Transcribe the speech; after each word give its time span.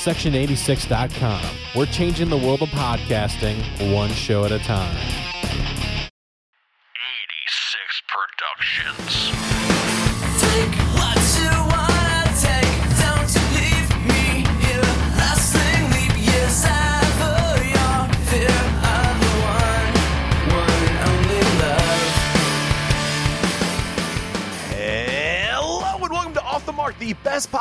Section86.com. 0.00 1.44
We're 1.76 1.84
changing 1.84 2.30
the 2.30 2.36
world 2.38 2.62
of 2.62 2.70
podcasting 2.70 3.92
one 3.94 4.08
show 4.08 4.46
at 4.46 4.50
a 4.50 4.58
time. 4.58 5.29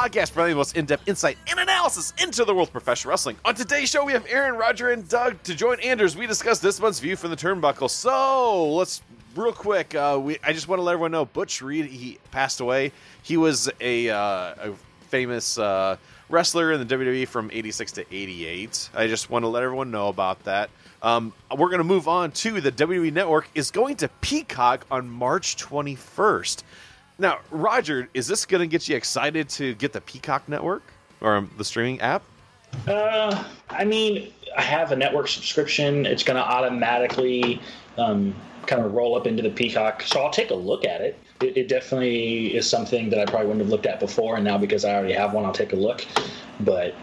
Podcast 0.09 0.33
providing 0.33 0.53
the 0.53 0.57
most 0.57 0.75
in-depth 0.75 1.07
insight 1.07 1.37
and 1.47 1.59
analysis 1.59 2.13
into 2.21 2.43
the 2.43 2.53
world 2.53 2.67
of 2.67 2.71
professional 2.71 3.11
wrestling. 3.11 3.37
On 3.45 3.53
today's 3.53 3.89
show, 3.89 4.03
we 4.03 4.13
have 4.13 4.25
Aaron, 4.27 4.55
Roger, 4.55 4.89
and 4.89 5.07
Doug 5.07 5.41
to 5.43 5.55
join 5.55 5.79
Anders. 5.81 6.17
We 6.17 6.27
discuss 6.27 6.59
this 6.59 6.79
month's 6.79 6.99
view 6.99 7.15
from 7.15 7.29
the 7.29 7.35
turnbuckle. 7.35 7.89
So 7.89 8.73
let's 8.73 9.01
real 9.35 9.53
quick. 9.53 9.95
Uh, 9.95 10.19
we 10.21 10.37
I 10.43 10.53
just 10.53 10.67
want 10.67 10.79
to 10.79 10.83
let 10.83 10.93
everyone 10.93 11.11
know 11.11 11.25
Butch 11.25 11.61
Reed 11.61 11.85
he 11.85 12.17
passed 12.31 12.59
away. 12.59 12.91
He 13.21 13.37
was 13.37 13.69
a, 13.79 14.09
uh, 14.09 14.17
a 14.17 14.73
famous 15.09 15.57
uh, 15.57 15.97
wrestler 16.29 16.71
in 16.71 16.85
the 16.85 16.95
WWE 16.95 17.27
from 17.27 17.49
'86 17.53 17.91
to 17.93 18.05
'88. 18.13 18.89
I 18.95 19.07
just 19.07 19.29
want 19.29 19.43
to 19.43 19.47
let 19.49 19.63
everyone 19.63 19.91
know 19.91 20.07
about 20.07 20.43
that. 20.45 20.69
Um, 21.01 21.31
we're 21.55 21.69
going 21.69 21.77
to 21.77 21.85
move 21.85 22.09
on 22.09 22.31
to 22.31 22.59
the 22.59 22.71
WWE 22.73 23.13
Network 23.13 23.49
is 23.55 23.71
going 23.71 23.95
to 23.97 24.09
Peacock 24.19 24.85
on 24.91 25.09
March 25.09 25.55
21st. 25.55 26.63
Now, 27.19 27.39
Roger, 27.51 28.07
is 28.13 28.27
this 28.27 28.45
going 28.45 28.61
to 28.61 28.67
get 28.67 28.87
you 28.87 28.95
excited 28.95 29.49
to 29.49 29.75
get 29.75 29.91
the 29.91 29.99
Peacock 29.99 30.47
network 30.47 30.83
or 31.19 31.35
um, 31.35 31.51
the 31.57 31.65
streaming 31.65 31.99
app? 31.99 32.23
Uh, 32.87 33.43
I 33.69 33.83
mean, 33.83 34.31
I 34.57 34.61
have 34.61 34.93
a 34.93 34.95
network 34.95 35.27
subscription. 35.27 36.05
It's 36.05 36.23
going 36.23 36.37
to 36.37 36.43
automatically 36.43 37.61
um, 37.97 38.33
kind 38.67 38.81
of 38.85 38.93
roll 38.93 39.17
up 39.17 39.27
into 39.27 39.43
the 39.43 39.49
Peacock, 39.49 40.01
so 40.03 40.21
I'll 40.21 40.31
take 40.31 40.51
a 40.51 40.55
look 40.55 40.85
at 40.85 41.01
it. 41.01 41.19
it. 41.41 41.57
It 41.57 41.67
definitely 41.67 42.55
is 42.55 42.69
something 42.69 43.09
that 43.09 43.19
I 43.19 43.25
probably 43.25 43.47
wouldn't 43.47 43.63
have 43.65 43.69
looked 43.69 43.85
at 43.85 43.99
before, 43.99 44.35
and 44.35 44.45
now 44.45 44.57
because 44.57 44.85
I 44.85 44.95
already 44.95 45.13
have 45.13 45.33
one, 45.33 45.43
I'll 45.43 45.51
take 45.51 45.73
a 45.73 45.77
look. 45.77 46.05
But 46.61 46.95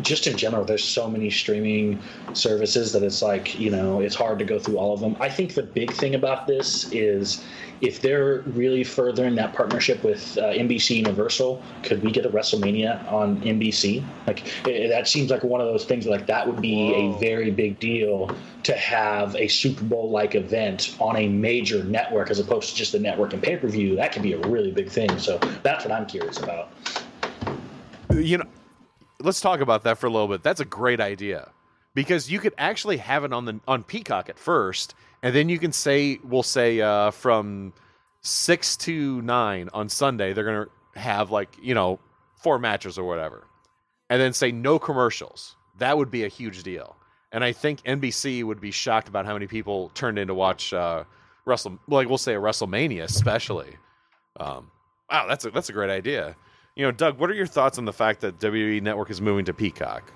just 0.00 0.26
in 0.26 0.36
general, 0.36 0.64
there's 0.64 0.84
so 0.84 1.08
many 1.08 1.30
streaming 1.30 2.00
services 2.32 2.92
that 2.92 3.02
it's 3.02 3.20
like 3.20 3.58
you 3.58 3.70
know 3.70 4.00
it's 4.00 4.14
hard 4.14 4.38
to 4.38 4.44
go 4.44 4.58
through 4.58 4.78
all 4.78 4.94
of 4.94 5.00
them. 5.00 5.16
I 5.20 5.28
think 5.28 5.54
the 5.54 5.62
big 5.62 5.92
thing 5.92 6.14
about 6.14 6.46
this 6.46 6.90
is 6.92 7.44
if 7.80 8.00
they're 8.00 8.40
really 8.46 8.84
furthering 8.84 9.34
that 9.34 9.54
partnership 9.54 10.02
with 10.04 10.38
uh, 10.38 10.52
NBC 10.52 10.96
Universal, 10.96 11.62
could 11.82 12.02
we 12.02 12.12
get 12.12 12.24
a 12.24 12.30
WrestleMania 12.30 13.10
on 13.12 13.40
NBC? 13.42 14.04
Like 14.26 14.46
eh, 14.66 14.88
that 14.88 15.08
seems 15.08 15.30
like 15.30 15.42
one 15.42 15.60
of 15.60 15.66
those 15.66 15.84
things. 15.84 16.06
Like 16.06 16.26
that 16.26 16.46
would 16.46 16.60
be 16.60 16.94
a 16.94 17.18
very 17.18 17.50
big 17.50 17.78
deal 17.78 18.34
to 18.62 18.76
have 18.76 19.34
a 19.36 19.48
Super 19.48 19.84
Bowl 19.84 20.10
like 20.10 20.34
event 20.34 20.96
on 21.00 21.16
a 21.16 21.28
major 21.28 21.82
network 21.84 22.30
as 22.30 22.38
opposed 22.38 22.70
to 22.70 22.76
just 22.76 22.94
a 22.94 22.98
network 22.98 23.32
and 23.32 23.42
pay 23.42 23.56
per 23.56 23.68
view. 23.68 23.96
That 23.96 24.12
could 24.12 24.22
be 24.22 24.32
a 24.32 24.38
really 24.38 24.70
big 24.70 24.88
thing. 24.88 25.18
So 25.18 25.38
that's 25.62 25.84
what 25.84 25.92
I'm 25.92 26.06
curious 26.06 26.38
about. 26.38 26.70
You 28.10 28.38
know, 28.38 28.44
let's 29.22 29.40
talk 29.40 29.60
about 29.60 29.84
that 29.84 29.98
for 29.98 30.06
a 30.06 30.10
little 30.10 30.28
bit. 30.28 30.42
That's 30.42 30.60
a 30.60 30.64
great 30.64 31.00
idea 31.00 31.50
because 31.94 32.30
you 32.30 32.38
could 32.38 32.54
actually 32.58 32.98
have 32.98 33.24
it 33.24 33.32
on 33.32 33.44
the 33.44 33.60
on 33.66 33.84
Peacock 33.84 34.28
at 34.28 34.38
first, 34.38 34.94
and 35.22 35.34
then 35.34 35.48
you 35.48 35.58
can 35.58 35.72
say 35.72 36.18
we'll 36.24 36.42
say 36.42 36.80
uh, 36.80 37.10
from 37.10 37.72
six 38.22 38.76
to 38.76 39.20
nine 39.22 39.68
on 39.72 39.88
Sunday 39.88 40.32
they're 40.32 40.44
gonna 40.44 40.66
have 40.94 41.30
like 41.30 41.56
you 41.60 41.74
know 41.74 41.98
four 42.36 42.58
matches 42.58 42.98
or 42.98 43.04
whatever, 43.04 43.46
and 44.10 44.20
then 44.20 44.32
say 44.32 44.52
no 44.52 44.78
commercials. 44.78 45.56
That 45.78 45.96
would 45.96 46.10
be 46.10 46.24
a 46.24 46.28
huge 46.28 46.62
deal, 46.62 46.96
and 47.30 47.44
I 47.44 47.52
think 47.52 47.82
NBC 47.82 48.44
would 48.44 48.60
be 48.60 48.70
shocked 48.70 49.08
about 49.08 49.26
how 49.26 49.32
many 49.32 49.46
people 49.46 49.90
turned 49.94 50.18
in 50.18 50.28
to 50.28 50.34
watch 50.34 50.72
uh, 50.72 51.04
Wrestle 51.44 51.78
like 51.88 52.08
we'll 52.08 52.18
say 52.18 52.34
a 52.34 52.40
WrestleMania 52.40 53.04
especially. 53.04 53.76
Um, 54.38 54.70
wow, 55.10 55.26
that's 55.28 55.44
a 55.44 55.50
that's 55.50 55.68
a 55.68 55.72
great 55.72 55.90
idea. 55.90 56.36
You 56.76 56.84
know, 56.84 56.90
Doug, 56.90 57.18
what 57.18 57.30
are 57.30 57.34
your 57.34 57.46
thoughts 57.46 57.78
on 57.78 57.84
the 57.84 57.92
fact 57.92 58.20
that 58.22 58.38
WWE 58.38 58.82
Network 58.82 59.10
is 59.10 59.20
moving 59.20 59.44
to 59.44 59.52
Peacock? 59.52 60.12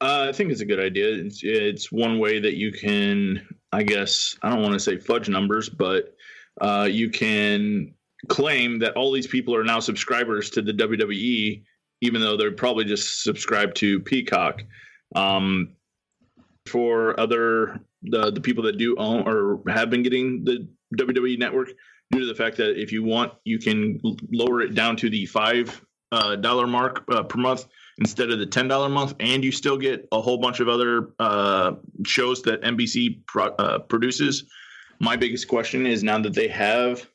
Uh, 0.00 0.26
I 0.28 0.32
think 0.32 0.52
it's 0.52 0.60
a 0.60 0.66
good 0.66 0.78
idea. 0.78 1.08
It's, 1.08 1.40
it's 1.42 1.90
one 1.90 2.18
way 2.18 2.38
that 2.38 2.56
you 2.56 2.70
can, 2.70 3.46
I 3.72 3.82
guess, 3.82 4.38
I 4.42 4.50
don't 4.50 4.62
want 4.62 4.74
to 4.74 4.80
say 4.80 4.98
fudge 4.98 5.28
numbers, 5.28 5.68
but 5.68 6.14
uh, 6.60 6.88
you 6.90 7.10
can 7.10 7.94
claim 8.28 8.78
that 8.80 8.94
all 8.94 9.10
these 9.10 9.26
people 9.26 9.54
are 9.54 9.64
now 9.64 9.80
subscribers 9.80 10.50
to 10.50 10.62
the 10.62 10.72
WWE, 10.72 11.62
even 12.02 12.20
though 12.20 12.36
they're 12.36 12.52
probably 12.52 12.84
just 12.84 13.22
subscribed 13.22 13.76
to 13.76 14.00
Peacock. 14.00 14.62
Um, 15.14 15.72
for 16.66 17.18
other 17.18 17.80
the 18.02 18.30
the 18.30 18.40
people 18.40 18.64
that 18.64 18.76
do 18.76 18.96
own 18.96 19.26
or 19.26 19.62
have 19.68 19.88
been 19.88 20.02
getting 20.02 20.44
the 20.44 20.66
WWE 20.96 21.38
Network, 21.38 21.70
due 22.10 22.20
to 22.20 22.26
the 22.26 22.34
fact 22.34 22.56
that 22.58 22.80
if 22.80 22.92
you 22.92 23.02
want, 23.02 23.32
you 23.44 23.58
can 23.58 24.00
lower 24.32 24.60
it 24.60 24.74
down 24.74 24.96
to 24.96 25.10
the 25.10 25.26
five 25.26 25.84
uh, 26.12 26.36
dollar 26.36 26.66
mark 26.66 27.04
uh, 27.10 27.22
per 27.22 27.38
month 27.38 27.66
instead 27.98 28.30
of 28.30 28.38
the 28.38 28.46
ten 28.46 28.68
dollar 28.68 28.88
month, 28.88 29.14
and 29.20 29.44
you 29.44 29.52
still 29.52 29.76
get 29.76 30.06
a 30.12 30.20
whole 30.20 30.38
bunch 30.38 30.60
of 30.60 30.68
other 30.68 31.10
uh, 31.18 31.72
shows 32.04 32.42
that 32.42 32.62
NBC 32.62 33.24
pro- 33.26 33.80
produces. 33.80 34.44
My 34.98 35.16
biggest 35.16 35.48
question 35.48 35.86
is 35.86 36.02
now 36.02 36.18
that 36.20 36.34
they 36.34 36.48
have 36.48 37.06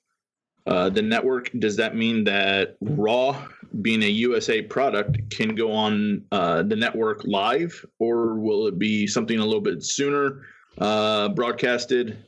uh, 0.67 0.89
the 0.89 1.01
network, 1.01 1.49
does 1.57 1.75
that 1.77 1.95
mean 1.95 2.23
that 2.25 2.77
Raw, 2.81 3.47
being 3.81 4.03
a 4.03 4.07
USA 4.07 4.61
product, 4.61 5.17
can 5.31 5.55
go 5.55 5.71
on 5.71 6.23
uh, 6.31 6.63
the 6.63 6.75
network 6.75 7.21
live, 7.25 7.83
or 7.99 8.35
will 8.35 8.67
it 8.67 8.77
be 8.77 9.07
something 9.07 9.39
a 9.39 9.45
little 9.45 9.61
bit 9.61 9.83
sooner 9.83 10.43
uh, 10.77 11.29
broadcasted? 11.29 12.23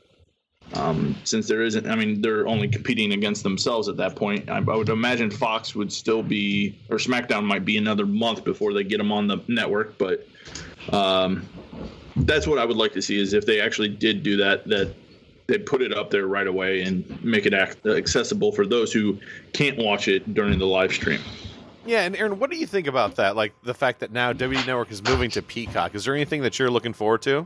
Um, 0.75 1.15
since 1.23 1.47
there 1.47 1.61
isn't, 1.61 1.87
I 1.87 1.95
mean, 1.95 2.21
they're 2.21 2.47
only 2.47 2.67
competing 2.67 3.13
against 3.13 3.43
themselves 3.43 3.87
at 3.87 3.97
that 3.97 4.15
point. 4.15 4.49
I, 4.49 4.57
I 4.57 4.59
would 4.59 4.89
imagine 4.89 5.29
Fox 5.29 5.75
would 5.75 5.93
still 5.93 6.23
be, 6.23 6.77
or 6.89 6.97
SmackDown 6.97 7.43
might 7.43 7.63
be 7.63 7.77
another 7.77 8.05
month 8.05 8.43
before 8.43 8.73
they 8.73 8.83
get 8.83 8.97
them 8.97 9.11
on 9.11 9.27
the 9.27 9.37
network. 9.47 9.97
But 9.97 10.27
um, 10.91 11.47
that's 12.15 12.47
what 12.47 12.57
I 12.57 12.65
would 12.65 12.77
like 12.77 12.93
to 12.93 13.01
see 13.01 13.19
is 13.19 13.33
if 13.33 13.45
they 13.45 13.61
actually 13.61 13.89
did 13.89 14.23
do 14.23 14.37
that, 14.37 14.67
that 14.67 14.95
they 15.47 15.57
put 15.57 15.81
it 15.81 15.95
up 15.95 16.09
there 16.09 16.25
right 16.25 16.47
away 16.47 16.81
and 16.81 17.23
make 17.23 17.45
it 17.45 17.53
ac- 17.53 17.77
accessible 17.85 18.51
for 18.51 18.65
those 18.65 18.91
who 18.91 19.19
can't 19.51 19.77
watch 19.77 20.07
it 20.07 20.33
during 20.33 20.57
the 20.57 20.65
live 20.65 20.91
stream. 20.91 21.21
Yeah, 21.85 22.01
and 22.01 22.15
Aaron, 22.15 22.39
what 22.39 22.49
do 22.49 22.57
you 22.57 22.65
think 22.65 22.87
about 22.87 23.15
that? 23.17 23.35
Like 23.35 23.53
the 23.63 23.73
fact 23.73 23.99
that 23.99 24.11
now 24.11 24.31
WWE 24.31 24.65
Network 24.65 24.89
is 24.91 25.03
moving 25.03 25.29
to 25.31 25.41
Peacock. 25.41 25.95
Is 25.95 26.05
there 26.05 26.15
anything 26.15 26.41
that 26.43 26.57
you're 26.57 26.71
looking 26.71 26.93
forward 26.93 27.21
to? 27.23 27.45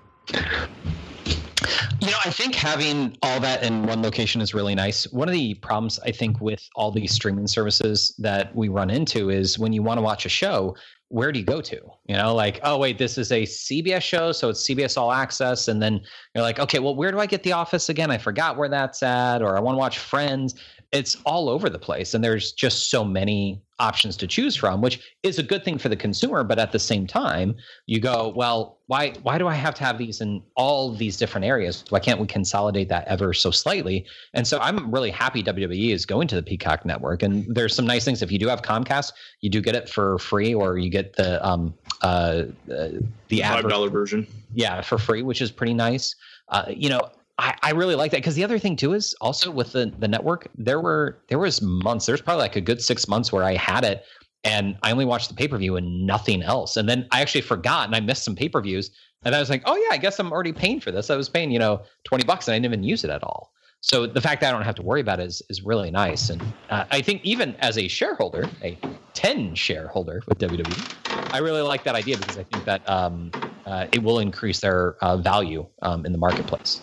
You 2.07 2.13
know, 2.13 2.19
I 2.23 2.29
think 2.29 2.55
having 2.55 3.17
all 3.21 3.41
that 3.41 3.63
in 3.63 3.85
one 3.85 4.01
location 4.01 4.39
is 4.39 4.53
really 4.53 4.73
nice. 4.73 5.11
One 5.11 5.27
of 5.27 5.33
the 5.33 5.55
problems 5.55 5.99
I 5.99 6.11
think 6.11 6.39
with 6.39 6.65
all 6.73 6.89
these 6.89 7.11
streaming 7.11 7.47
services 7.47 8.15
that 8.19 8.55
we 8.55 8.69
run 8.69 8.89
into 8.89 9.29
is 9.29 9.59
when 9.59 9.73
you 9.73 9.83
want 9.83 9.97
to 9.97 10.01
watch 10.01 10.25
a 10.25 10.29
show, 10.29 10.77
where 11.09 11.33
do 11.33 11.39
you 11.39 11.43
go 11.43 11.59
to? 11.59 11.75
You 12.05 12.15
know, 12.15 12.33
like, 12.33 12.61
oh 12.63 12.77
wait, 12.77 12.97
this 12.97 13.17
is 13.17 13.33
a 13.33 13.43
CBS 13.43 14.03
show, 14.03 14.31
so 14.31 14.47
it's 14.47 14.65
CBS 14.65 14.97
All 14.97 15.11
Access, 15.11 15.67
and 15.67 15.81
then 15.81 15.99
you're 16.33 16.43
like, 16.45 16.59
okay, 16.59 16.79
well, 16.79 16.95
where 16.95 17.11
do 17.11 17.19
I 17.19 17.25
get 17.25 17.43
The 17.43 17.51
Office 17.51 17.89
again? 17.89 18.09
I 18.09 18.17
forgot 18.17 18.55
where 18.55 18.69
that's 18.69 19.03
at, 19.03 19.41
or 19.41 19.57
I 19.57 19.59
want 19.59 19.75
to 19.75 19.79
watch 19.79 19.99
Friends. 19.99 20.55
It's 20.91 21.17
all 21.25 21.49
over 21.49 21.69
the 21.69 21.79
place, 21.79 22.13
and 22.13 22.23
there's 22.23 22.53
just 22.53 22.89
so 22.89 23.03
many 23.03 23.61
options 23.79 24.17
to 24.17 24.27
choose 24.27 24.55
from, 24.55 24.81
which 24.81 24.99
is 25.21 25.37
a 25.37 25.43
good 25.43 25.63
thing 25.63 25.77
for 25.77 25.89
the 25.89 25.95
consumer. 25.95 26.43
But 26.43 26.59
at 26.59 26.71
the 26.71 26.79
same 26.79 27.05
time, 27.05 27.55
you 27.85 27.99
go, 27.99 28.33
well, 28.35 28.79
why 28.87 29.13
why 29.21 29.37
do 29.37 29.47
I 29.47 29.53
have 29.53 29.75
to 29.75 29.83
have 29.83 29.97
these 29.97 30.21
in 30.21 30.41
all 30.55 30.93
these 30.93 31.17
different 31.17 31.45
areas? 31.45 31.83
Why 31.89 31.99
can't 31.99 32.19
we 32.19 32.27
consolidate 32.27 32.89
that 32.89 33.07
ever 33.07 33.33
so 33.33 33.51
slightly? 33.51 34.05
And 34.33 34.47
so 34.47 34.59
I'm 34.59 34.89
really 34.89 35.11
happy 35.11 35.43
WWE 35.43 35.91
is 35.93 36.05
going 36.05 36.27
to 36.29 36.35
the 36.35 36.43
Peacock 36.43 36.85
network. 36.85 37.21
And 37.21 37.45
there's 37.53 37.75
some 37.75 37.85
nice 37.85 38.05
things. 38.05 38.21
If 38.21 38.31
you 38.31 38.39
do 38.39 38.47
have 38.47 38.61
Comcast, 38.61 39.11
you 39.41 39.49
do 39.49 39.61
get 39.61 39.75
it 39.75 39.89
for 39.89 40.17
free, 40.19 40.53
or 40.53 40.77
you 40.77 40.89
get 40.89 41.15
the 41.15 41.45
um 41.45 41.73
uh, 42.01 42.43
uh 42.71 42.89
the 43.27 43.41
Five 43.41 43.67
dollar 43.67 43.89
version. 43.89 44.27
yeah 44.53 44.81
for 44.81 44.97
free 44.97 45.23
which 45.23 45.41
is 45.41 45.51
pretty 45.51 45.73
nice 45.73 46.15
uh, 46.49 46.65
you 46.69 46.89
know 46.89 47.01
I, 47.37 47.55
I 47.61 47.71
really 47.71 47.95
like 47.95 48.11
that. 48.11 48.17
Because 48.17 48.35
the 48.35 48.43
other 48.43 48.59
thing 48.59 48.75
too 48.75 48.93
is 48.93 49.13
also 49.21 49.51
with 49.51 49.73
the 49.73 49.93
the 49.99 50.07
network 50.07 50.47
there 50.55 50.79
were 50.79 51.19
there 51.29 51.39
was 51.39 51.61
months 51.61 52.05
there's 52.05 52.21
probably 52.21 52.41
like 52.41 52.55
a 52.55 52.61
good 52.61 52.81
six 52.81 53.07
months 53.07 53.31
where 53.31 53.43
i 53.43 53.55
had 53.55 53.83
it 53.83 54.03
and 54.43 54.77
i 54.83 54.91
only 54.91 55.05
watched 55.05 55.29
the 55.29 55.35
pay-per-view 55.35 55.75
and 55.75 56.05
nothing 56.05 56.41
else. 56.43 56.77
And 56.77 56.87
then 56.89 57.07
i 57.11 57.21
actually 57.21 57.41
forgot 57.41 57.87
and 57.87 57.95
i 57.95 57.99
missed 57.99 58.23
some 58.23 58.35
pay-per-views 58.35 58.91
and 59.23 59.35
i 59.35 59.39
was 59.39 59.49
like 59.49 59.63
oh 59.65 59.75
yeah 59.75 59.89
i 59.91 59.97
guess 59.97 60.19
i'm 60.19 60.31
already 60.31 60.53
paying 60.53 60.79
for 60.79 60.91
this. 60.91 61.09
I 61.09 61.15
was 61.15 61.29
paying 61.29 61.51
you 61.51 61.59
know 61.59 61.81
20 62.05 62.23
bucks 62.25 62.47
and 62.47 62.53
i 62.53 62.57
didn't 62.57 62.65
even 62.65 62.83
use 62.83 63.03
it 63.03 63.09
at 63.09 63.23
all. 63.23 63.53
So 63.81 64.07
the 64.07 64.21
fact 64.21 64.41
that 64.41 64.49
i 64.49 64.51
don't 64.51 64.65
have 64.65 64.75
to 64.75 64.83
worry 64.83 65.01
about 65.01 65.19
it 65.19 65.27
is, 65.27 65.41
is 65.49 65.61
really 65.61 65.91
nice. 65.91 66.29
And 66.29 66.41
uh, 66.69 66.85
i 66.91 67.01
think 67.01 67.23
even 67.23 67.55
as 67.59 67.77
a 67.77 67.87
shareholder 67.87 68.49
a 68.63 68.77
10 69.13 69.55
shareholder 69.55 70.21
with 70.27 70.39
wwe 70.39 70.95
I 71.31 71.39
really 71.39 71.61
like 71.61 71.83
that 71.83 71.95
idea 71.95 72.17
because 72.17 72.37
I 72.37 72.43
think 72.43 72.63
that 72.65 72.87
um, 72.89 73.31
uh, 73.65 73.87
it 73.91 74.01
will 74.01 74.19
increase 74.19 74.61
their 74.61 74.95
uh, 75.03 75.17
value 75.17 75.67
um, 75.81 76.05
in 76.05 76.13
the 76.13 76.17
marketplace. 76.17 76.81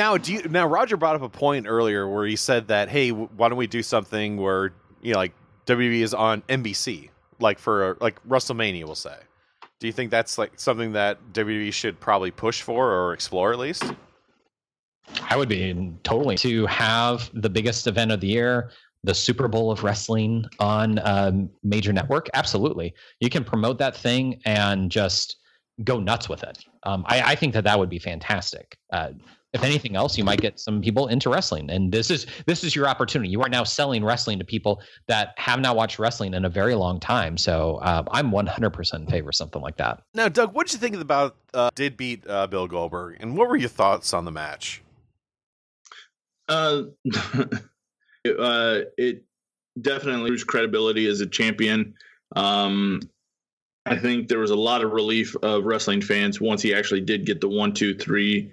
Now, 0.00 0.16
do 0.16 0.32
you 0.32 0.42
now 0.48 0.66
Roger 0.66 0.96
brought 0.96 1.14
up 1.14 1.20
a 1.20 1.28
point 1.28 1.66
earlier 1.68 2.08
where 2.08 2.24
he 2.24 2.34
said 2.34 2.68
that 2.68 2.88
hey, 2.88 3.10
why 3.10 3.50
don't 3.50 3.58
we 3.58 3.66
do 3.66 3.82
something 3.82 4.38
where 4.38 4.72
you 5.02 5.12
know 5.12 5.18
like 5.18 5.34
WWE 5.66 6.00
is 6.00 6.14
on 6.14 6.40
NBC, 6.48 7.10
like 7.38 7.58
for 7.58 7.98
like 8.00 8.18
WrestleMania, 8.26 8.86
we'll 8.86 8.94
say. 8.94 9.16
Do 9.78 9.86
you 9.86 9.92
think 9.92 10.10
that's 10.10 10.38
like 10.38 10.58
something 10.58 10.92
that 10.92 11.18
WWE 11.34 11.70
should 11.74 12.00
probably 12.00 12.30
push 12.30 12.62
for 12.62 12.90
or 12.90 13.12
explore 13.12 13.52
at 13.52 13.58
least? 13.58 13.92
I 15.28 15.36
would 15.36 15.50
be 15.50 15.92
totally 16.02 16.36
to 16.38 16.64
have 16.64 17.28
the 17.34 17.50
biggest 17.50 17.86
event 17.86 18.10
of 18.10 18.20
the 18.20 18.28
year, 18.28 18.70
the 19.04 19.12
Super 19.14 19.48
Bowl 19.48 19.70
of 19.70 19.84
wrestling 19.84 20.46
on 20.60 20.96
a 20.96 21.46
major 21.62 21.92
network. 21.92 22.30
Absolutely, 22.32 22.94
you 23.20 23.28
can 23.28 23.44
promote 23.44 23.76
that 23.76 23.94
thing 23.94 24.40
and 24.46 24.90
just 24.90 25.36
go 25.84 26.00
nuts 26.00 26.26
with 26.26 26.42
it. 26.42 26.64
Um, 26.84 27.04
I, 27.06 27.32
I 27.32 27.34
think 27.34 27.52
that 27.52 27.64
that 27.64 27.78
would 27.78 27.90
be 27.90 27.98
fantastic. 27.98 28.78
Uh, 28.94 29.10
if 29.52 29.64
anything 29.64 29.96
else, 29.96 30.16
you 30.16 30.22
might 30.22 30.40
get 30.40 30.60
some 30.60 30.80
people 30.80 31.08
into 31.08 31.28
wrestling, 31.28 31.70
and 31.70 31.90
this 31.90 32.10
is 32.10 32.26
this 32.46 32.62
is 32.62 32.76
your 32.76 32.86
opportunity. 32.86 33.30
You 33.30 33.42
are 33.42 33.48
now 33.48 33.64
selling 33.64 34.04
wrestling 34.04 34.38
to 34.38 34.44
people 34.44 34.80
that 35.08 35.34
have 35.38 35.60
not 35.60 35.74
watched 35.74 35.98
wrestling 35.98 36.34
in 36.34 36.44
a 36.44 36.48
very 36.48 36.74
long 36.74 37.00
time. 37.00 37.36
So 37.36 37.76
uh, 37.76 38.04
I'm 38.12 38.30
100% 38.30 38.94
in 38.94 39.06
favor 39.06 39.30
of 39.30 39.34
something 39.34 39.60
like 39.60 39.76
that. 39.78 40.02
Now, 40.14 40.28
Doug, 40.28 40.54
what 40.54 40.66
did 40.66 40.74
you 40.74 40.78
think 40.78 40.96
about 40.96 41.36
uh, 41.52 41.70
did 41.74 41.96
beat 41.96 42.24
uh, 42.28 42.46
Bill 42.46 42.68
Goldberg, 42.68 43.16
and 43.20 43.36
what 43.36 43.48
were 43.48 43.56
your 43.56 43.68
thoughts 43.68 44.14
on 44.14 44.24
the 44.24 44.32
match? 44.32 44.82
Uh, 46.48 46.82
it, 47.04 47.60
uh, 48.38 48.80
it 48.96 49.24
definitely 49.80 50.30
lose 50.30 50.44
credibility 50.44 51.06
as 51.06 51.20
a 51.20 51.26
champion. 51.26 51.94
Um, 52.36 53.00
I 53.86 53.96
think 53.96 54.28
there 54.28 54.38
was 54.38 54.50
a 54.50 54.56
lot 54.56 54.84
of 54.84 54.92
relief 54.92 55.34
of 55.42 55.64
wrestling 55.64 56.02
fans 56.02 56.40
once 56.40 56.62
he 56.62 56.72
actually 56.72 57.00
did 57.00 57.26
get 57.26 57.40
the 57.40 57.48
one, 57.48 57.72
two, 57.72 57.94
three. 57.94 58.52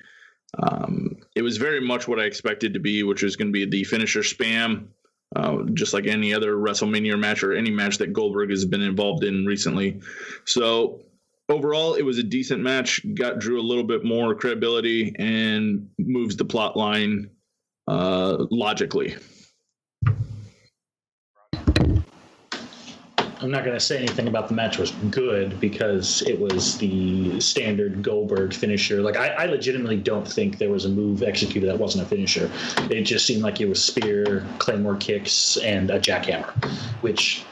Um, 0.62 1.18
it 1.36 1.42
was 1.42 1.58
very 1.58 1.80
much 1.80 2.08
what 2.08 2.20
I 2.20 2.24
expected 2.24 2.74
to 2.74 2.80
be, 2.80 3.04
which 3.04 3.24
was 3.24 3.36
going 3.36 3.50
to 3.50 3.54
be 3.54 3.66
the 3.66 3.84
finisher 3.84 4.22
spam, 4.22 4.88
uh, 5.36 5.64
just 5.74 5.94
like 5.94 6.08
any 6.08 6.34
other 6.34 6.56
WrestleMania 6.56 7.20
match 7.20 7.44
or 7.44 7.54
any 7.54 7.70
match 7.70 8.00
that 8.00 8.14
Goldberg 8.14 8.50
has 8.50 8.66
been 8.66 8.82
involved 8.82 9.24
in 9.24 9.46
recently. 9.46 10.02
So 10.46 11.02
overall, 11.50 11.94
it 11.96 12.04
was 12.04 12.18
a 12.18 12.24
decent 12.24 12.62
match. 12.62 13.02
Got 13.14 13.40
Drew 13.40 13.60
a 13.60 13.62
little 13.62 13.84
bit 13.84 14.04
more 14.04 14.36
credibility 14.36 15.14
and 15.18 15.90
moves 16.00 16.36
the 16.38 16.46
plot 16.46 16.76
line 16.76 17.30
uh, 17.88 18.46
logically. 18.50 19.16
I'm 23.40 23.52
not 23.52 23.64
going 23.64 23.76
to 23.76 23.80
say 23.80 23.98
anything 23.98 24.28
about 24.28 24.48
the 24.48 24.56
match 24.56 24.78
was 24.78 24.92
good 25.12 25.60
because 25.60 26.24
it 26.24 26.40
was 26.40 26.78
the 26.80 27.40
standard 27.40 28.02
Goldberg 28.02 28.54
finisher. 28.54 29.02
Like 29.02 29.16
I, 29.16 29.28
I 29.28 29.46
legitimately 29.46 29.98
don't 29.98 30.28
think 30.28 30.58
there 30.58 30.72
was 30.72 30.86
a 30.86 30.90
move 30.90 31.22
executed 31.22 31.70
that 31.70 31.78
wasn't 31.78 32.06
a 32.06 32.08
finisher. 32.08 32.50
It 32.90 33.04
just 33.04 33.28
seemed 33.28 33.44
like 33.44 33.62
it 33.62 33.70
was 33.70 33.84
spear, 33.84 34.46
claymore 34.58 34.96
kicks, 34.96 35.58
and 35.58 35.92
a 35.92 36.00
jackhammer, 36.00 36.52
which 37.02 37.44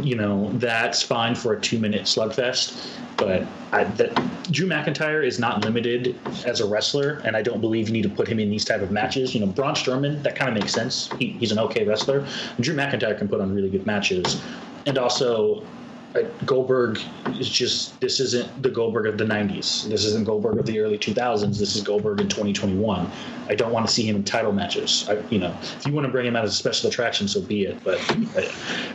you 0.00 0.16
know 0.16 0.50
that's 0.54 1.02
fine 1.02 1.34
for 1.34 1.52
a 1.52 1.60
two-minute 1.60 2.02
slugfest. 2.02 2.96
But 3.18 3.46
I, 3.72 3.84
that, 3.84 4.14
Drew 4.44 4.68
McIntyre 4.68 5.26
is 5.26 5.40
not 5.40 5.64
limited 5.64 6.16
as 6.46 6.60
a 6.60 6.66
wrestler, 6.66 7.20
and 7.24 7.36
I 7.36 7.42
don't 7.42 7.60
believe 7.60 7.88
you 7.88 7.92
need 7.92 8.04
to 8.04 8.08
put 8.08 8.28
him 8.28 8.38
in 8.38 8.48
these 8.48 8.64
type 8.64 8.80
of 8.80 8.92
matches. 8.92 9.34
You 9.34 9.40
know, 9.40 9.46
Braun 9.46 9.74
Strowman, 9.74 10.22
that 10.22 10.36
kind 10.36 10.48
of 10.48 10.54
makes 10.54 10.72
sense. 10.72 11.10
He, 11.18 11.32
he's 11.32 11.50
an 11.50 11.58
okay 11.58 11.84
wrestler. 11.84 12.26
Drew 12.60 12.76
McIntyre 12.76 13.18
can 13.18 13.28
put 13.28 13.40
on 13.40 13.52
really 13.52 13.70
good 13.70 13.86
matches 13.86 14.40
and 14.88 14.96
also 14.96 15.62
uh, 16.14 16.22
Goldberg 16.46 16.98
is 17.38 17.48
just 17.48 18.00
this 18.00 18.18
isn't 18.18 18.62
the 18.62 18.70
Goldberg 18.70 19.06
of 19.06 19.18
the 19.18 19.24
90s. 19.24 19.86
This 19.88 20.04
isn't 20.06 20.24
Goldberg 20.24 20.58
of 20.58 20.64
the 20.64 20.80
early 20.80 20.98
2000s. 20.98 21.58
This 21.58 21.76
is 21.76 21.82
Goldberg 21.82 22.20
in 22.20 22.28
2021. 22.28 23.10
I 23.48 23.54
don't 23.54 23.70
want 23.70 23.86
to 23.86 23.92
see 23.92 24.08
him 24.08 24.16
in 24.16 24.24
title 24.24 24.52
matches. 24.52 25.06
I, 25.08 25.18
you 25.28 25.38
know, 25.38 25.54
if 25.60 25.86
you 25.86 25.92
want 25.92 26.06
to 26.06 26.10
bring 26.10 26.26
him 26.26 26.34
out 26.34 26.44
as 26.44 26.52
a 26.52 26.56
special 26.56 26.88
attraction, 26.88 27.28
so 27.28 27.42
be 27.42 27.64
it. 27.64 27.84
But 27.84 28.00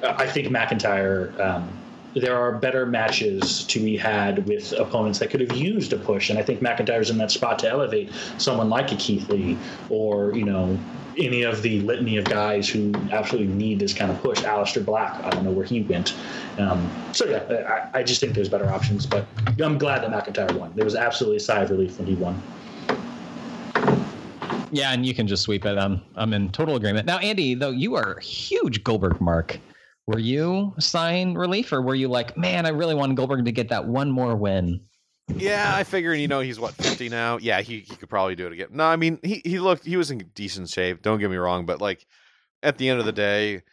I, 0.03 0.23
I 0.23 0.27
think 0.27 0.47
McIntyre. 0.47 1.39
Um, 1.39 1.69
there 2.15 2.37
are 2.37 2.51
better 2.51 2.85
matches 2.85 3.63
to 3.65 3.79
be 3.79 3.97
had 3.97 4.47
with 4.47 4.71
opponents 4.73 5.19
that 5.19 5.29
could 5.29 5.41
have 5.41 5.55
used 5.55 5.93
a 5.93 5.97
push, 5.97 6.29
and 6.29 6.37
I 6.37 6.43
think 6.43 6.59
McIntyre's 6.61 7.09
in 7.09 7.17
that 7.17 7.31
spot 7.31 7.59
to 7.59 7.69
elevate 7.69 8.11
someone 8.37 8.69
like 8.69 8.91
a 8.91 8.95
Keith 8.95 9.29
Lee 9.29 9.57
or 9.89 10.35
you 10.35 10.45
know 10.45 10.77
any 11.17 11.43
of 11.43 11.61
the 11.61 11.79
litany 11.81 12.17
of 12.17 12.25
guys 12.25 12.67
who 12.67 12.91
absolutely 13.11 13.53
need 13.53 13.79
this 13.79 13.93
kind 13.93 14.11
of 14.11 14.21
push. 14.21 14.39
Aleister 14.41 14.83
Black, 14.83 15.23
I 15.23 15.29
don't 15.29 15.43
know 15.43 15.51
where 15.51 15.65
he 15.65 15.81
went. 15.83 16.15
Um, 16.57 16.89
so 17.11 17.25
yeah, 17.25 17.89
I, 17.93 17.99
I 17.99 18.03
just 18.03 18.19
think 18.19 18.33
there's 18.33 18.49
better 18.49 18.69
options, 18.69 19.05
but 19.05 19.25
I'm 19.61 19.77
glad 19.77 20.01
that 20.03 20.09
McIntyre 20.09 20.51
won. 20.57 20.71
There 20.75 20.85
was 20.85 20.95
absolutely 20.95 21.37
a 21.37 21.41
sigh 21.41 21.61
of 21.61 21.69
relief 21.69 21.99
when 21.99 22.07
he 22.07 22.15
won. 22.15 22.41
Yeah, 24.71 24.91
and 24.91 25.05
you 25.05 25.13
can 25.13 25.27
just 25.27 25.43
sweep 25.43 25.65
it. 25.65 25.77
I'm 25.77 26.33
in 26.33 26.49
total 26.49 26.75
agreement. 26.75 27.05
Now, 27.05 27.19
Andy, 27.19 27.53
though 27.53 27.69
you 27.69 27.95
are 27.95 28.13
a 28.13 28.21
huge 28.23 28.83
Goldberg 28.83 29.21
mark. 29.21 29.59
Were 30.07 30.19
you 30.19 30.73
sign 30.79 31.33
relief, 31.35 31.71
or 31.71 31.81
were 31.81 31.95
you 31.95 32.09
like, 32.09 32.37
man, 32.37 32.65
I 32.65 32.69
really 32.69 32.95
want 32.95 33.15
Goldberg 33.15 33.45
to 33.45 33.51
get 33.51 33.69
that 33.69 33.85
one 33.85 34.11
more 34.11 34.35
win? 34.35 34.81
Yeah, 35.33 35.71
I 35.73 35.83
figured, 35.83 36.19
you 36.19 36.27
know, 36.27 36.41
he's 36.41 36.59
what, 36.59 36.73
50 36.75 37.07
now? 37.07 37.37
Yeah, 37.37 37.61
he, 37.61 37.79
he 37.79 37.95
could 37.95 38.09
probably 38.09 38.35
do 38.35 38.45
it 38.45 38.53
again. 38.53 38.67
No, 38.71 38.83
I 38.83 38.97
mean, 38.97 39.19
he, 39.23 39.41
he 39.45 39.59
looked, 39.59 39.85
he 39.85 39.95
was 39.95 40.11
in 40.11 40.17
decent 40.35 40.69
shape. 40.69 41.01
Don't 41.01 41.19
get 41.19 41.31
me 41.31 41.37
wrong. 41.37 41.65
But, 41.65 41.79
like, 41.79 42.05
at 42.61 42.77
the 42.77 42.89
end 42.89 42.99
of 42.99 43.05
the 43.05 43.13
day, 43.13 43.63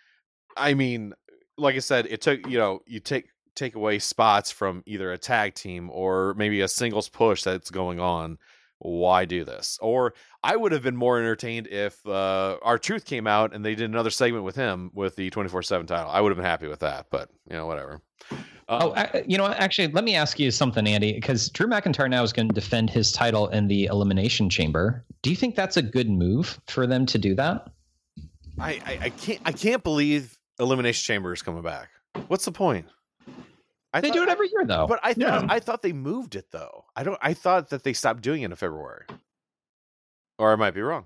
I 0.57 0.75
mean, 0.75 1.13
like 1.59 1.75
I 1.75 1.81
said, 1.81 2.07
it 2.07 2.21
took, 2.21 2.47
you 2.49 2.59
know, 2.59 2.81
you 2.87 3.01
take, 3.01 3.31
take 3.57 3.75
away 3.75 3.99
spots 3.99 4.53
from 4.53 4.85
either 4.87 5.13
a 5.13 5.19
tag 5.19 5.55
team 5.55 5.91
or 5.93 6.35
maybe 6.35 6.61
a 6.61 6.69
singles 6.69 7.09
push 7.09 7.43
that's 7.43 7.71
going 7.71 7.99
on. 7.99 8.39
Why 8.79 9.25
do 9.25 9.45
this? 9.45 9.79
Or 9.83 10.15
I 10.43 10.57
would 10.57 10.73
have 10.73 10.83
been 10.83 10.97
more 10.97 11.19
entertained 11.19 11.67
if 11.67 12.05
uh, 12.07 12.57
R-Truth 12.63 13.05
came 13.05 13.27
out 13.27 13.55
and 13.55 13.63
they 13.65 13.75
did 13.75 13.91
another 13.91 14.09
segment 14.11 14.45
with 14.45 14.57
him 14.57 14.91
with 14.95 15.15
the 15.17 15.29
24 15.31 15.63
7 15.63 15.87
title. 15.87 16.11
I 16.11 16.21
would 16.21 16.31
have 16.31 16.37
been 16.37 16.45
happy 16.47 16.67
with 16.67 16.81
that, 16.81 17.07
but, 17.11 17.29
you 17.51 17.57
know, 17.57 17.67
whatever. 17.67 18.01
Oh, 18.69 18.95
I, 18.95 19.25
you 19.27 19.37
know, 19.37 19.47
actually, 19.49 19.89
let 19.89 20.05
me 20.05 20.15
ask 20.15 20.39
you 20.39 20.51
something, 20.51 20.87
Andy, 20.87 21.13
because 21.13 21.51
Drew 21.51 21.67
McIntyre 21.67 22.09
now 22.09 22.23
is 22.23 22.33
going 22.33 22.49
to 22.49 22.55
defend 22.55 22.89
his 22.89 23.11
title 23.13 23.49
in 23.49 23.67
the 23.69 23.87
Elimination 23.87 24.49
Chamber. 24.49 25.05
Do 25.23 25.31
you 25.31 25.37
think 25.37 25.57
that's 25.57 25.77
a 25.77 25.83
good 25.83 26.09
move 26.09 26.59
for 26.69 26.87
them 26.87 27.05
to 27.07 27.19
do 27.19 27.35
that? 27.35 27.69
I, 28.59 28.81
I, 28.87 28.99
I 29.03 29.11
can't 29.11 29.41
I 29.45 29.53
can't 29.53 29.83
believe 29.83 30.39
Elimination 30.59 31.03
Chamber 31.15 31.33
is 31.33 31.43
coming 31.43 31.63
back. 31.63 31.89
What's 32.29 32.45
the 32.45 32.53
point? 32.53 32.87
I 33.93 34.01
They 34.01 34.09
thought- 34.09 34.15
do 34.15 34.23
it 34.23 34.29
every 34.29 34.49
year, 34.51 34.65
though. 34.65 34.87
But 34.87 35.01
I 35.03 35.15
thought 35.15 35.43
Yeah. 35.43 35.47
I 35.49 35.59
thought 35.61 35.83
they 35.83 35.93
moved 35.93 36.37
it 36.37 36.47
though. 36.53 36.85
I 36.95 37.03
don't. 37.03 37.19
I 37.23 37.35
thought 37.35 37.71
that 37.71 37.83
they 37.83 37.93
stopped 37.93 38.23
doing 38.23 38.43
it 38.43 38.51
in 38.51 38.57
February, 38.57 39.05
or 40.41 40.53
I 40.53 40.57
might 40.57 40.75
be 40.75 40.81
wrong. 40.81 41.05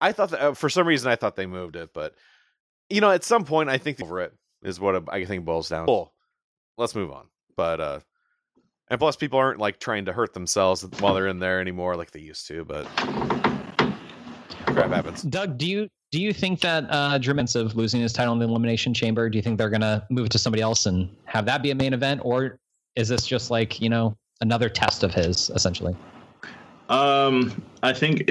I 0.00 0.12
thought 0.12 0.30
that 0.30 0.40
uh, 0.40 0.54
for 0.54 0.68
some 0.68 0.86
reason 0.86 1.10
I 1.10 1.16
thought 1.16 1.36
they 1.36 1.46
moved 1.46 1.76
it, 1.76 1.90
but 1.92 2.14
you 2.88 3.00
know, 3.00 3.10
at 3.10 3.24
some 3.24 3.44
point 3.44 3.68
I 3.68 3.78
think 3.78 4.00
over 4.02 4.20
it 4.20 4.32
is 4.62 4.80
what 4.80 5.08
I 5.08 5.24
think 5.24 5.44
boils 5.44 5.68
down. 5.68 5.86
Cool. 5.86 6.12
Let's 6.78 6.94
move 6.94 7.10
on. 7.10 7.26
But 7.56 7.80
uh, 7.80 8.00
and 8.88 8.98
plus 8.98 9.16
people 9.16 9.38
aren't 9.38 9.58
like 9.58 9.80
trying 9.80 10.06
to 10.06 10.12
hurt 10.12 10.34
themselves 10.34 10.82
while 11.00 11.14
they're 11.14 11.28
in 11.28 11.38
there 11.38 11.60
anymore 11.60 11.96
like 11.96 12.12
they 12.12 12.20
used 12.20 12.46
to. 12.48 12.64
But 12.64 12.84
crap 14.66 14.90
happens. 14.90 15.22
Doug, 15.22 15.58
do 15.58 15.66
you 15.66 15.88
do 16.12 16.20
you 16.20 16.32
think 16.32 16.60
that 16.60 16.84
uh, 16.90 17.18
Drew 17.18 17.34
McIntyre 17.34 17.64
of 17.64 17.74
losing 17.74 18.00
his 18.00 18.12
title 18.12 18.32
in 18.34 18.38
the 18.38 18.46
Elimination 18.46 18.94
Chamber? 18.94 19.28
Do 19.28 19.38
you 19.38 19.42
think 19.42 19.58
they're 19.58 19.70
going 19.70 19.80
to 19.80 20.06
move 20.10 20.26
it 20.26 20.32
to 20.32 20.38
somebody 20.38 20.62
else 20.62 20.86
and 20.86 21.08
have 21.24 21.46
that 21.46 21.62
be 21.62 21.70
a 21.70 21.74
main 21.74 21.92
event, 21.92 22.20
or 22.24 22.58
is 22.96 23.08
this 23.08 23.26
just 23.26 23.50
like 23.50 23.80
you 23.80 23.88
know 23.88 24.16
another 24.40 24.68
test 24.68 25.02
of 25.02 25.12
his 25.12 25.50
essentially? 25.50 25.96
Um, 26.92 27.62
I 27.82 27.94
think 27.94 28.30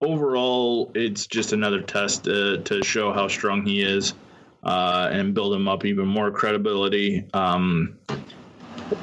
overall 0.00 0.92
it's 0.94 1.26
just 1.26 1.52
another 1.52 1.82
test 1.82 2.24
to 2.24 2.80
show 2.84 3.12
how 3.12 3.26
strong 3.26 3.66
he 3.66 3.82
is 3.82 4.14
uh, 4.62 5.08
and 5.12 5.34
build 5.34 5.52
him 5.52 5.66
up 5.66 5.84
even 5.84 6.06
more 6.06 6.30
credibility. 6.30 7.28
Um, 7.34 7.98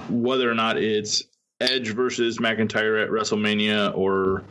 whether 0.09 0.49
or 0.49 0.55
not 0.55 0.77
it's 0.77 1.23
Edge 1.59 1.89
versus 1.89 2.37
McIntyre 2.39 3.03
at 3.03 3.09
WrestleMania 3.09 3.95
or 3.95 4.43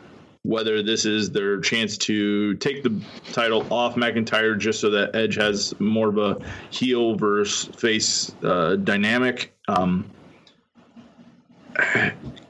whether 0.43 0.83
this 0.83 1.07
is 1.07 1.31
their 1.31 1.59
chance 1.61 1.97
to 1.97 2.55
take 2.57 2.83
the 2.83 3.01
title 3.33 3.65
off 3.73 3.95
McIntyre 3.95 4.59
just 4.59 4.81
so 4.81 4.91
that 4.91 5.15
Edge 5.15 5.37
has 5.37 5.79
more 5.81 6.09
of 6.09 6.19
a 6.19 6.37
heel 6.71 7.15
versus 7.17 7.75
face 7.75 8.35
uh, 8.43 8.77
dynamic. 8.77 9.55
Um, 9.69 10.11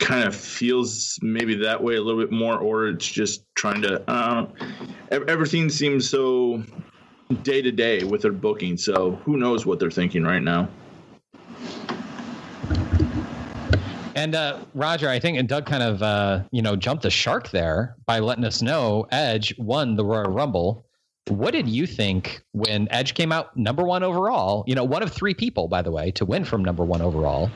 kind 0.02 0.26
of 0.26 0.34
feels 0.34 1.18
maybe 1.22 1.54
that 1.54 1.82
way 1.82 1.94
a 1.94 2.02
little 2.02 2.20
bit 2.20 2.32
more, 2.32 2.58
or 2.58 2.88
it's 2.88 3.06
just 3.06 3.44
trying 3.54 3.80
to. 3.82 4.02
Uh, 4.10 4.46
everything 5.10 5.70
seems 5.70 6.10
so 6.10 6.62
day 7.42 7.62
to 7.62 7.72
day 7.72 8.04
with 8.04 8.22
their 8.22 8.32
booking, 8.32 8.76
so 8.76 9.12
who 9.24 9.36
knows 9.38 9.64
what 9.64 9.78
they're 9.78 9.90
thinking 9.90 10.24
right 10.24 10.42
now. 10.42 10.68
And 14.14 14.34
uh, 14.34 14.58
Roger, 14.74 15.08
I 15.08 15.18
think, 15.18 15.38
and 15.38 15.48
Doug 15.48 15.64
kind 15.64 15.82
of, 15.82 16.02
uh, 16.02 16.42
you 16.50 16.60
know, 16.60 16.76
jumped 16.76 17.04
the 17.04 17.10
shark 17.10 17.50
there 17.50 17.96
by 18.04 18.18
letting 18.18 18.44
us 18.44 18.60
know 18.60 19.06
Edge 19.10 19.56
won 19.58 19.96
the 19.96 20.04
Royal 20.04 20.30
Rumble. 20.30 20.84
What 21.28 21.52
did 21.52 21.68
you 21.68 21.86
think 21.86 22.42
when 22.52 22.88
Edge 22.90 23.14
came 23.14 23.32
out 23.32 23.56
number 23.56 23.84
one 23.84 24.02
overall? 24.02 24.64
You 24.66 24.74
know, 24.74 24.84
one 24.84 25.02
of 25.02 25.12
three 25.12 25.34
people, 25.34 25.66
by 25.68 25.80
the 25.80 25.90
way, 25.90 26.10
to 26.12 26.24
win 26.24 26.44
from 26.44 26.64
number 26.64 26.84
one 26.84 27.00
overall, 27.00 27.50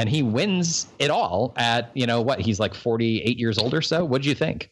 and 0.00 0.08
he 0.08 0.22
wins 0.22 0.86
it 0.98 1.10
all 1.10 1.52
at, 1.56 1.90
you 1.94 2.06
know, 2.06 2.20
what 2.20 2.40
he's 2.40 2.58
like 2.58 2.74
forty-eight 2.74 3.38
years 3.38 3.58
old 3.58 3.74
or 3.74 3.82
so. 3.82 4.04
What 4.04 4.22
do 4.22 4.28
you 4.28 4.34
think? 4.34 4.70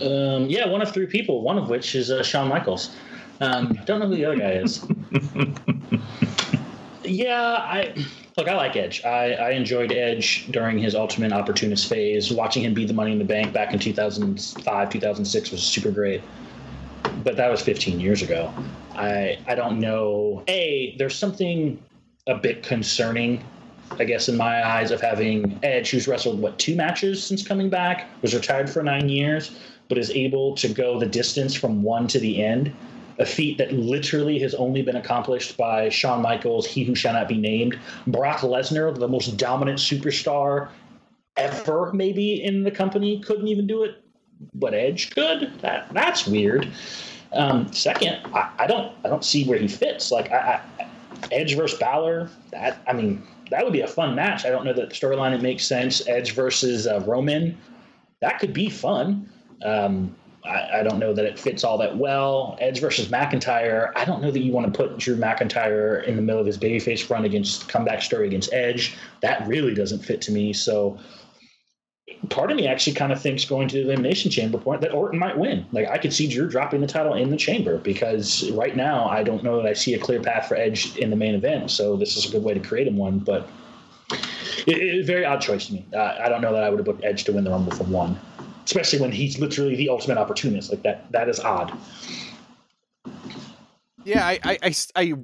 Um, 0.00 0.46
yeah, 0.46 0.68
one 0.68 0.82
of 0.82 0.92
three 0.92 1.06
people, 1.06 1.42
one 1.42 1.58
of 1.58 1.68
which 1.68 1.94
is 1.94 2.10
uh, 2.10 2.22
Shawn 2.22 2.48
Michaels. 2.48 2.94
Um, 3.40 3.78
don't 3.86 4.00
know 4.00 4.06
who 4.06 4.14
the 4.14 4.24
other 4.24 4.38
guy 4.38 4.52
is. 4.52 4.86
Yeah, 7.04 7.56
I 7.58 7.94
look. 8.36 8.48
I 8.48 8.54
like 8.54 8.76
Edge. 8.76 9.04
I, 9.04 9.32
I 9.32 9.50
enjoyed 9.50 9.92
Edge 9.92 10.46
during 10.50 10.78
his 10.78 10.94
Ultimate 10.94 11.32
Opportunist 11.32 11.88
phase. 11.88 12.32
Watching 12.32 12.64
him 12.64 12.74
beat 12.74 12.88
the 12.88 12.94
Money 12.94 13.12
in 13.12 13.18
the 13.18 13.24
Bank 13.24 13.52
back 13.52 13.72
in 13.72 13.78
2005, 13.78 14.90
2006 14.90 15.50
was 15.50 15.62
super 15.62 15.90
great. 15.90 16.22
But 17.24 17.36
that 17.36 17.50
was 17.50 17.60
15 17.60 18.00
years 18.00 18.22
ago. 18.22 18.52
I 18.94 19.38
I 19.46 19.54
don't 19.54 19.80
know. 19.80 20.44
A 20.48 20.94
there's 20.98 21.16
something 21.16 21.82
a 22.26 22.36
bit 22.36 22.62
concerning, 22.62 23.44
I 23.98 24.04
guess, 24.04 24.28
in 24.28 24.36
my 24.36 24.66
eyes, 24.66 24.90
of 24.90 25.00
having 25.00 25.58
Edge, 25.62 25.90
who's 25.90 26.08
wrestled 26.08 26.40
what 26.40 26.58
two 26.58 26.76
matches 26.76 27.22
since 27.24 27.46
coming 27.46 27.70
back, 27.70 28.08
was 28.22 28.34
retired 28.34 28.70
for 28.70 28.82
nine 28.82 29.08
years, 29.08 29.56
but 29.88 29.98
is 29.98 30.10
able 30.10 30.54
to 30.56 30.68
go 30.68 30.98
the 30.98 31.06
distance 31.06 31.54
from 31.54 31.82
one 31.82 32.06
to 32.08 32.18
the 32.18 32.42
end 32.42 32.74
a 33.18 33.26
feat 33.26 33.58
that 33.58 33.72
literally 33.72 34.38
has 34.38 34.54
only 34.54 34.82
been 34.82 34.96
accomplished 34.96 35.56
by 35.56 35.88
Shawn 35.88 36.22
Michaels, 36.22 36.66
He 36.66 36.84
Who 36.84 36.94
Shall 36.94 37.14
Not 37.14 37.28
Be 37.28 37.38
Named, 37.38 37.78
Brock 38.06 38.38
Lesnar, 38.38 38.96
the 38.98 39.08
most 39.08 39.36
dominant 39.36 39.78
superstar 39.78 40.68
ever, 41.36 41.92
maybe 41.92 42.42
in 42.42 42.62
the 42.64 42.70
company, 42.70 43.20
couldn't 43.20 43.48
even 43.48 43.66
do 43.66 43.84
it, 43.84 44.02
but 44.54 44.74
Edge 44.74 45.10
could. 45.10 45.52
That 45.60 45.92
that's 45.92 46.26
weird. 46.26 46.68
Um, 47.32 47.72
second, 47.72 48.18
I, 48.34 48.50
I 48.58 48.66
don't 48.66 48.92
I 49.04 49.08
don't 49.08 49.24
see 49.24 49.44
where 49.44 49.58
he 49.58 49.68
fits. 49.68 50.10
Like 50.10 50.30
I, 50.30 50.60
I, 50.80 50.86
Edge 51.30 51.56
versus 51.56 51.78
Balor, 51.78 52.28
that 52.50 52.82
I 52.86 52.92
mean 52.92 53.22
that 53.52 53.62
would 53.64 53.72
be 53.72 53.82
a 53.82 53.86
fun 53.86 54.14
match. 54.14 54.46
I 54.46 54.50
don't 54.50 54.64
know 54.64 54.72
that 54.72 54.88
the 54.88 54.94
storyline 54.94 55.34
it 55.34 55.42
makes 55.42 55.64
sense. 55.64 56.06
Edge 56.08 56.32
versus 56.32 56.86
uh, 56.86 57.00
Roman, 57.06 57.56
that 58.20 58.38
could 58.38 58.54
be 58.54 58.70
fun. 58.70 59.30
Um, 59.62 60.16
I, 60.42 60.80
I 60.80 60.82
don't 60.82 60.98
know 60.98 61.12
that 61.12 61.26
it 61.26 61.38
fits 61.38 61.62
all 61.62 61.76
that 61.78 61.96
well. 61.96 62.56
Edge 62.60 62.80
versus 62.80 63.08
McIntyre. 63.08 63.92
I 63.94 64.06
don't 64.06 64.22
know 64.22 64.30
that 64.30 64.40
you 64.40 64.52
want 64.52 64.72
to 64.72 64.76
put 64.76 64.98
Drew 64.98 65.16
McIntyre 65.16 66.02
in 66.04 66.16
the 66.16 66.22
middle 66.22 66.40
of 66.40 66.46
his 66.46 66.56
babyface 66.56 67.08
run 67.10 67.26
against 67.26 67.68
comeback 67.68 68.00
story 68.00 68.26
against 68.26 68.52
Edge. 68.54 68.96
That 69.20 69.46
really 69.46 69.74
doesn't 69.74 70.00
fit 70.00 70.22
to 70.22 70.32
me. 70.32 70.54
So 70.54 70.98
part 72.30 72.50
of 72.50 72.56
me 72.56 72.66
actually 72.66 72.94
kind 72.94 73.12
of 73.12 73.20
thinks 73.20 73.44
going 73.44 73.68
to 73.68 73.76
the 73.76 73.82
elimination 73.82 74.30
chamber 74.30 74.58
point 74.58 74.80
that 74.80 74.92
Orton 74.92 75.18
might 75.18 75.36
win. 75.36 75.66
Like 75.72 75.88
I 75.88 75.98
could 75.98 76.12
see 76.12 76.28
Drew 76.28 76.48
dropping 76.48 76.80
the 76.80 76.86
title 76.86 77.14
in 77.14 77.30
the 77.30 77.36
chamber 77.36 77.78
because 77.78 78.50
right 78.52 78.76
now 78.76 79.06
I 79.06 79.22
don't 79.22 79.42
know 79.42 79.56
that 79.56 79.66
I 79.66 79.72
see 79.72 79.94
a 79.94 79.98
clear 79.98 80.20
path 80.20 80.48
for 80.48 80.54
Edge 80.54 80.96
in 80.96 81.10
the 81.10 81.16
main 81.16 81.34
event. 81.34 81.70
So 81.70 81.96
this 81.96 82.16
is 82.16 82.26
a 82.26 82.30
good 82.30 82.44
way 82.44 82.54
to 82.54 82.60
create 82.60 82.86
him 82.86 82.96
one, 82.96 83.18
but 83.18 83.48
it, 84.66 84.78
it, 84.78 85.06
very 85.06 85.24
odd 85.24 85.40
choice 85.40 85.66
to 85.66 85.74
me. 85.74 85.86
Uh, 85.92 86.16
I 86.20 86.28
don't 86.28 86.40
know 86.40 86.52
that 86.52 86.62
I 86.62 86.70
would 86.70 86.78
have 86.78 86.86
booked 86.86 87.04
Edge 87.04 87.24
to 87.24 87.32
win 87.32 87.44
the 87.44 87.50
Rumble 87.50 87.72
from 87.72 87.90
one 87.90 88.18
especially 88.64 89.00
when 89.00 89.12
he's 89.12 89.38
literally 89.38 89.76
the 89.76 89.88
ultimate 89.88 90.18
opportunist. 90.18 90.70
Like 90.70 90.82
that, 90.82 91.10
that 91.12 91.28
is 91.28 91.40
odd. 91.40 91.76
Yeah, 94.04 94.26
I, 94.26 94.38
I, 94.42 94.58
I, 94.62 94.74
I, 94.96 95.14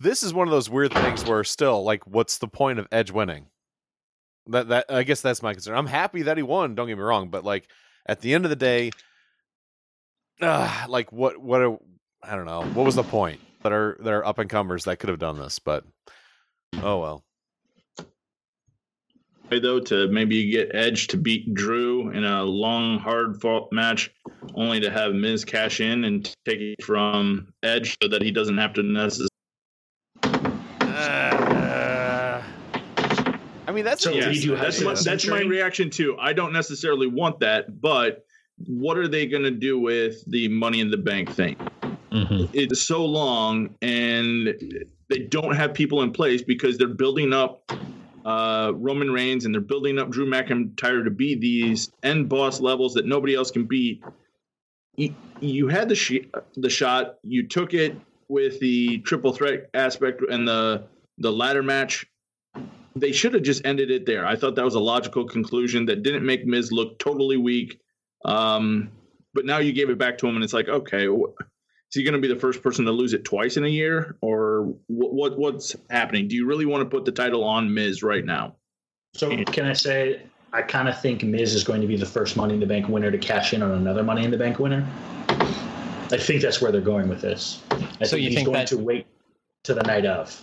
this 0.00 0.22
is 0.22 0.34
one 0.34 0.46
of 0.46 0.52
those 0.52 0.68
weird 0.68 0.92
things 0.92 1.24
where 1.24 1.42
still, 1.42 1.82
like, 1.82 2.06
what's 2.06 2.38
the 2.38 2.48
point 2.48 2.78
of 2.78 2.86
Edge 2.92 3.10
winning? 3.10 3.46
That, 4.48 4.68
that, 4.68 4.86
I 4.88 5.02
guess 5.02 5.20
that's 5.20 5.42
my 5.42 5.52
concern. 5.52 5.76
I'm 5.76 5.86
happy 5.86 6.22
that 6.22 6.36
he 6.36 6.42
won. 6.42 6.74
Don't 6.74 6.86
get 6.86 6.96
me 6.96 7.02
wrong, 7.02 7.28
but 7.28 7.44
like, 7.44 7.68
at 8.06 8.20
the 8.20 8.34
end 8.34 8.44
of 8.44 8.50
the 8.50 8.56
day, 8.56 8.92
uh, 10.40 10.86
like, 10.88 11.12
what, 11.12 11.38
what, 11.38 11.80
I 12.22 12.36
don't 12.36 12.46
know, 12.46 12.62
what 12.62 12.86
was 12.86 12.94
the 12.94 13.02
point? 13.02 13.40
That 13.62 13.72
are, 13.72 13.96
that 14.00 14.12
are 14.12 14.24
up 14.24 14.38
and 14.38 14.48
comers 14.48 14.84
that 14.84 15.00
could 15.00 15.08
have 15.08 15.18
done 15.18 15.40
this, 15.40 15.58
but 15.58 15.84
oh 16.82 17.00
well. 17.00 17.24
way 19.50 19.58
though 19.58 19.80
to 19.80 20.08
maybe 20.08 20.50
get 20.50 20.74
Edge 20.74 21.06
to 21.08 21.16
beat 21.16 21.54
Drew 21.54 22.10
in 22.10 22.24
a 22.24 22.42
long, 22.42 22.98
hard 22.98 23.40
fought 23.40 23.72
match, 23.72 24.10
only 24.54 24.80
to 24.80 24.90
have 24.90 25.14
Miz 25.14 25.44
cash 25.44 25.80
in 25.80 26.04
and 26.04 26.24
take 26.44 26.60
it 26.60 26.84
from 26.84 27.52
Edge 27.62 27.96
so 28.02 28.08
that 28.08 28.22
he 28.22 28.30
doesn't 28.30 28.58
have 28.58 28.74
to 28.74 28.82
necessarily. 28.82 29.28
Uh, 30.22 32.42
I 32.42 32.44
mean, 33.76 33.84
that's 33.84 34.02
So 34.02 34.10
a 34.10 34.14
we 34.14 34.20
decent 34.20 34.42
do 34.42 34.56
that's 34.56 34.80
my, 34.80 34.94
that's 34.94 35.26
my 35.26 35.40
reaction 35.42 35.90
too. 35.90 36.16
I 36.18 36.32
don't 36.32 36.52
necessarily 36.52 37.06
want 37.06 37.40
that, 37.40 37.80
but 37.80 38.24
what 38.66 38.96
are 38.96 39.06
they 39.06 39.26
going 39.26 39.42
to 39.44 39.50
do 39.50 39.78
with 39.78 40.24
the 40.30 40.48
Money 40.48 40.80
in 40.80 40.90
the 40.90 40.96
Bank 40.96 41.30
thing? 41.30 41.56
Mhm. 42.10 42.48
It's 42.52 42.80
so 42.82 43.04
long, 43.04 43.74
and 43.82 44.54
they 45.08 45.18
don't 45.18 45.54
have 45.54 45.74
people 45.74 46.02
in 46.02 46.12
place 46.12 46.42
because 46.42 46.78
they're 46.78 46.88
building 46.88 47.32
up 47.32 47.70
uh, 48.24 48.72
Roman 48.74 49.10
Reigns 49.12 49.44
and 49.44 49.54
they're 49.54 49.60
building 49.60 49.98
up 50.00 50.10
Drew 50.10 50.26
McIntyre 50.26 51.04
to 51.04 51.10
be 51.10 51.36
these 51.36 51.92
end 52.02 52.28
boss 52.28 52.58
levels 52.60 52.94
that 52.94 53.06
nobody 53.06 53.36
else 53.36 53.52
can 53.52 53.66
beat. 53.66 54.02
You, 54.96 55.14
you 55.40 55.68
had 55.68 55.88
the 55.88 55.94
sh- 55.94 56.26
the 56.56 56.70
shot, 56.70 57.18
you 57.22 57.46
took 57.46 57.72
it 57.72 57.96
with 58.28 58.58
the 58.58 58.98
triple 58.98 59.32
threat 59.32 59.70
aspect 59.74 60.22
and 60.28 60.48
the 60.48 60.84
the 61.18 61.30
ladder 61.30 61.62
match. 61.62 62.06
They 62.96 63.12
should 63.12 63.34
have 63.34 63.42
just 63.42 63.64
ended 63.66 63.90
it 63.90 64.06
there. 64.06 64.26
I 64.26 64.36
thought 64.36 64.54
that 64.56 64.64
was 64.64 64.74
a 64.74 64.80
logical 64.80 65.24
conclusion 65.26 65.86
that 65.86 66.02
didn't 66.02 66.24
make 66.24 66.46
Miz 66.46 66.72
look 66.72 66.98
totally 66.98 67.36
weak. 67.36 67.78
Um, 68.24 68.90
but 69.34 69.44
now 69.44 69.58
you 69.58 69.72
gave 69.72 69.90
it 69.90 69.98
back 69.98 70.16
to 70.18 70.26
him, 70.26 70.34
and 70.34 70.42
it's 70.42 70.54
like, 70.54 70.68
okay, 70.68 71.06
is 71.06 71.14
he 71.92 72.02
going 72.02 72.14
to 72.14 72.20
be 72.20 72.32
the 72.32 72.40
first 72.40 72.62
person 72.62 72.86
to 72.86 72.92
lose 72.92 73.12
it 73.12 73.24
twice 73.24 73.56
in 73.58 73.64
a 73.64 73.68
year, 73.68 74.16
or 74.22 74.74
what, 74.86 75.12
what? 75.12 75.38
What's 75.38 75.76
happening? 75.90 76.26
Do 76.26 76.34
you 76.34 76.46
really 76.46 76.64
want 76.66 76.82
to 76.82 76.88
put 76.88 77.04
the 77.04 77.12
title 77.12 77.44
on 77.44 77.72
Miz 77.72 78.02
right 78.02 78.24
now? 78.24 78.56
So 79.14 79.28
can 79.44 79.66
I 79.66 79.72
say 79.74 80.22
I 80.52 80.62
kind 80.62 80.88
of 80.88 81.00
think 81.00 81.22
Miz 81.22 81.54
is 81.54 81.64
going 81.64 81.82
to 81.82 81.86
be 81.86 81.96
the 81.96 82.06
first 82.06 82.36
Money 82.36 82.54
in 82.54 82.60
the 82.60 82.66
Bank 82.66 82.88
winner 82.88 83.10
to 83.10 83.18
cash 83.18 83.52
in 83.52 83.62
on 83.62 83.72
another 83.72 84.02
Money 84.02 84.24
in 84.24 84.30
the 84.30 84.38
Bank 84.38 84.58
winner. 84.58 84.88
I 85.28 86.16
think 86.18 86.40
that's 86.40 86.62
where 86.62 86.72
they're 86.72 86.80
going 86.80 87.08
with 87.08 87.20
this. 87.20 87.62
I 88.00 88.04
So 88.04 88.16
you 88.16 88.28
he's 88.28 88.36
think 88.36 88.46
going 88.46 88.58
that- 88.58 88.68
to 88.68 88.78
wait 88.78 89.06
to 89.64 89.74
the 89.74 89.82
night 89.82 90.06
of. 90.06 90.42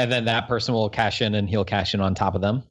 And 0.00 0.10
then 0.10 0.24
that 0.24 0.48
person 0.48 0.72
will 0.72 0.88
cash 0.88 1.20
in 1.20 1.34
and 1.34 1.46
he'll 1.46 1.66
cash 1.66 1.92
in 1.92 2.00
on 2.00 2.14
top 2.14 2.34
of 2.34 2.40
them. 2.40 2.62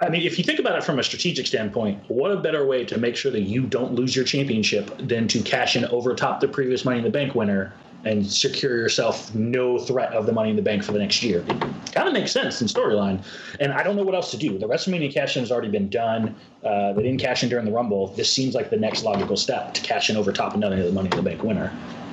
I 0.00 0.08
mean, 0.08 0.22
if 0.22 0.38
you 0.38 0.44
think 0.44 0.58
about 0.58 0.78
it 0.78 0.84
from 0.84 0.98
a 0.98 1.02
strategic 1.02 1.46
standpoint, 1.46 2.02
what 2.08 2.30
a 2.30 2.36
better 2.38 2.64
way 2.64 2.86
to 2.86 2.96
make 2.96 3.14
sure 3.14 3.30
that 3.30 3.42
you 3.42 3.66
don't 3.66 3.92
lose 3.92 4.16
your 4.16 4.24
championship 4.24 4.96
than 4.96 5.28
to 5.28 5.42
cash 5.42 5.76
in 5.76 5.84
over 5.86 6.14
top 6.14 6.40
the 6.40 6.48
previous 6.48 6.86
Money 6.86 6.98
in 6.98 7.04
the 7.04 7.10
Bank 7.10 7.34
winner 7.34 7.74
and 8.06 8.26
secure 8.26 8.74
yourself 8.78 9.34
no 9.34 9.78
threat 9.78 10.14
of 10.14 10.24
the 10.24 10.32
Money 10.32 10.48
in 10.48 10.56
the 10.56 10.62
Bank 10.62 10.82
for 10.82 10.92
the 10.92 10.98
next 10.98 11.22
year. 11.22 11.44
It 11.46 11.92
kind 11.92 12.08
of 12.08 12.14
makes 12.14 12.32
sense 12.32 12.62
in 12.62 12.68
storyline. 12.68 13.22
And 13.60 13.70
I 13.70 13.82
don't 13.82 13.96
know 13.96 14.04
what 14.04 14.14
else 14.14 14.30
to 14.30 14.38
do. 14.38 14.56
The 14.56 14.66
WrestleMania 14.66 15.12
cash 15.12 15.36
in 15.36 15.42
has 15.42 15.52
already 15.52 15.68
been 15.68 15.90
done. 15.90 16.34
Uh, 16.64 16.94
they 16.94 17.02
didn't 17.02 17.20
cash 17.20 17.42
in 17.42 17.50
during 17.50 17.66
the 17.66 17.72
Rumble. 17.72 18.06
This 18.14 18.32
seems 18.32 18.54
like 18.54 18.70
the 18.70 18.78
next 18.78 19.02
logical 19.02 19.36
step 19.36 19.74
to 19.74 19.82
cash 19.82 20.08
in 20.08 20.16
over 20.16 20.32
top 20.32 20.54
another 20.54 20.90
Money 20.90 21.10
in 21.10 21.16
the 21.16 21.22
Bank 21.22 21.42
winner. 21.42 21.70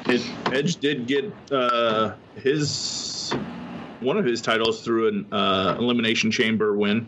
It, 0.07 0.21
Edge 0.51 0.75
did 0.75 1.07
get 1.07 1.31
uh, 1.49 2.13
his 2.35 2.67
one 4.01 4.17
of 4.17 4.25
his 4.25 4.41
titles 4.41 4.83
through 4.83 5.07
an 5.09 5.27
uh, 5.33 5.75
elimination 5.79 6.31
chamber 6.31 6.75
win. 6.77 7.07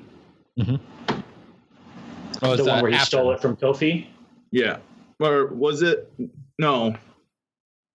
Oh, 0.60 2.56
the 2.56 2.62
is 2.64 2.68
one 2.68 2.82
where 2.82 2.92
he 2.92 2.98
after? 2.98 3.06
stole 3.08 3.32
it 3.32 3.42
from 3.42 3.56
Kofi. 3.58 4.08
Yeah, 4.52 4.78
or 5.20 5.48
was 5.48 5.82
it? 5.82 6.12
No, 6.60 6.96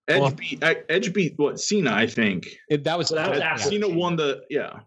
Edge 0.08 0.20
Well- 0.20 0.30
beat 0.32 0.62
Edge 0.88 1.12
beat 1.12 1.34
what 1.36 1.60
Cena, 1.60 1.92
I 1.92 2.06
think. 2.06 2.48
It- 2.68 2.84
that 2.84 2.98
was, 2.98 3.08
So 3.08 3.14
that 3.16 3.30
was 3.30 3.38
that- 3.38 3.52
after. 3.52 3.68
Cena 3.70 3.88
won 3.88 4.16
the 4.16 4.44
yeah. 4.50 4.80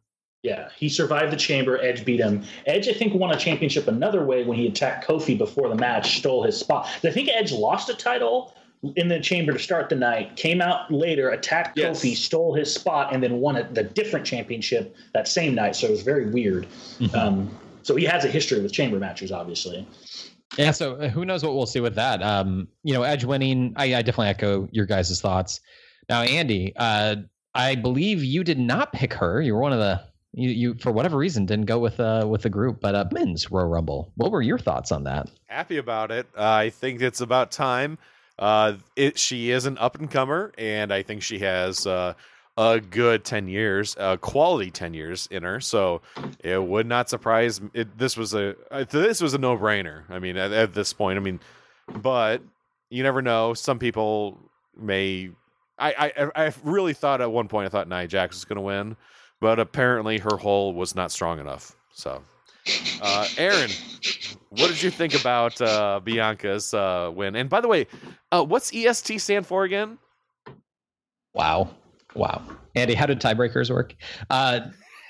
Yeah, 0.44 0.70
he 0.78 0.90
survived 0.90 1.32
the 1.34 1.38
chamber. 1.38 1.80
Edge 1.82 2.06
beat 2.06 2.20
him. 2.20 2.44
Edge, 2.68 2.88
I 2.88 2.94
think, 2.94 3.16
won 3.16 3.32
a 3.34 3.36
championship 3.36 3.88
another 3.88 4.24
way 4.24 4.44
when 4.44 4.60
he 4.60 4.68
attacked 4.68 5.08
Kofi 5.08 5.36
before 5.36 5.70
the 5.70 5.76
match, 5.76 6.20
stole 6.20 6.44
his 6.44 6.56
spot. 6.56 6.88
I 7.04 7.10
think 7.10 7.30
Edge 7.30 7.52
lost 7.52 7.90
a 7.90 7.96
title 7.96 8.54
in 8.96 9.08
the 9.08 9.20
chamber 9.20 9.54
to 9.54 9.60
start 9.60 9.90
the 9.90 9.96
night, 9.96 10.36
came 10.36 10.62
out 10.62 10.92
later, 10.92 11.30
attacked 11.30 11.78
Yes. 11.78 12.00
Kofi, 12.00 12.16
stole 12.16 12.54
his 12.54 12.74
spot, 12.74 13.14
and 13.14 13.22
then 13.24 13.40
won 13.40 13.56
a, 13.56 13.64
the 13.72 13.84
different 13.84 14.26
championship 14.26 14.96
that 15.14 15.28
same 15.28 15.56
night. 15.56 15.76
So 15.76 15.88
it 15.88 15.92
was 15.92 16.04
very 16.04 16.30
weird. 16.30 16.68
Um, 17.14 17.50
so 17.84 17.96
he 17.96 18.06
has 18.06 18.26
a 18.26 18.28
history 18.28 18.62
with 18.62 18.72
chamber 18.74 19.00
matches, 19.00 19.32
obviously. 19.32 19.88
Yeah, 20.58 20.72
so 20.72 20.96
uh, 20.96 21.10
who 21.10 21.26
knows 21.26 21.44
what 21.44 21.56
we'll 21.56 21.66
see 21.66 21.80
with 21.82 21.96
that? 21.96 22.22
Um, 22.24 22.68
you 22.84 22.94
know, 22.94 23.04
Edge 23.04 23.26
winning. 23.26 23.74
I, 23.76 23.96
I 23.96 24.02
definitely 24.02 24.28
echo 24.28 24.70
your 24.72 24.86
guys' 24.86 25.20
thoughts. 25.20 25.60
Now, 26.08 26.22
Andy, 26.22 26.74
uh, 26.76 27.18
I 27.54 27.76
believe 27.76 28.24
you 28.24 28.44
did 28.44 28.60
not 28.60 28.94
pick 28.94 29.14
her. 29.14 29.42
You 29.42 29.56
were 29.56 29.62
one 29.62 29.74
of 29.74 29.80
the 29.80 30.02
you, 30.34 30.50
you 30.50 30.74
for 30.76 30.92
whatever 30.92 31.18
reason 31.18 31.46
didn't 31.46 31.66
go 31.66 31.80
with 31.80 32.00
uh 32.00 32.26
with 32.30 32.44
the 32.44 32.50
group, 32.50 32.80
but 32.82 32.94
uh, 32.94 33.06
men's 33.12 33.50
Royal 33.50 33.68
Rumble. 33.68 34.12
What 34.16 34.32
were 34.32 34.42
your 34.42 34.60
thoughts 34.60 34.92
on 34.92 35.04
that? 35.06 35.30
happy 35.48 35.78
about 35.78 36.12
it. 36.12 36.28
Uh, 36.38 36.44
I 36.44 36.70
think 36.70 37.02
it's 37.02 37.22
about 37.22 37.52
time. 37.52 37.98
Uh, 38.38 38.74
it 38.96 39.18
she 39.18 39.52
is 39.52 39.66
an 39.66 39.78
up 39.78 39.98
and 39.98 40.12
comer, 40.12 40.52
and 40.58 40.94
I 40.94 41.04
think 41.04 41.24
she 41.24 41.40
has 41.40 41.88
uh, 41.88 42.14
a 42.58 42.80
good 42.80 43.24
ten 43.24 43.48
years, 43.48 43.96
uh, 43.98 44.18
quality 44.18 44.72
ten 44.72 44.94
years 44.94 45.28
in 45.32 45.44
her. 45.44 45.60
So 45.62 46.02
it 46.44 46.62
would 46.62 46.88
not 46.88 47.10
surprise. 47.10 47.62
It, 47.74 47.98
this 47.98 48.18
was 48.18 48.34
a 48.34 48.56
uh, 48.72 48.86
this 48.90 49.22
was 49.22 49.34
a 49.34 49.38
no 49.38 49.58
brainer. 49.58 50.04
I 50.10 50.20
mean, 50.20 50.38
at, 50.38 50.52
at 50.52 50.74
this 50.74 50.94
point, 50.94 51.18
I 51.18 51.22
mean, 51.22 51.40
but 51.88 52.42
you 52.90 53.04
never 53.04 53.22
know. 53.22 53.54
Some 53.54 53.80
people 53.80 54.38
may. 54.78 55.32
I 55.78 56.12
I 56.18 56.46
I 56.48 56.54
really 56.64 56.94
thought 56.94 57.22
at 57.22 57.32
one 57.32 57.48
point 57.48 57.68
I 57.68 57.70
thought 57.70 57.88
Nia 57.88 58.08
Jax 58.08 58.36
was 58.38 58.46
going 58.46 58.58
to 58.58 58.62
win, 58.62 58.98
but 59.40 59.60
apparently 59.60 60.18
her 60.20 60.38
hole 60.38 60.74
was 60.74 60.96
not 60.96 61.12
strong 61.12 61.40
enough. 61.40 61.76
So. 61.94 62.22
Uh, 63.02 63.28
Aaron, 63.38 63.70
what 64.50 64.68
did 64.68 64.82
you 64.82 64.90
think 64.90 65.20
about 65.20 65.60
uh, 65.62 66.00
Bianca's 66.04 66.74
uh, 66.74 67.12
win? 67.14 67.36
And 67.36 67.50
by 67.50 67.62
the 67.62 67.68
way, 67.68 67.88
uh, 68.32 68.44
what's 68.44 68.74
EST 68.74 69.20
stand 69.20 69.46
for 69.46 69.64
again? 69.64 69.98
Wow. 71.34 71.70
Wow. 72.16 72.42
Andy, 72.76 72.94
how 72.94 73.06
did 73.06 73.20
tiebreakers 73.20 73.70
work? 73.70 73.96
Uh, 74.30 74.62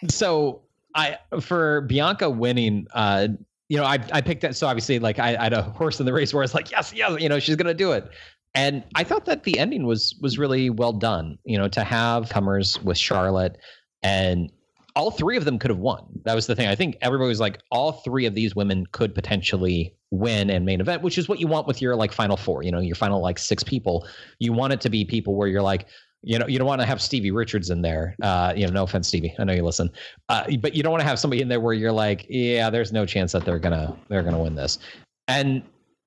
so 0.10 0.62
I 0.96 1.18
for 1.42 1.82
Bianca 1.82 2.30
winning, 2.30 2.88
uh, 2.94 3.28
you 3.70 3.78
know, 3.78 3.84
I 3.84 4.00
I 4.12 4.22
picked 4.22 4.42
that. 4.42 4.56
So 4.56 4.68
obviously, 4.68 5.00
like 5.00 5.20
I, 5.20 5.36
I 5.36 5.44
had 5.44 5.54
a 5.54 5.62
horse 5.62 6.00
in 6.00 6.06
the 6.06 6.14
race 6.14 6.34
where 6.34 6.42
I 6.42 6.46
was 6.46 6.54
like, 6.54 6.72
yes, 6.72 6.94
yes, 6.96 7.20
you 7.22 7.30
know, 7.30 7.40
she's 7.40 7.56
gonna 7.56 7.74
do 7.74 7.92
it. 7.92 8.10
And 8.54 8.84
I 8.96 9.04
thought 9.04 9.26
that 9.26 9.44
the 9.44 9.60
ending 9.60 9.86
was 9.86 10.16
was 10.22 10.38
really 10.38 10.70
well 10.70 10.94
done. 10.94 11.38
You 11.46 11.58
know, 11.58 11.68
to 11.70 11.84
have 11.84 12.30
comers 12.30 12.82
with 12.84 12.98
Charlotte 12.98 13.58
and 14.02 14.52
all 14.96 15.12
three 15.12 15.36
of 15.36 15.46
them 15.46 15.60
could 15.60 15.70
have 15.70 15.80
won. 15.80 16.06
That 16.24 16.36
was 16.36 16.48
the 16.48 16.56
thing. 16.56 16.68
I 16.68 16.76
think 16.76 16.98
everybody 17.02 17.28
was 17.28 17.40
like, 17.40 17.60
all 17.70 17.92
three 17.92 18.26
of 18.26 18.34
these 18.34 18.56
women 18.56 18.86
could 18.92 19.14
potentially 19.14 19.94
win 20.12 20.50
and 20.50 20.66
main 20.66 20.80
event, 20.80 21.02
which 21.02 21.18
is 21.18 21.28
what 21.28 21.40
you 21.40 21.48
want 21.48 21.68
with 21.68 21.82
your 21.82 21.96
like 21.96 22.14
final 22.14 22.38
four. 22.38 22.64
You 22.64 22.72
know, 22.72 22.80
your 22.80 22.96
final 22.96 23.22
like 23.22 23.38
six 23.38 23.64
people. 23.64 24.08
You 24.40 24.54
want 24.54 24.74
it 24.74 24.82
to 24.82 24.90
be 24.90 25.04
people 25.04 25.36
where 25.36 25.48
you're 25.50 25.62
like, 25.62 25.88
you 26.24 26.40
know, 26.40 26.48
you 26.48 26.58
don't 26.58 26.68
want 26.68 26.82
to 26.82 26.88
have 26.88 27.02
Stevie 27.02 27.32
Richards 27.32 27.70
in 27.70 27.82
there. 27.82 28.16
Uh, 28.22 28.54
you 28.56 28.66
know, 28.66 28.74
no 28.74 28.84
offense, 28.84 29.08
Stevie. 29.08 29.36
I 29.38 29.44
know 29.44 29.54
you 29.54 29.64
listen, 29.64 29.92
uh, 30.30 30.46
but 30.60 30.74
you 30.74 30.82
don't 30.82 30.92
want 30.92 31.02
to 31.02 31.08
have 31.08 31.20
somebody 31.20 31.42
in 31.42 31.50
there 31.50 31.60
where 31.60 31.74
you're 31.74 31.92
like, 31.92 32.26
yeah, 32.30 32.70
there's 32.70 32.92
no 32.92 33.06
chance 33.06 33.34
that 33.34 33.46
they're 33.46 33.60
gonna 33.60 33.96
they're 34.10 34.24
gonna 34.24 34.42
win 34.42 34.56
this. 34.56 34.80
And 35.28 35.62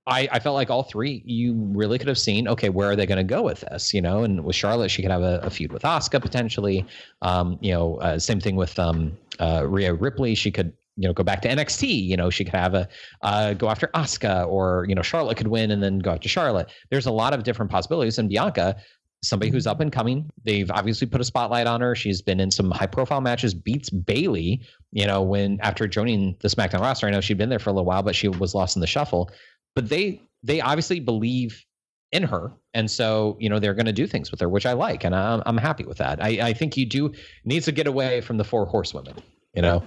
I, 0.09 0.27
I 0.33 0.39
felt 0.39 0.55
like 0.55 0.71
all 0.71 0.83
three, 0.83 1.23
you 1.27 1.53
really 1.55 1.99
could 1.99 2.09
have 2.09 2.19
seen, 2.19 2.49
okay, 2.49 2.71
where 2.71 2.91
are 2.91 2.97
they 2.97 3.05
going 3.05 3.19
to 3.19 3.25
go 3.25 3.43
with 3.43 3.61
this? 3.61 3.93
You 3.93 4.01
know, 4.01 4.25
and 4.25 4.43
with 4.43 4.57
Charlotte, 4.57 4.91
she 4.91 5.03
could 5.03 5.11
have 5.11 5.23
a, 5.23 5.39
a 5.41 5.51
feud 5.51 5.71
with 5.71 5.83
Asuka 5.83 6.21
potentially. 6.21 6.87
Um, 7.21 7.59
you 7.61 7.73
know, 7.73 7.97
uh, 7.97 8.19
same 8.19 8.41
thing 8.41 8.57
with 8.57 8.79
um, 8.79 9.17
uh, 9.39 9.67
Rhea 9.69 9.93
Ripley. 9.93 10.35
She 10.35 10.51
could, 10.51 10.73
you 10.97 11.07
know, 11.07 11.13
go 11.13 11.23
back 11.23 11.43
to 11.43 11.49
NXT. 11.49 12.07
You 12.07 12.17
know, 12.17 12.31
she 12.31 12.43
could 12.43 12.55
have 12.55 12.73
a 12.73 12.89
uh, 13.21 13.53
go 13.53 13.69
after 13.69 13.89
Asuka, 13.89 14.49
or 14.49 14.87
you 14.89 14.95
know, 14.95 15.03
Charlotte 15.03 15.37
could 15.37 15.49
win 15.49 15.71
and 15.71 15.83
then 15.83 15.99
go 15.99 16.13
after 16.13 16.29
Charlotte. 16.29 16.71
There's 16.91 17.07
a 17.07 17.13
lot 17.13 17.35
of 17.35 17.43
different 17.43 17.71
possibilities, 17.71 18.19
and 18.19 18.29
Bianca. 18.29 18.77
Somebody 19.21 19.51
who's 19.51 19.67
up 19.67 19.81
and 19.81 19.91
coming. 19.91 20.31
They've 20.45 20.71
obviously 20.71 21.09
put 21.09 21.21
a 21.21 21.25
spotlight 21.25 21.67
on 21.67 21.81
her. 21.81 21.97
She's 21.97 22.23
been 22.23 22.39
in 22.39 22.53
some 22.53 22.71
high 22.71 22.87
profile 22.87 23.21
matches, 23.21 23.53
beats 23.53 23.91
Bayley, 23.91 24.61
you 24.93 25.09
know, 25.09 25.23
when 25.23 25.59
after 25.61 25.89
joining 25.89 26.37
the 26.39 26.47
SmackDown 26.47 26.83
roster. 26.83 27.09
I 27.09 27.11
know 27.11 27.21
she'd 27.21 27.37
been 27.37 27.49
there 27.49 27.59
for 27.59 27.71
a 27.71 27.73
little 27.73 27.85
while, 27.85 28.05
but 28.05 28.15
she 28.15 28.29
was 28.29 28.55
lost 28.55 28.77
in 28.77 28.81
the 28.81 28.87
shuffle 28.87 29.29
but 29.75 29.89
they 29.89 30.21
they 30.43 30.61
obviously 30.61 31.01
believe 31.01 31.65
in 32.11 32.23
her 32.23 32.53
and 32.73 32.91
so 32.91 33.37
you 33.39 33.51
know 33.51 33.59
they're 33.59 33.75
going 33.75 33.87
to 33.87 33.93
do 33.93 34.07
things 34.07 34.31
with 34.31 34.41
her 34.41 34.49
which 34.49 34.65
i 34.65 34.73
like 34.73 35.05
and 35.05 35.15
i'm, 35.15 35.43
I'm 35.45 35.59
happy 35.59 35.85
with 35.85 35.99
that 35.99 36.23
I, 36.23 36.49
I 36.49 36.53
think 36.55 36.77
you 36.77 36.87
do 36.87 37.13
needs 37.45 37.67
to 37.67 37.73
get 37.73 37.87
away 37.87 38.23
from 38.23 38.39
the 38.39 38.45
four 38.45 38.65
horsewomen 38.65 39.15
you 39.55 39.63
know 39.63 39.83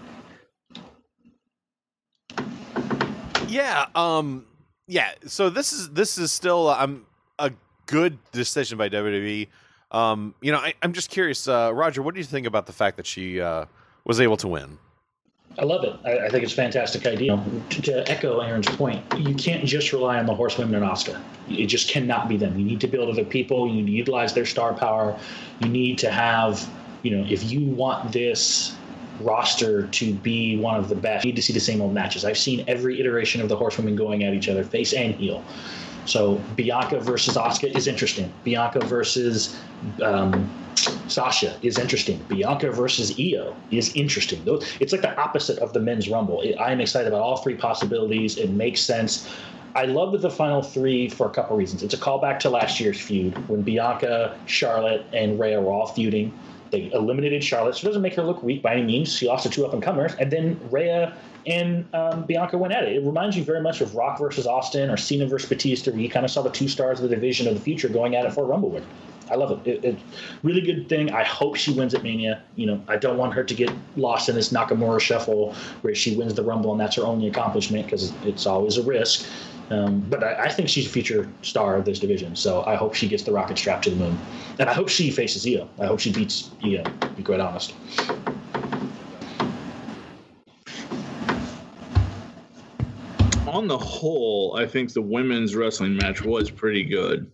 Yeah. 3.51 3.88
Um. 3.95 4.45
Yeah. 4.88 5.11
So 5.27 5.50
this 5.50 5.73
is 5.73 5.89
this 5.89 6.17
is 6.17 6.31
still 6.31 6.69
um 6.69 7.05
a 7.38 7.51
good 7.85 8.17
decision 8.31 8.77
by 8.77 8.88
WWE. 8.89 9.50
Um. 9.91 10.33
You 10.41 10.53
know, 10.53 10.59
I, 10.59 10.73
I'm 10.81 10.93
just 10.93 11.09
curious, 11.09 11.47
uh, 11.47 11.71
Roger. 11.73 12.01
What 12.01 12.13
do 12.13 12.21
you 12.21 12.25
think 12.25 12.47
about 12.47 12.65
the 12.65 12.73
fact 12.73 12.95
that 12.97 13.05
she 13.05 13.41
uh, 13.41 13.65
was 14.05 14.21
able 14.21 14.38
to 14.38 14.47
win? 14.47 14.77
I 15.60 15.65
love 15.65 15.84
it. 15.84 15.93
I, 16.05 16.25
I 16.25 16.29
think 16.29 16.43
it's 16.43 16.53
a 16.53 16.55
fantastic 16.55 17.05
idea. 17.05 17.43
To, 17.72 17.81
to 17.81 18.10
echo 18.10 18.39
Aaron's 18.39 18.67
point, 18.67 19.03
you 19.17 19.36
can't 19.36 19.65
just 19.65 19.91
rely 19.91 20.17
on 20.17 20.25
the 20.25 20.34
horsewomen 20.34 20.75
and 20.75 20.86
Asuka. 20.86 21.22
It 21.50 21.67
just 21.67 21.89
cannot 21.89 22.29
be 22.29 22.38
them. 22.38 22.58
You 22.58 22.65
need 22.65 22.81
to 22.81 22.88
build 22.88 23.10
other 23.10 23.25
people. 23.25 23.67
You 23.67 23.81
need 23.81 23.88
to 23.88 23.91
utilize 23.91 24.34
their 24.34 24.46
star 24.46 24.74
power. 24.74 25.17
You 25.60 25.67
need 25.67 25.98
to 26.00 26.10
have, 26.12 26.67
you 27.03 27.12
know, 27.12 27.25
if 27.29 27.51
you 27.51 27.65
want 27.65 28.12
this 28.12 28.75
roster 29.20 29.88
to 29.88 30.13
be 30.15 30.58
one 30.58 30.75
of 30.77 30.89
the 30.89 30.96
best, 30.96 31.25
you 31.25 31.31
need 31.31 31.36
to 31.36 31.41
see 31.41 31.53
the 31.53 31.60
same 31.60 31.81
old 31.81 31.93
matches. 31.93 32.25
I've 32.25 32.38
seen 32.38 32.63
every 32.67 33.00
iteration 33.00 33.41
of 33.41 33.50
the 33.50 33.55
horsewomen 33.55 33.96
going 33.96 34.24
at 34.24 34.34
each 34.34 34.48
other, 34.48 34.63
face 34.63 34.93
and 34.93 35.13
heel. 35.15 35.43
So 36.05 36.36
Bianca 36.55 37.00
versus 37.00 37.36
Asuka 37.36 37.75
is 37.75 37.88
interesting. 37.88 38.31
Bianca 38.43 38.79
versus 38.86 39.60
um, 40.03 40.50
Sasha 41.08 41.58
is 41.62 41.77
interesting. 41.77 42.24
Bianca 42.27 42.72
versus 42.72 43.13
Io 43.20 43.55
is 43.72 43.93
interesting. 43.96 44.41
It's 44.79 44.91
like 44.91 45.01
the 45.01 45.15
opposite 45.20 45.60
of 45.60 45.74
the 45.74 45.79
men's 45.79 46.10
rumble. 46.10 46.43
I 46.60 46.71
am 46.71 46.82
excited 46.82 47.08
about 47.08 47.21
all 47.21 47.38
three 47.38 47.56
possibilities. 47.56 48.38
It 48.38 48.49
makes 48.49 48.82
sense. 48.82 49.30
I 49.75 49.86
love 49.86 50.19
the 50.21 50.30
final 50.30 50.62
three 50.62 51.08
for 51.08 51.28
a 51.28 51.30
couple 51.30 51.56
reasons. 51.56 51.84
It's 51.84 51.93
a 51.93 51.97
callback 51.97 52.39
to 52.39 52.49
last 52.49 52.80
year's 52.80 52.99
feud 52.99 53.38
when 53.47 53.62
Bianca, 53.62 54.38
Charlotte, 54.45 55.06
and 55.13 55.39
Rhea 55.39 55.62
were 55.62 55.71
all 55.71 55.88
feuding. 55.88 56.34
They 56.71 56.91
eliminated 56.93 57.43
Charlotte, 57.43 57.75
so 57.75 57.86
it 57.86 57.89
doesn't 57.89 58.01
make 58.01 58.15
her 58.15 58.23
look 58.23 58.41
weak 58.41 58.62
by 58.62 58.73
any 58.73 58.84
means. 58.84 59.15
She 59.15 59.27
lost 59.27 59.43
to 59.43 59.49
two 59.49 59.65
up 59.65 59.73
and 59.73 59.84
comers, 59.84 60.15
and 60.15 60.31
then 60.31 60.60
Rhea 60.71 61.15
and 61.45 61.86
um, 61.93 62.23
Bianca 62.23 62.57
went 62.57 62.73
at 62.73 62.84
it. 62.84 62.95
It 62.95 63.05
reminds 63.05 63.36
you 63.36 63.43
very 63.43 63.62
much 63.62 63.81
of 63.81 63.95
Rock 63.95 64.19
versus 64.19 64.47
Austin 64.47 64.89
or 64.89 64.97
Cena 64.97 65.25
versus 65.25 65.49
Batista, 65.49 65.91
where 65.91 65.99
you 65.99 66.10
kind 66.10 66.25
of 66.25 66.31
saw 66.31 66.41
the 66.41 66.49
two 66.49 66.67
stars 66.67 66.99
of 66.99 67.10
the 67.10 67.15
division 67.15 67.47
of 67.47 67.55
the 67.55 67.60
future 67.60 67.89
going 67.89 68.15
at 68.15 68.25
it 68.25 68.34
for 68.34 68.43
a 68.43 68.47
Rumble 68.47 68.69
win. 68.69 68.84
I 69.32 69.36
love 69.36 69.65
it. 69.65 69.67
it. 69.67 69.86
It 69.86 69.98
really 70.44 70.62
good 70.62 70.89
thing. 70.89 71.12
I 71.12 71.24
hope 71.24 71.56
she 71.56 71.74
wins 71.74 71.94
at 71.94 72.04
Mania. 72.04 72.44
You 72.56 72.67
know, 72.67 72.84
I 72.88 72.98
don't 72.98 73.17
want 73.17 73.34
her 73.34 73.44
to 73.44 73.54
get 73.54 73.72
lost 73.96 74.30
in 74.30 74.36
this 74.36 74.50
Nakamura 74.52 75.00
shuffle 75.00 75.54
where 75.82 75.96
she 75.96 76.15
wins 76.15 76.34
the 76.34 76.44
Rumble 76.44 76.72
and 76.72 76.80
that's 76.80 76.98
her 76.98 77.04
only 77.04 77.28
accomplishment 77.28 77.86
because 77.86 78.13
it's 78.24 78.46
always 78.46 78.78
a 78.78 78.84
risk. 78.84 79.26
Um, 79.72 80.02
but 80.10 80.22
I, 80.22 80.46
I 80.46 80.50
think 80.50 80.67
she's 80.67 80.86
a 80.86 80.89
future 80.89 81.30
star 81.44 81.78
of 81.78 81.86
this 81.86 81.98
division, 81.98 82.36
so 82.36 82.62
I 82.65 82.76
hope 82.76 82.94
she 82.94 83.08
gets 83.08 83.24
the 83.24 83.32
rocket 83.32 83.58
strap 83.58 83.82
to 83.84 83.89
the 83.89 83.96
moon, 83.96 84.20
and 84.60 84.70
I 84.70 84.74
hope 84.74 84.89
she 84.89 85.10
faces 85.10 85.48
Io. 85.48 85.70
I 85.80 85.86
hope 85.86 86.02
she 86.02 86.12
beats 86.12 86.52
Io. 86.62 86.84
To 86.84 87.10
be 87.15 87.24
quite 87.24 87.39
honest. 87.39 87.74
On 93.48 93.67
the 93.70 93.78
whole, 93.78 94.58
I 94.58 94.65
think 94.65 94.91
the 94.91 95.02
women's 95.02 95.56
wrestling 95.56 95.96
match 95.96 96.22
was 96.22 96.52
pretty 96.52 96.84
good. 96.84 97.32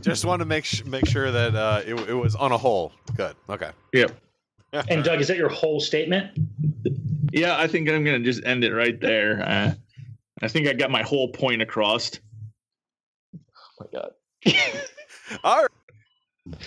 Just 0.00 0.24
want 0.24 0.40
to 0.40 0.46
make 0.46 0.64
sh- 0.64 0.84
make 0.84 1.06
sure 1.06 1.30
that 1.30 1.54
uh, 1.54 1.82
it, 1.86 1.94
it 2.08 2.14
was 2.14 2.34
on 2.34 2.52
a 2.52 2.58
whole 2.58 2.92
good. 3.16 3.36
Okay. 3.48 3.70
Yep. 3.92 4.12
And 4.88 5.02
Doug, 5.02 5.20
is 5.20 5.28
that 5.28 5.36
your 5.36 5.48
whole 5.48 5.80
statement? 5.80 6.38
Yeah, 7.32 7.58
I 7.58 7.66
think 7.66 7.88
I'm 7.88 8.04
gonna 8.04 8.20
just 8.20 8.44
end 8.44 8.64
it 8.64 8.72
right 8.72 8.98
there. 9.00 9.42
Uh, 9.42 9.72
I 10.42 10.48
think 10.48 10.68
I 10.68 10.72
got 10.72 10.90
my 10.90 11.02
whole 11.02 11.28
point 11.28 11.62
across. 11.62 12.12
oh 13.34 13.40
my 13.80 13.86
god 13.92 14.10
All 15.44 15.62
right. 15.62 16.58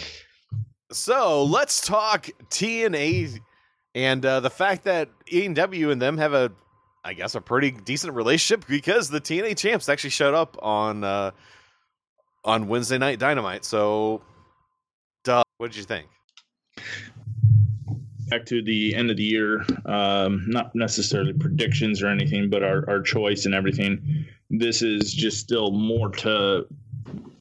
So 0.91 1.43
let's 1.43 1.81
talk 1.81 2.27
TNA 2.49 3.39
and 3.95 4.25
uh, 4.25 4.39
the 4.39 4.49
fact 4.49 4.83
that 4.83 5.09
AEW 5.31 5.45
and 5.45 5.55
W 5.55 5.91
and 5.91 6.01
them 6.01 6.17
have 6.17 6.33
a, 6.33 6.51
I 7.03 7.13
guess, 7.13 7.35
a 7.35 7.41
pretty 7.41 7.71
decent 7.71 8.13
relationship 8.13 8.67
because 8.67 9.09
the 9.09 9.21
TNA 9.21 9.57
champs 9.57 9.89
actually 9.89 10.11
showed 10.11 10.33
up 10.33 10.57
on 10.61 11.03
uh, 11.03 11.31
on 12.43 12.67
Wednesday 12.67 12.97
Night 12.97 13.19
Dynamite. 13.19 13.65
So, 13.65 14.21
duh, 15.23 15.43
what 15.57 15.71
did 15.71 15.77
you 15.77 15.83
think? 15.83 16.07
Back 18.29 18.45
to 18.45 18.61
the 18.61 18.95
end 18.95 19.11
of 19.11 19.17
the 19.17 19.23
year, 19.23 19.65
um, 19.85 20.45
not 20.47 20.73
necessarily 20.73 21.33
predictions 21.33 22.01
or 22.01 22.07
anything, 22.07 22.49
but 22.49 22.63
our, 22.63 22.89
our 22.89 23.01
choice 23.01 23.45
and 23.45 23.53
everything. 23.53 24.25
This 24.49 24.81
is 24.81 25.13
just 25.13 25.39
still 25.39 25.71
more 25.71 26.09
to 26.09 26.65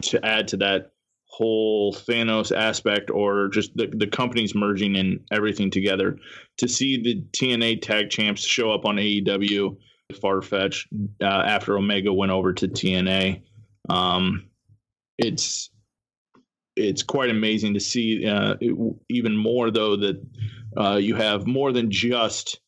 to 0.03 0.25
add 0.25 0.49
to 0.49 0.57
that 0.57 0.91
whole 1.27 1.95
Thanos 1.95 2.55
aspect 2.55 3.11
or 3.11 3.49
just 3.49 3.75
the, 3.77 3.87
the 3.87 4.07
companies 4.07 4.55
merging 4.55 4.97
and 4.97 5.21
everything 5.31 5.71
together. 5.71 6.19
To 6.59 6.69
see 6.69 7.01
the 7.01 7.23
TNA 7.33 7.83
tag 7.83 8.11
champs 8.11 8.45
show 8.45 8.73
up 8.73 8.85
on 8.85 8.97
AEW, 8.97 9.77
Farfetch, 10.13 10.87
uh, 11.23 11.25
after 11.25 11.79
Omega 11.79 12.13
went 12.13 12.33
over 12.33 12.53
to 12.53 12.69
TNA. 12.69 13.43
Um, 13.89 14.50
it's 15.21 15.71
it's 16.77 17.03
quite 17.03 17.31
amazing 17.31 17.75
to 17.75 17.81
see. 17.81 18.27
Uh, 18.27 18.57
it, 18.61 18.97
even 19.09 19.37
more 19.37 19.71
though 19.71 19.97
that 19.97 20.27
uh, 20.77 20.97
you 20.97 21.15
have 21.15 21.47
more 21.47 21.73
than 21.73 21.91
just 21.91 22.61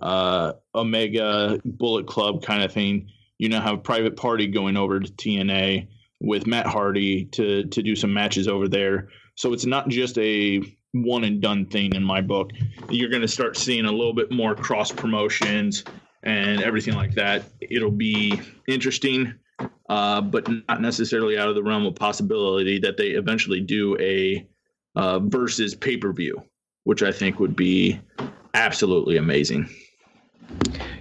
uh, 0.00 0.52
Omega 0.74 1.60
Bullet 1.64 2.06
Club 2.06 2.42
kind 2.42 2.62
of 2.62 2.72
thing. 2.72 3.08
You 3.38 3.48
now 3.48 3.60
have 3.60 3.74
a 3.74 3.78
Private 3.78 4.16
Party 4.16 4.46
going 4.46 4.76
over 4.76 5.00
to 5.00 5.12
TNA 5.12 5.88
with 6.20 6.46
Matt 6.46 6.66
Hardy 6.66 7.26
to 7.26 7.64
to 7.64 7.82
do 7.82 7.94
some 7.94 8.12
matches 8.12 8.48
over 8.48 8.68
there. 8.68 9.08
So 9.36 9.52
it's 9.52 9.66
not 9.66 9.88
just 9.88 10.18
a 10.18 10.62
one 10.92 11.24
and 11.24 11.40
done 11.40 11.66
thing 11.66 11.94
in 11.94 12.02
my 12.02 12.20
book. 12.20 12.50
You're 12.90 13.10
going 13.10 13.22
to 13.22 13.28
start 13.28 13.56
seeing 13.56 13.84
a 13.84 13.92
little 13.92 14.14
bit 14.14 14.32
more 14.32 14.54
cross 14.54 14.90
promotions 14.90 15.84
and 16.22 16.62
everything 16.62 16.94
like 16.94 17.14
that. 17.14 17.44
It'll 17.60 17.90
be 17.90 18.40
interesting, 18.66 19.34
uh, 19.88 20.20
but 20.20 20.48
not 20.68 20.80
necessarily 20.80 21.38
out 21.38 21.48
of 21.48 21.54
the 21.54 21.62
realm 21.62 21.86
of 21.86 21.94
possibility 21.94 22.78
that 22.78 22.96
they 22.96 23.08
eventually 23.10 23.60
do 23.60 23.96
a 23.98 24.46
uh, 24.96 25.18
versus 25.20 25.74
pay 25.74 25.96
per 25.96 26.12
view, 26.12 26.42
which 26.84 27.02
I 27.02 27.12
think 27.12 27.40
would 27.40 27.56
be 27.56 28.00
absolutely 28.54 29.16
amazing. 29.16 29.68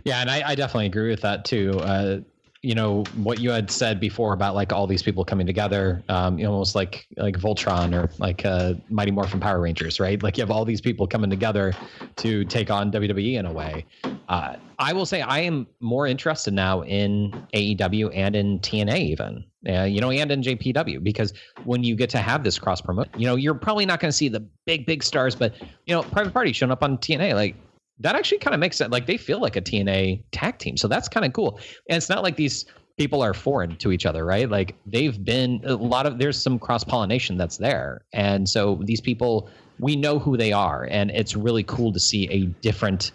Yeah, 0.03 0.21
and 0.21 0.29
I, 0.29 0.49
I 0.49 0.55
definitely 0.55 0.87
agree 0.87 1.09
with 1.09 1.21
that 1.21 1.45
too. 1.45 1.71
Uh, 1.79 2.19
you 2.61 2.75
know 2.75 3.03
what 3.15 3.39
you 3.39 3.51
had 3.51 3.69
said 3.69 3.99
before 3.99 4.33
about 4.33 4.55
like 4.55 4.73
all 4.73 4.87
these 4.87 5.03
people 5.03 5.23
coming 5.23 5.45
together, 5.45 6.03
um, 6.09 6.43
almost 6.45 6.75
like 6.75 7.07
like 7.17 7.37
Voltron 7.37 7.93
or 7.93 8.09
like 8.19 8.45
uh, 8.45 8.73
Mighty 8.89 9.11
Morphin 9.11 9.39
Power 9.39 9.59
Rangers, 9.59 9.99
right? 9.99 10.21
Like 10.21 10.37
you 10.37 10.41
have 10.41 10.51
all 10.51 10.65
these 10.65 10.81
people 10.81 11.07
coming 11.07 11.29
together 11.29 11.73
to 12.17 12.45
take 12.45 12.71
on 12.71 12.91
WWE 12.91 13.35
in 13.35 13.45
a 13.45 13.51
way. 13.51 13.85
Uh, 14.27 14.55
I 14.79 14.93
will 14.93 15.05
say 15.05 15.21
I 15.21 15.39
am 15.39 15.67
more 15.79 16.07
interested 16.07 16.53
now 16.53 16.83
in 16.83 17.31
AEW 17.53 18.11
and 18.15 18.35
in 18.35 18.59
TNA 18.59 18.99
even, 18.99 19.45
uh, 19.69 19.83
you 19.83 20.01
know, 20.01 20.11
and 20.11 20.31
in 20.31 20.41
JPW 20.41 21.03
because 21.03 21.33
when 21.63 21.83
you 21.83 21.95
get 21.95 22.09
to 22.11 22.19
have 22.19 22.43
this 22.43 22.59
cross 22.59 22.81
promote, 22.81 23.07
you 23.17 23.25
know, 23.25 23.35
you're 23.35 23.55
probably 23.55 23.85
not 23.85 23.99
going 23.99 24.09
to 24.09 24.17
see 24.17 24.29
the 24.29 24.41
big 24.65 24.85
big 24.85 25.03
stars, 25.03 25.35
but 25.35 25.55
you 25.85 25.95
know, 25.95 26.03
Private 26.03 26.33
Party 26.33 26.53
showing 26.53 26.71
up 26.71 26.83
on 26.83 26.97
TNA, 26.97 27.33
like 27.33 27.55
that 27.99 28.15
actually 28.15 28.39
kind 28.39 28.53
of 28.53 28.59
makes 28.59 28.77
sense. 28.77 28.91
Like 28.91 29.05
they 29.05 29.17
feel 29.17 29.39
like 29.39 29.55
a 29.55 29.61
TNA 29.61 30.23
tag 30.31 30.59
team, 30.59 30.77
so 30.77 30.87
that's 30.87 31.07
kind 31.07 31.25
of 31.25 31.33
cool. 31.33 31.59
And 31.89 31.97
it's 31.97 32.09
not 32.09 32.23
like 32.23 32.35
these 32.35 32.65
people 32.97 33.21
are 33.21 33.33
foreign 33.33 33.75
to 33.77 33.91
each 33.91 34.05
other, 34.05 34.25
right? 34.25 34.49
Like 34.49 34.75
they've 34.85 35.23
been 35.23 35.61
a 35.65 35.75
lot 35.75 36.05
of 36.05 36.19
there's 36.19 36.41
some 36.41 36.59
cross 36.59 36.83
pollination 36.83 37.37
that's 37.37 37.57
there, 37.57 38.05
and 38.13 38.47
so 38.47 38.81
these 38.83 39.01
people 39.01 39.49
we 39.79 39.95
know 39.95 40.17
who 40.19 40.37
they 40.37 40.51
are, 40.51 40.87
and 40.89 41.11
it's 41.11 41.35
really 41.35 41.63
cool 41.63 41.93
to 41.93 41.99
see 41.99 42.27
a 42.29 42.45
different 42.61 43.11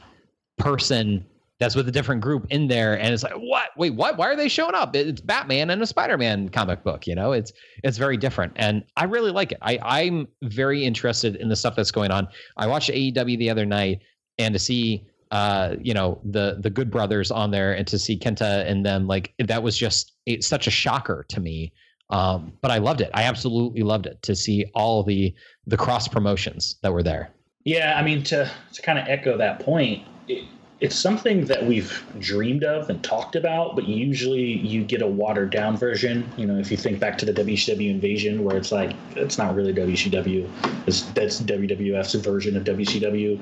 person 0.59 1.25
that's 1.62 1.77
with 1.77 1.88
a 1.88 1.92
different 1.92 2.21
group 2.21 2.45
in 2.51 2.66
there 2.66 2.99
and 2.99 3.14
it's 3.14 3.23
like 3.23 3.35
what 3.35 3.71
wait 3.77 3.95
what 3.95 4.16
why 4.16 4.27
are 4.27 4.35
they 4.35 4.49
showing 4.49 4.75
up 4.75 4.97
it's 4.97 5.21
batman 5.21 5.71
and 5.71 5.81
a 5.81 5.87
spider-man 5.87 6.49
comic 6.49 6.83
book 6.83 7.07
you 7.07 7.14
know 7.14 7.31
it's 7.31 7.53
it's 7.85 7.99
very 7.99 8.16
different 8.16 8.53
and 8.57 8.83
i 8.97 9.05
really 9.05 9.31
like 9.31 9.53
it 9.53 9.59
i 9.62 9.79
i'm 9.85 10.27
very 10.42 10.85
interested 10.85 11.37
in 11.37 11.49
the 11.49 11.55
stuff 11.55 11.77
that's 11.77 11.92
going 11.92 12.11
on 12.11 12.27
i 12.57 12.66
watched 12.66 12.90
aew 12.90 13.38
the 13.38 13.49
other 13.49 13.64
night 13.64 14.03
and 14.43 14.53
to 14.53 14.59
see 14.59 15.05
uh 15.31 15.77
you 15.81 15.95
know 15.95 16.21
the 16.25 16.59
the 16.61 16.71
good 16.71 16.91
brothers 16.91 17.31
on 17.31 17.51
there 17.51 17.73
and 17.73 17.87
to 17.87 17.99
see 17.99 18.19
kenta 18.19 18.67
and 18.67 18.85
them 18.85 19.07
like 19.07 19.33
that 19.39 19.63
was 19.63 19.77
just 19.79 20.13
such 20.41 20.67
a 20.67 20.71
shocker 20.71 21.25
to 21.29 21.41
me 21.41 21.73
um 22.11 22.53
but 22.61 22.71
i 22.71 22.79
loved 22.79 23.01
it 23.01 23.11
i 23.15 23.23
absolutely 23.23 23.83
loved 23.83 24.07
it 24.07 24.21
to 24.23 24.35
see 24.37 24.67
all 24.75 25.03
the 25.03 25.35
the 25.67 25.77
cross 25.77 26.07
promotions 26.09 26.77
that 26.83 26.93
were 26.93 27.03
there 27.03 27.31
Yeah, 27.65 27.95
I 27.97 28.03
mean 28.03 28.23
to 28.25 28.51
to 28.73 28.83
kind 28.83 28.99
of 28.99 29.07
echo 29.09 29.37
that 29.39 29.61
point, 29.61 30.03
it, 30.29 30.45
it's 30.81 30.97
something 30.99 31.45
that 31.45 31.65
we've 31.65 32.05
dreamed 32.19 32.65
of 32.65 32.91
and 32.91 33.03
talked 33.05 33.37
about, 33.37 33.77
but 33.77 33.87
usually 33.87 34.43
you 34.43 34.83
get 34.83 35.01
a 35.01 35.07
watered 35.07 35.51
down 35.51 35.77
version. 35.77 36.29
You 36.37 36.47
know, 36.47 36.59
if 36.59 36.73
you 36.73 36.77
think 36.77 36.99
back 36.99 37.17
to 37.19 37.25
the 37.25 37.33
WCW 37.33 37.89
invasion, 37.89 38.43
where 38.43 38.57
it's 38.57 38.73
like 38.73 38.93
it's 39.15 39.39
not 39.39 39.55
really 39.55 39.73
WCW, 39.73 40.51
it's, 40.89 41.03
that's 41.13 41.41
WWF's 41.41 42.15
version 42.15 42.57
of 42.57 42.65
WCW. 42.65 43.39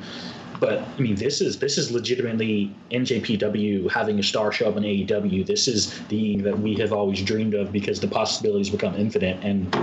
But 0.61 0.79
I 0.79 1.01
mean, 1.01 1.17
this 1.17 1.41
is 1.41 1.59
this 1.59 1.79
is 1.79 1.91
legitimately 1.91 2.73
NJPW 2.91 3.91
having 3.91 4.19
a 4.19 4.23
star 4.23 4.53
show 4.53 4.69
up 4.69 4.77
in 4.77 4.83
AEW. 4.83 5.47
This 5.47 5.67
is 5.67 5.99
the 6.09 6.37
that 6.43 6.59
we 6.59 6.75
have 6.77 6.93
always 6.93 7.23
dreamed 7.23 7.55
of 7.55 7.73
because 7.73 7.99
the 8.01 8.09
possibilities 8.09 8.71
become 8.71 8.95
infinite. 8.95 9.43
And 9.43 9.75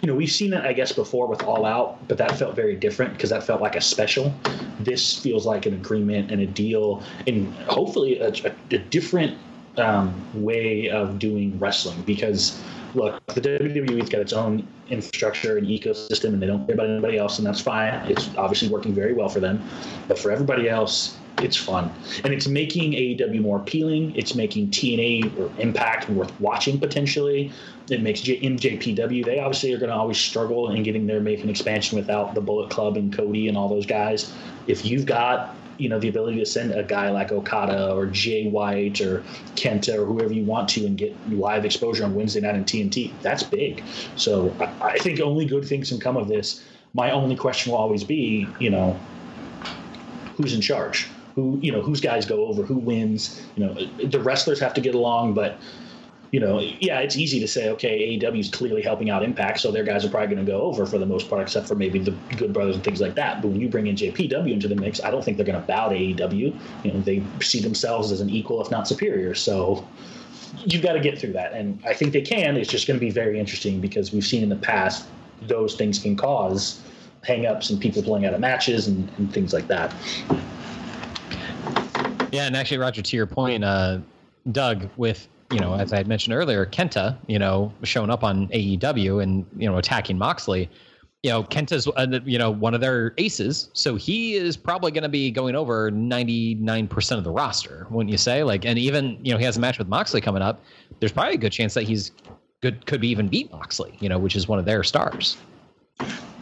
you 0.00 0.06
know, 0.06 0.14
we've 0.14 0.30
seen 0.30 0.54
it, 0.54 0.64
I 0.64 0.72
guess, 0.72 0.92
before 0.92 1.26
with 1.26 1.42
All 1.42 1.64
Out, 1.64 2.08
but 2.08 2.16
that 2.18 2.38
felt 2.38 2.56
very 2.56 2.74
different 2.74 3.12
because 3.12 3.30
that 3.30 3.44
felt 3.44 3.60
like 3.60 3.76
a 3.76 3.80
special. 3.80 4.34
This 4.80 5.16
feels 5.16 5.44
like 5.44 5.66
an 5.66 5.74
agreement 5.74 6.30
and 6.30 6.40
a 6.40 6.46
deal, 6.46 7.02
and 7.26 7.52
hopefully 7.66 8.18
a, 8.18 8.28
a, 8.28 8.52
a 8.70 8.78
different 8.78 9.36
um, 9.76 10.14
way 10.34 10.88
of 10.90 11.18
doing 11.18 11.58
wrestling 11.58 12.02
because 12.02 12.60
look, 12.94 13.24
the 13.26 13.40
WWE's 13.40 14.08
got 14.08 14.20
its 14.20 14.32
own 14.32 14.66
infrastructure 14.90 15.56
and 15.58 15.66
ecosystem, 15.66 16.28
and 16.28 16.42
they 16.42 16.46
don't 16.46 16.66
care 16.66 16.74
about 16.74 16.88
anybody 16.88 17.18
else, 17.18 17.38
and 17.38 17.46
that's 17.46 17.60
fine. 17.60 17.94
It's 18.10 18.28
obviously 18.36 18.68
working 18.68 18.94
very 18.94 19.14
well 19.14 19.28
for 19.28 19.40
them, 19.40 19.62
but 20.06 20.18
for 20.18 20.30
everybody 20.30 20.68
else, 20.68 21.16
it's 21.40 21.56
fun, 21.56 21.92
and 22.24 22.32
it's 22.32 22.48
making 22.48 22.92
AEW 22.92 23.40
more 23.40 23.58
appealing. 23.58 24.14
It's 24.16 24.34
making 24.34 24.70
TNA 24.70 25.38
or 25.38 25.50
Impact 25.60 26.10
worth 26.10 26.32
watching 26.40 26.80
potentially. 26.80 27.52
It 27.90 28.02
makes 28.02 28.20
J- 28.20 28.40
NJPW. 28.40 29.24
They 29.24 29.38
obviously 29.38 29.72
are 29.72 29.78
going 29.78 29.90
to 29.90 29.96
always 29.96 30.18
struggle 30.18 30.70
in 30.70 30.82
getting 30.82 31.06
their 31.06 31.20
making 31.20 31.48
expansion 31.48 31.96
without 31.96 32.34
the 32.34 32.40
Bullet 32.40 32.70
Club 32.70 32.96
and 32.96 33.12
Cody 33.12 33.46
and 33.46 33.56
all 33.56 33.68
those 33.68 33.86
guys. 33.86 34.32
If 34.66 34.84
you've 34.84 35.06
got 35.06 35.54
you 35.78 35.88
know 35.88 35.98
the 35.98 36.08
ability 36.08 36.38
to 36.38 36.46
send 36.46 36.72
a 36.72 36.82
guy 36.82 37.10
like 37.10 37.32
Okada 37.32 37.92
or 37.94 38.06
Jay 38.06 38.48
White 38.48 39.00
or 39.00 39.22
Kenta 39.54 39.94
or 39.98 40.04
whoever 40.04 40.32
you 40.32 40.44
want 40.44 40.68
to 40.70 40.84
and 40.84 40.98
get 40.98 41.14
live 41.30 41.64
exposure 41.64 42.04
on 42.04 42.14
Wednesday 42.14 42.40
night 42.40 42.54
on 42.54 42.64
TNT. 42.64 43.12
That's 43.22 43.42
big. 43.42 43.82
So 44.16 44.54
I, 44.60 44.88
I 44.88 44.98
think 44.98 45.20
only 45.20 45.46
good 45.46 45.64
things 45.64 45.88
can 45.88 46.00
come 46.00 46.16
of 46.16 46.28
this. 46.28 46.64
My 46.94 47.10
only 47.12 47.36
question 47.36 47.72
will 47.72 47.78
always 47.78 48.04
be, 48.04 48.46
you 48.58 48.70
know, 48.70 48.98
who's 50.36 50.54
in 50.54 50.60
charge? 50.60 51.08
Who 51.34 51.58
you 51.62 51.70
know 51.70 51.80
whose 51.80 52.00
guys 52.00 52.26
go 52.26 52.46
over? 52.46 52.62
Who 52.62 52.78
wins? 52.78 53.40
You 53.56 53.66
know, 53.66 53.74
the 54.04 54.20
wrestlers 54.20 54.58
have 54.60 54.74
to 54.74 54.80
get 54.80 54.94
along, 54.94 55.34
but 55.34 55.58
you 56.30 56.40
know, 56.40 56.60
yeah, 56.60 57.00
it's 57.00 57.16
easy 57.16 57.40
to 57.40 57.48
say, 57.48 57.70
okay, 57.70 58.18
AEW 58.18 58.40
is 58.40 58.50
clearly 58.50 58.82
helping 58.82 59.08
out 59.08 59.22
Impact, 59.22 59.60
so 59.60 59.70
their 59.70 59.84
guys 59.84 60.04
are 60.04 60.10
probably 60.10 60.34
going 60.34 60.44
to 60.44 60.50
go 60.50 60.60
over 60.60 60.84
for 60.84 60.98
the 60.98 61.06
most 61.06 61.28
part, 61.30 61.40
except 61.40 61.66
for 61.66 61.74
maybe 61.74 61.98
the 61.98 62.10
Good 62.36 62.52
Brothers 62.52 62.74
and 62.74 62.84
things 62.84 63.00
like 63.00 63.14
that. 63.14 63.40
But 63.40 63.48
when 63.48 63.60
you 63.60 63.68
bring 63.68 63.86
in 63.86 63.96
JPW 63.96 64.52
into 64.52 64.68
the 64.68 64.76
mix, 64.76 65.02
I 65.02 65.10
don't 65.10 65.24
think 65.24 65.38
they're 65.38 65.46
going 65.46 65.60
to 65.60 65.66
bow 65.66 65.88
to 65.88 65.94
AEW. 65.94 66.58
You 66.84 66.92
know, 66.92 67.00
they 67.00 67.22
see 67.40 67.60
themselves 67.60 68.12
as 68.12 68.20
an 68.20 68.28
equal, 68.28 68.60
if 68.60 68.70
not 68.70 68.86
superior. 68.86 69.34
So 69.34 69.86
you've 70.58 70.82
got 70.82 70.92
to 70.92 71.00
get 71.00 71.18
through 71.18 71.32
that, 71.32 71.54
and 71.54 71.80
I 71.86 71.94
think 71.94 72.12
they 72.12 72.22
can. 72.22 72.56
It's 72.56 72.70
just 72.70 72.86
going 72.86 72.98
to 72.98 73.04
be 73.04 73.10
very 73.10 73.40
interesting 73.40 73.80
because 73.80 74.12
we've 74.12 74.26
seen 74.26 74.42
in 74.42 74.50
the 74.50 74.56
past 74.56 75.06
those 75.42 75.76
things 75.76 75.98
can 75.98 76.16
cause 76.16 76.82
hang-ups 77.22 77.70
and 77.70 77.80
people 77.80 78.02
pulling 78.02 78.26
out 78.26 78.34
of 78.34 78.40
matches 78.40 78.86
and, 78.86 79.10
and 79.18 79.32
things 79.32 79.52
like 79.52 79.66
that. 79.68 79.94
Yeah, 82.32 82.46
and 82.46 82.56
actually, 82.56 82.78
Roger, 82.78 83.00
to 83.00 83.16
your 83.16 83.26
point, 83.26 83.64
uh, 83.64 83.98
Doug, 84.52 84.88
with 84.96 85.28
you 85.50 85.60
know, 85.60 85.74
as 85.74 85.92
I 85.92 85.96
had 85.96 86.08
mentioned 86.08 86.34
earlier, 86.34 86.66
Kenta, 86.66 87.16
you 87.26 87.38
know, 87.38 87.72
showing 87.82 88.10
up 88.10 88.22
on 88.22 88.48
AEW 88.48 89.22
and 89.22 89.46
you 89.56 89.68
know 89.68 89.78
attacking 89.78 90.18
Moxley. 90.18 90.68
You 91.22 91.30
know, 91.30 91.42
Kenta's 91.42 91.88
uh, 91.88 92.20
you 92.24 92.38
know 92.38 92.50
one 92.50 92.74
of 92.74 92.80
their 92.80 93.14
aces, 93.18 93.70
so 93.72 93.96
he 93.96 94.34
is 94.34 94.56
probably 94.56 94.92
going 94.92 95.02
to 95.02 95.08
be 95.08 95.30
going 95.30 95.54
over 95.54 95.90
ninety 95.90 96.54
nine 96.56 96.86
percent 96.86 97.18
of 97.18 97.24
the 97.24 97.30
roster, 97.30 97.86
wouldn't 97.90 98.10
you 98.10 98.18
say? 98.18 98.44
Like, 98.44 98.64
and 98.64 98.78
even 98.78 99.18
you 99.22 99.32
know 99.32 99.38
he 99.38 99.44
has 99.44 99.56
a 99.56 99.60
match 99.60 99.78
with 99.78 99.88
Moxley 99.88 100.20
coming 100.20 100.42
up. 100.42 100.62
There's 101.00 101.12
probably 101.12 101.34
a 101.34 101.38
good 101.38 101.52
chance 101.52 101.74
that 101.74 101.84
he's 101.84 102.12
good, 102.60 102.84
could 102.86 103.00
be 103.00 103.08
even 103.08 103.28
beat 103.28 103.50
Moxley, 103.50 103.96
you 104.00 104.08
know, 104.08 104.18
which 104.18 104.36
is 104.36 104.48
one 104.48 104.58
of 104.58 104.64
their 104.64 104.84
stars. 104.84 105.38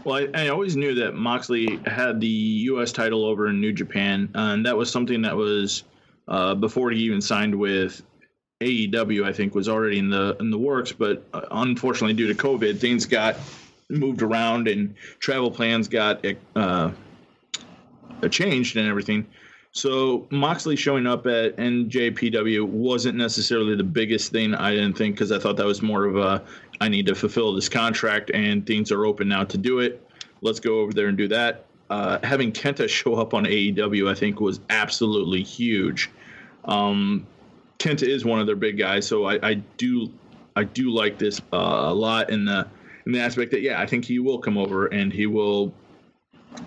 Well, 0.05 0.29
I, 0.35 0.45
I 0.45 0.49
always 0.49 0.77
knew 0.77 0.95
that 0.97 1.15
Moxley 1.15 1.81
had 1.87 2.21
the 2.21 2.27
U.S. 2.27 2.93
title 2.93 3.25
over 3.25 3.49
in 3.49 3.61
New 3.61 3.73
Japan, 3.73 4.29
and 4.35 4.65
that 4.67 4.77
was 4.77 4.91
something 4.91 5.23
that 5.23 5.37
was 5.37 5.85
uh, 6.29 6.55
before 6.55 6.91
he 6.91 7.01
even 7.01 7.21
signed 7.21 7.55
with 7.55 8.03
AEW. 8.61 9.25
I 9.25 9.33
think 9.33 9.55
was 9.55 9.69
already 9.69 9.99
in 9.99 10.11
the 10.11 10.37
in 10.41 10.51
the 10.51 10.59
works, 10.59 10.93
but 10.93 11.25
uh, 11.33 11.43
unfortunately, 11.51 12.15
due 12.15 12.33
to 12.33 12.35
COVID, 12.35 12.79
things 12.79 13.07
got 13.07 13.37
moved 13.89 14.23
around 14.23 14.69
and 14.69 14.95
travel 15.19 15.51
plans 15.51 15.89
got 15.89 16.25
uh, 16.57 16.91
changed 18.31 18.77
and 18.77 18.89
everything. 18.89 19.27
So 19.73 20.27
Moxley 20.31 20.75
showing 20.75 21.07
up 21.07 21.27
at 21.27 21.57
NJPW 21.57 22.65
wasn't 22.65 23.19
necessarily 23.19 23.77
the 23.77 23.85
biggest 23.85 24.33
thing. 24.33 24.55
I 24.55 24.71
didn't 24.71 24.95
think 24.95 25.17
because 25.17 25.31
I 25.31 25.39
thought 25.39 25.59
that 25.59 25.67
was 25.67 25.83
more 25.83 26.07
of 26.07 26.17
a 26.17 26.43
I 26.81 26.89
need 26.89 27.07
to 27.07 27.15
fulfill 27.15 27.55
this 27.55 27.69
contract 27.69 28.31
and 28.33 28.67
things 28.67 28.91
are 28.91 29.05
open 29.05 29.29
now 29.29 29.45
to 29.45 29.59
do 29.59 29.81
it. 29.81 30.03
Let's 30.41 30.61
go 30.61 30.81
over 30.81 30.95
there 30.95 31.09
and 31.09 31.17
do 31.17 31.29
that. 31.29 31.67
Uh, 31.91 32.19
having 32.23 32.53
Kenta 32.53 32.89
show 32.89 33.17
up 33.17 33.35
on 33.35 33.45
AEW, 33.45 34.11
I 34.11 34.15
think, 34.15 34.41
was 34.41 34.61
absolutely 34.71 35.43
huge. 35.43 36.11
Um, 36.65 37.27
Kenta 37.79 38.07
is 38.07 38.25
one 38.25 38.41
of 38.41 38.47
their 38.47 38.57
big 38.57 38.79
guys, 38.79 39.07
so 39.07 39.25
I, 39.25 39.39
I 39.43 39.55
do 39.77 40.13
I 40.57 40.65
do 40.65 40.91
like 40.91 41.19
this 41.19 41.41
uh, 41.53 41.87
a 41.87 41.95
lot 41.95 42.31
in 42.31 42.45
the 42.45 42.67
in 43.05 43.13
the 43.13 43.21
aspect 43.21 43.51
that 43.53 43.61
yeah, 43.61 43.81
I 43.81 43.87
think 43.87 44.05
he 44.05 44.19
will 44.19 44.39
come 44.39 44.57
over 44.59 44.87
and 44.87 45.13
he 45.13 45.27
will 45.27 45.73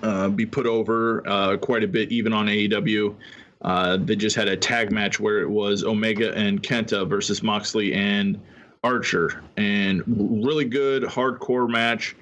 uh, 0.04 0.30
be 0.30 0.46
put 0.46 0.66
over 0.66 1.28
uh, 1.28 1.58
quite 1.58 1.84
a 1.84 1.88
bit, 1.88 2.12
even 2.12 2.34
on 2.34 2.48
AEW. 2.48 3.16
Uh, 3.62 3.98
they 3.98 4.16
just 4.16 4.36
had 4.36 4.48
a 4.48 4.56
tag 4.56 4.92
match 4.92 5.20
where 5.20 5.40
it 5.40 5.50
was 5.50 5.84
Omega 5.84 6.34
and 6.34 6.64
Kenta 6.64 7.08
versus 7.08 7.44
Moxley 7.44 7.94
and 7.94 8.40
Archer, 8.84 9.44
and 9.58 10.02
really 10.08 10.64
good 10.64 11.04
hardcore 11.04 11.70
match. 11.70 12.16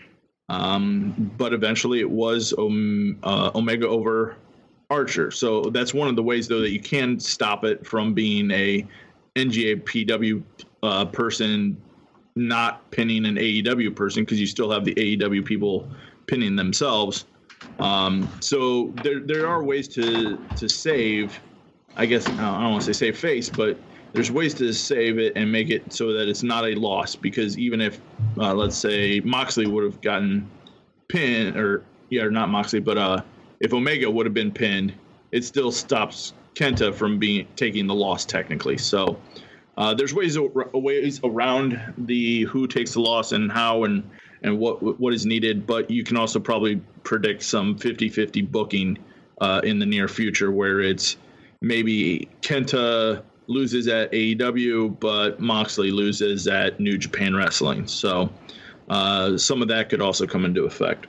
Um, 0.49 1.31
but 1.37 1.53
eventually, 1.53 1.99
it 1.99 2.09
was 2.09 2.53
Om- 2.53 3.19
uh, 3.21 3.51
Omega 3.53 3.87
over 3.87 4.37
Archer. 4.89 5.31
So 5.31 5.63
that's 5.63 5.93
one 5.93 6.07
of 6.07 6.15
the 6.15 6.23
ways, 6.23 6.47
though, 6.47 6.61
that 6.61 6.71
you 6.71 6.79
can 6.79 7.19
stop 7.19 7.63
it 7.63 7.85
from 7.85 8.13
being 8.13 8.49
a 8.51 8.87
NJPW 9.35 10.43
uh, 10.83 11.05
person 11.05 11.81
not 12.35 12.89
pinning 12.91 13.25
an 13.25 13.35
AEW 13.35 13.95
person 13.95 14.23
because 14.23 14.39
you 14.39 14.45
still 14.45 14.71
have 14.71 14.85
the 14.85 14.93
AEW 14.95 15.43
people 15.43 15.89
pinning 16.27 16.55
themselves. 16.55 17.25
Um, 17.79 18.29
so 18.41 18.93
there 18.97 19.19
there 19.19 19.47
are 19.47 19.63
ways 19.63 19.87
to 19.89 20.37
to 20.55 20.69
save. 20.69 21.39
I 21.95 22.05
guess 22.05 22.29
I 22.29 22.35
don't 22.35 22.71
want 22.71 22.83
to 22.83 22.93
say 22.93 23.05
save 23.07 23.17
face, 23.17 23.49
but 23.49 23.79
there's 24.13 24.31
ways 24.31 24.53
to 24.55 24.71
save 24.71 25.19
it 25.19 25.33
and 25.35 25.51
make 25.51 25.69
it 25.69 25.91
so 25.91 26.13
that 26.13 26.27
it's 26.27 26.43
not 26.43 26.65
a 26.65 26.75
loss. 26.75 27.15
Because 27.15 27.57
even 27.57 27.81
if 27.81 27.99
uh, 28.37 28.53
let's 28.53 28.77
say 28.77 29.19
Moxley 29.21 29.67
would 29.67 29.83
have 29.83 30.01
gotten 30.01 30.49
pinned, 31.09 31.57
or 31.57 31.83
yeah, 32.09 32.23
or 32.23 32.31
not 32.31 32.49
Moxley, 32.49 32.79
but 32.79 32.97
uh, 32.97 33.21
if 33.59 33.73
Omega 33.73 34.09
would 34.09 34.25
have 34.25 34.33
been 34.33 34.51
pinned, 34.51 34.93
it 35.31 35.43
still 35.43 35.71
stops 35.71 36.33
Kenta 36.55 36.93
from 36.93 37.19
being 37.19 37.47
taking 37.55 37.87
the 37.87 37.93
loss 37.93 38.25
technically. 38.25 38.77
So 38.77 39.19
uh, 39.77 39.93
there's 39.93 40.13
ways 40.13 40.37
ways 40.39 41.19
around 41.23 41.79
the 41.97 42.43
who 42.43 42.67
takes 42.67 42.93
the 42.93 43.01
loss 43.01 43.31
and 43.31 43.51
how 43.51 43.83
and 43.83 44.09
and 44.43 44.57
what 44.57 44.99
what 44.99 45.13
is 45.13 45.25
needed, 45.25 45.67
but 45.67 45.89
you 45.89 46.03
can 46.03 46.17
also 46.17 46.39
probably 46.39 46.81
predict 47.03 47.43
some 47.43 47.75
50-50 47.75 48.51
booking 48.51 48.97
uh, 49.39 49.61
in 49.63 49.79
the 49.79 49.85
near 49.85 50.07
future 50.07 50.51
where 50.51 50.79
it's 50.79 51.17
maybe 51.61 52.27
Kenta 52.41 53.23
loses 53.47 53.87
at 53.87 54.11
AEW, 54.11 54.99
but 54.99 55.39
Moxley 55.39 55.91
loses 55.91 56.47
at 56.47 56.79
New 56.79 56.97
Japan 56.97 57.35
Wrestling. 57.35 57.87
So 57.87 58.29
uh, 58.89 59.37
some 59.37 59.61
of 59.61 59.67
that 59.69 59.89
could 59.89 60.01
also 60.01 60.27
come 60.27 60.43
into 60.43 60.65
effect. 60.65 61.07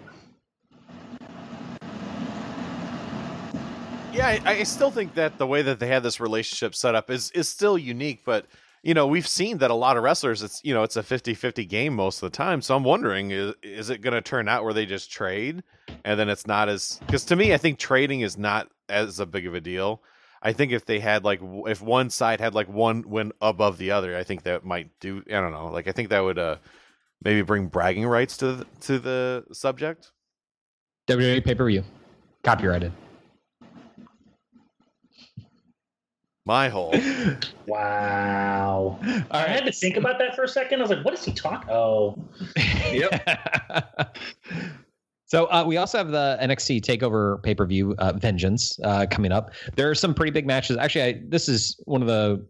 Yeah, 4.19 4.41
I, 4.45 4.51
I 4.51 4.63
still 4.65 4.91
think 4.91 5.15
that 5.15 5.39
the 5.39 5.47
way 5.47 5.63
that 5.63 5.79
they 5.79 5.87
had 5.87 6.03
this 6.03 6.19
relationship 6.19 6.75
set 6.75 6.97
up 6.97 7.09
is 7.09 7.31
is 7.31 7.49
still 7.49 7.79
unique, 7.79 8.23
but 8.25 8.47
you 8.83 8.93
know, 8.93 9.07
we've 9.07 9.29
seen 9.29 9.59
that 9.59 9.71
a 9.71 9.75
lot 9.75 9.97
of 9.97 10.03
wrestlers 10.03 10.43
it's 10.43 10.61
you 10.65 10.75
know, 10.75 10.83
it's 10.83 10.97
a 10.97 11.05
50-50 11.05 11.69
game 11.69 11.95
most 11.95 12.21
of 12.21 12.33
the 12.33 12.37
time. 12.37 12.61
So 12.61 12.75
I'm 12.75 12.83
wondering 12.83 13.31
is 13.31 13.55
is 13.63 13.91
it 13.91 14.01
going 14.01 14.15
to 14.15 14.21
turn 14.21 14.49
out 14.49 14.65
where 14.65 14.73
they 14.73 14.87
just 14.87 15.13
trade 15.13 15.63
and 16.05 16.19
then 16.19 16.29
it's 16.29 16.49
not 16.49 16.69
as 16.69 16.99
cuz 17.07 17.25
to 17.27 17.37
me 17.37 17.55
I 17.55 17.59
think 17.59 17.79
trading 17.79 18.23
is 18.23 18.37
not 18.37 18.69
as 18.89 19.21
a 19.21 19.27
big 19.27 19.47
of 19.47 19.55
a 19.55 19.61
deal. 19.61 20.03
I 20.43 20.53
think 20.53 20.73
if 20.73 20.85
they 20.85 20.99
had 20.99 21.23
like 21.23 21.41
if 21.67 21.81
one 21.81 22.11
side 22.11 22.41
had 22.41 22.57
like 22.57 22.69
one 22.69 23.05
win 23.09 23.31
above 23.41 23.79
the 23.79 23.93
other, 23.93 24.17
I 24.17 24.25
think 24.25 24.43
that 24.43 24.65
might 24.65 24.91
do 24.99 25.23
I 25.29 25.35
don't 25.35 25.53
know. 25.53 25.69
Like 25.69 25.87
I 25.87 25.93
think 25.93 26.09
that 26.09 26.25
would 26.25 26.41
uh 26.41 26.57
maybe 27.23 27.43
bring 27.43 27.69
bragging 27.69 28.07
rights 28.09 28.37
to 28.39 28.53
the, 28.53 28.67
to 28.81 28.99
the 28.99 29.45
subject. 29.53 30.11
WWE 31.07 31.45
pay 31.45 31.55
per 31.55 31.67
view, 31.67 31.85
copyrighted. 32.43 32.93
My 36.49 36.71
hole. 36.71 36.95
Wow. 37.67 38.99
All 39.03 39.27
I 39.31 39.47
had 39.47 39.67
to 39.67 39.73
think 39.73 39.99
about 39.99 40.19
that 40.21 40.35
for 40.35 40.43
a 40.45 40.49
second. 40.49 40.79
I 40.79 40.83
was 40.83 40.91
like, 40.91 41.05
what 41.05 41.13
is 41.13 41.23
he 41.23 41.33
talking? 41.35 41.69
Oh, 41.69 42.17
Yep. 42.91 44.17
so 45.27 45.45
uh, 45.53 45.65
we 45.67 45.77
also 45.77 45.99
have 45.99 46.09
the 46.09 46.39
NXT 46.41 46.81
Takeover 46.81 47.43
pay 47.43 47.55
per 47.55 47.67
view 47.67 47.95
uh, 47.99 48.15
Vengeance 48.15 48.81
uh, 48.85 49.05
coming 49.11 49.33
up. 49.33 49.53
There 49.77 49.91
are 49.91 49.95
some 49.95 50.15
pretty 50.15 50.31
big 50.31 50.47
matches. 50.47 50.79
Actually, 50.79 51.03
I, 51.05 51.21
this 51.29 51.47
is 51.47 51.79
one 51.85 52.01
of 52.01 52.09
the, 52.09 52.43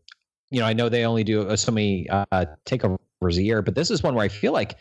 you 0.52 0.60
know, 0.60 0.66
I 0.66 0.72
know 0.72 0.88
they 0.88 1.04
only 1.04 1.24
do 1.24 1.48
uh, 1.48 1.56
so 1.56 1.72
many 1.72 2.08
uh, 2.10 2.44
takeovers 2.64 2.98
a 3.36 3.42
year, 3.42 3.60
but 3.60 3.74
this 3.74 3.90
is 3.90 4.00
one 4.00 4.14
where 4.14 4.24
I 4.24 4.28
feel 4.28 4.52
like 4.52 4.76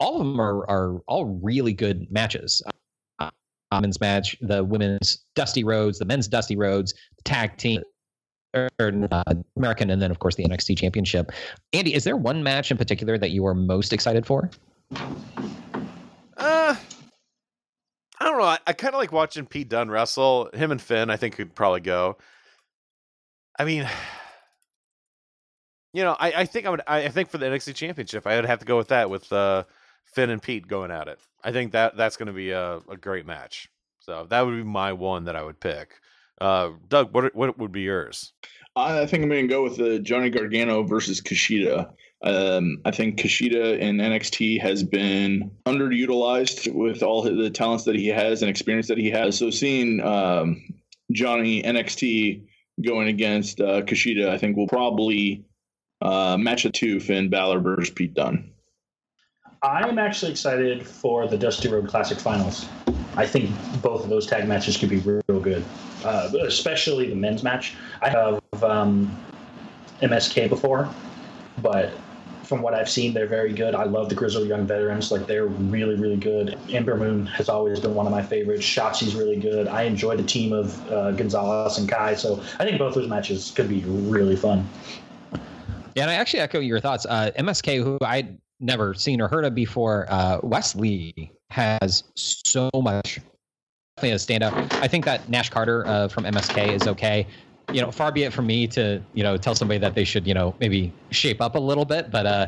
all 0.00 0.18
of 0.18 0.26
them 0.26 0.40
are 0.40 0.66
are 0.70 0.98
all 1.06 1.26
really 1.26 1.74
good 1.74 2.10
matches. 2.10 2.62
Uh, 3.18 3.30
men's 3.82 4.00
match, 4.00 4.34
the 4.40 4.64
women's 4.64 5.18
Dusty 5.34 5.62
Rhodes, 5.62 5.98
the 5.98 6.06
men's 6.06 6.26
Dusty 6.26 6.56
Rhodes, 6.56 6.94
the 7.16 7.22
tag 7.24 7.58
team. 7.58 7.82
Or, 8.54 8.70
uh, 8.78 9.22
American, 9.56 9.90
and 9.90 10.00
then 10.00 10.10
of 10.10 10.20
course 10.20 10.36
the 10.36 10.44
NXT 10.44 10.78
Championship. 10.78 11.32
Andy, 11.72 11.94
is 11.94 12.04
there 12.04 12.16
one 12.16 12.42
match 12.42 12.70
in 12.70 12.76
particular 12.76 13.18
that 13.18 13.30
you 13.30 13.46
are 13.46 13.54
most 13.54 13.92
excited 13.92 14.26
for? 14.26 14.50
Uh, 16.36 16.76
I 18.20 18.24
don't 18.24 18.38
know. 18.38 18.44
I, 18.44 18.58
I 18.66 18.72
kind 18.72 18.94
of 18.94 18.98
like 18.98 19.12
watching 19.12 19.46
Pete 19.46 19.68
Dunne 19.68 19.90
wrestle. 19.90 20.50
Him 20.54 20.70
and 20.70 20.80
Finn, 20.80 21.10
I 21.10 21.16
think, 21.16 21.34
could 21.34 21.54
probably 21.54 21.80
go. 21.80 22.16
I 23.58 23.64
mean, 23.64 23.88
you 25.92 26.04
know, 26.04 26.16
I, 26.18 26.32
I 26.32 26.44
think 26.44 26.66
I 26.66 26.70
would. 26.70 26.82
I, 26.86 27.04
I 27.04 27.08
think 27.08 27.30
for 27.30 27.38
the 27.38 27.46
NXT 27.46 27.74
Championship, 27.74 28.26
I 28.26 28.36
would 28.36 28.46
have 28.46 28.60
to 28.60 28.66
go 28.66 28.76
with 28.76 28.88
that 28.88 29.10
with 29.10 29.32
uh, 29.32 29.64
Finn 30.04 30.30
and 30.30 30.42
Pete 30.42 30.68
going 30.68 30.90
at 30.90 31.08
it. 31.08 31.18
I 31.42 31.52
think 31.52 31.72
that 31.72 31.96
that's 31.96 32.16
going 32.16 32.28
to 32.28 32.32
be 32.32 32.50
a, 32.50 32.80
a 32.88 32.96
great 32.96 33.26
match. 33.26 33.68
So 34.00 34.26
that 34.28 34.42
would 34.42 34.56
be 34.56 34.62
my 34.62 34.92
one 34.92 35.24
that 35.24 35.36
I 35.36 35.42
would 35.42 35.60
pick. 35.60 35.94
Uh, 36.40 36.70
Doug, 36.88 37.14
what 37.14 37.34
what 37.34 37.58
would 37.58 37.72
be 37.72 37.82
yours? 37.82 38.32
I 38.76 39.06
think 39.06 39.22
I'm 39.22 39.28
going 39.28 39.42
to 39.42 39.54
go 39.54 39.62
with 39.62 39.76
the 39.76 40.00
Johnny 40.00 40.30
Gargano 40.30 40.82
versus 40.82 41.20
Kushida. 41.20 41.92
Um, 42.24 42.78
I 42.84 42.90
think 42.90 43.18
Kushida 43.18 43.78
in 43.78 43.98
NXT 43.98 44.60
has 44.60 44.82
been 44.82 45.50
underutilized 45.66 46.72
with 46.74 47.02
all 47.02 47.22
the 47.22 47.50
talents 47.50 47.84
that 47.84 47.94
he 47.94 48.08
has 48.08 48.42
and 48.42 48.50
experience 48.50 48.88
that 48.88 48.98
he 48.98 49.10
has. 49.10 49.38
So 49.38 49.50
seeing 49.50 50.00
um, 50.00 50.60
Johnny 51.12 51.62
NXT 51.62 52.44
going 52.84 53.08
against 53.08 53.60
uh, 53.60 53.82
Kushida, 53.82 54.28
I 54.28 54.38
think 54.38 54.56
will 54.56 54.66
probably 54.66 55.44
uh, 56.02 56.36
match 56.38 56.64
a 56.64 56.70
two 56.70 56.98
Finn 56.98 57.28
Balor 57.28 57.60
versus 57.60 57.90
Pete 57.90 58.14
Dunne. 58.14 58.50
I 59.62 59.88
am 59.88 59.98
actually 59.98 60.32
excited 60.32 60.86
for 60.86 61.26
the 61.26 61.38
Dusty 61.38 61.68
Road 61.68 61.88
Classic 61.88 62.18
Finals. 62.18 62.66
I 63.16 63.26
think 63.26 63.50
both 63.80 64.02
of 64.02 64.10
those 64.10 64.26
tag 64.26 64.46
matches 64.48 64.76
could 64.76 64.90
be 64.90 64.98
real 64.98 65.40
good, 65.40 65.64
uh, 66.04 66.30
especially 66.42 67.08
the 67.08 67.16
men's 67.16 67.42
match. 67.42 67.74
I 68.02 68.08
have 68.10 68.40
um, 68.62 69.16
MSK 70.00 70.48
before, 70.48 70.88
but 71.62 71.92
from 72.44 72.60
what 72.60 72.74
I've 72.74 72.88
seen, 72.88 73.14
they're 73.14 73.26
very 73.26 73.52
good. 73.52 73.74
I 73.74 73.84
love 73.84 74.08
the 74.08 74.14
Grizzled 74.14 74.46
Young 74.46 74.66
Veterans; 74.66 75.10
like 75.10 75.26
they're 75.26 75.46
really, 75.46 75.96
really 75.96 76.16
good. 76.16 76.58
Ember 76.70 76.96
Moon 76.96 77.26
has 77.26 77.48
always 77.48 77.80
been 77.80 77.94
one 77.94 78.06
of 78.06 78.12
my 78.12 78.22
favorites. 78.22 78.62
Shotzi's 78.62 79.14
really 79.14 79.36
good. 79.36 79.66
I 79.68 79.82
enjoy 79.82 80.16
the 80.16 80.22
team 80.22 80.52
of 80.52 80.92
uh, 80.92 81.12
Gonzalez 81.12 81.78
and 81.78 81.88
Kai, 81.88 82.14
so 82.14 82.42
I 82.58 82.64
think 82.64 82.78
both 82.78 82.94
those 82.94 83.08
matches 83.08 83.52
could 83.54 83.68
be 83.68 83.80
really 83.84 84.36
fun. 84.36 84.68
Yeah, 85.94 86.02
and 86.02 86.10
I 86.10 86.14
actually 86.14 86.40
echo 86.40 86.60
your 86.60 86.80
thoughts. 86.80 87.06
Uh, 87.06 87.30
MSK, 87.38 87.82
who 87.82 87.98
I'd 88.02 88.36
never 88.60 88.94
seen 88.94 89.20
or 89.20 89.28
heard 89.28 89.44
of 89.44 89.54
before, 89.54 90.06
uh, 90.10 90.40
Wes 90.42 90.74
Lee 90.74 91.30
has 91.50 92.04
so 92.14 92.70
much. 92.74 93.20
Definitely 93.96 94.16
a 94.16 94.40
standout. 94.40 94.72
I 94.82 94.88
think 94.88 95.04
that 95.04 95.28
Nash 95.28 95.50
Carter 95.50 95.86
uh, 95.86 96.08
from 96.08 96.24
MSK 96.24 96.74
is 96.74 96.88
okay. 96.88 97.28
You 97.72 97.80
know, 97.80 97.92
far 97.92 98.10
be 98.10 98.24
it 98.24 98.32
from 98.32 98.46
me 98.46 98.66
to 98.68 99.00
you 99.14 99.22
know 99.22 99.36
tell 99.36 99.54
somebody 99.54 99.78
that 99.78 99.94
they 99.94 100.02
should 100.02 100.26
you 100.26 100.34
know 100.34 100.54
maybe 100.58 100.92
shape 101.10 101.40
up 101.40 101.54
a 101.54 101.60
little 101.60 101.84
bit, 101.84 102.10
but 102.10 102.26
uh, 102.26 102.46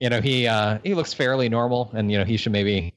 you 0.00 0.08
know 0.08 0.22
he 0.22 0.46
uh, 0.46 0.78
he 0.84 0.94
looks 0.94 1.12
fairly 1.12 1.50
normal, 1.50 1.90
and 1.92 2.10
you 2.10 2.16
know 2.16 2.24
he 2.24 2.38
should 2.38 2.52
maybe 2.52 2.94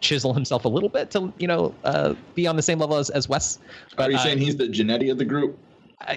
chisel 0.00 0.32
himself 0.32 0.64
a 0.64 0.68
little 0.68 0.88
bit 0.88 1.10
to 1.10 1.30
you 1.38 1.46
know 1.46 1.74
uh, 1.84 2.14
be 2.34 2.46
on 2.46 2.56
the 2.56 2.62
same 2.62 2.78
level 2.78 2.96
as, 2.96 3.10
as 3.10 3.28
Wes. 3.28 3.58
Are 3.98 4.10
you 4.10 4.18
saying 4.18 4.38
he's 4.38 4.56
the 4.56 4.66
Jannetty 4.66 5.12
of 5.12 5.18
the 5.18 5.24
group? 5.26 5.58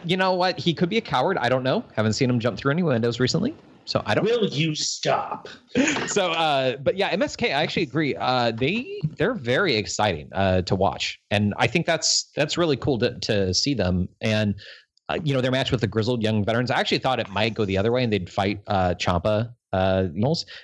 you 0.06 0.18
know 0.18 0.34
what? 0.34 0.58
He 0.58 0.74
could 0.74 0.90
be 0.90 0.98
a 0.98 1.02
coward. 1.02 1.38
I 1.38 1.50
don't 1.50 1.64
know. 1.64 1.84
Haven't 1.94 2.14
seen 2.14 2.30
him 2.30 2.40
jump 2.40 2.58
through 2.58 2.72
any 2.72 2.84
windows 2.84 3.20
recently, 3.20 3.54
so 3.88 4.04
I 4.06 4.14
don't. 4.14 4.26
Will 4.26 4.48
you 4.48 4.76
stop? 4.76 5.50
So, 6.08 6.32
uh, 6.32 6.78
but 6.78 6.96
yeah, 6.96 7.16
MSK. 7.16 7.48
I 7.48 7.62
actually 7.64 7.84
agree. 7.84 8.16
Uh, 8.16 8.52
they 8.52 9.00
they're 9.18 9.36
very 9.36 9.76
exciting 9.76 10.30
uh, 10.34 10.62
to 10.64 10.76
watch, 10.76 11.20
and 11.30 11.54
I 11.58 11.68
think 11.68 11.86
that's 11.86 12.32
that's 12.36 12.58
really 12.58 12.78
cool 12.78 12.98
to 13.00 13.20
to 13.20 13.54
see 13.54 13.74
them. 13.74 14.08
And 14.22 14.56
uh, 15.10 15.20
you 15.24 15.34
know, 15.34 15.42
their 15.42 15.52
match 15.52 15.72
with 15.72 15.82
the 15.82 15.88
grizzled 15.88 16.24
young 16.24 16.44
veterans. 16.44 16.72
I 16.72 16.80
actually 16.80 17.00
thought 17.00 17.20
it 17.20 17.30
might 17.30 17.54
go 17.54 17.66
the 17.66 17.78
other 17.78 17.92
way, 17.92 18.04
and 18.04 18.12
they'd 18.12 18.30
fight 18.30 18.62
uh, 18.68 18.96
Ciampa 18.96 19.54
uh, 19.74 20.08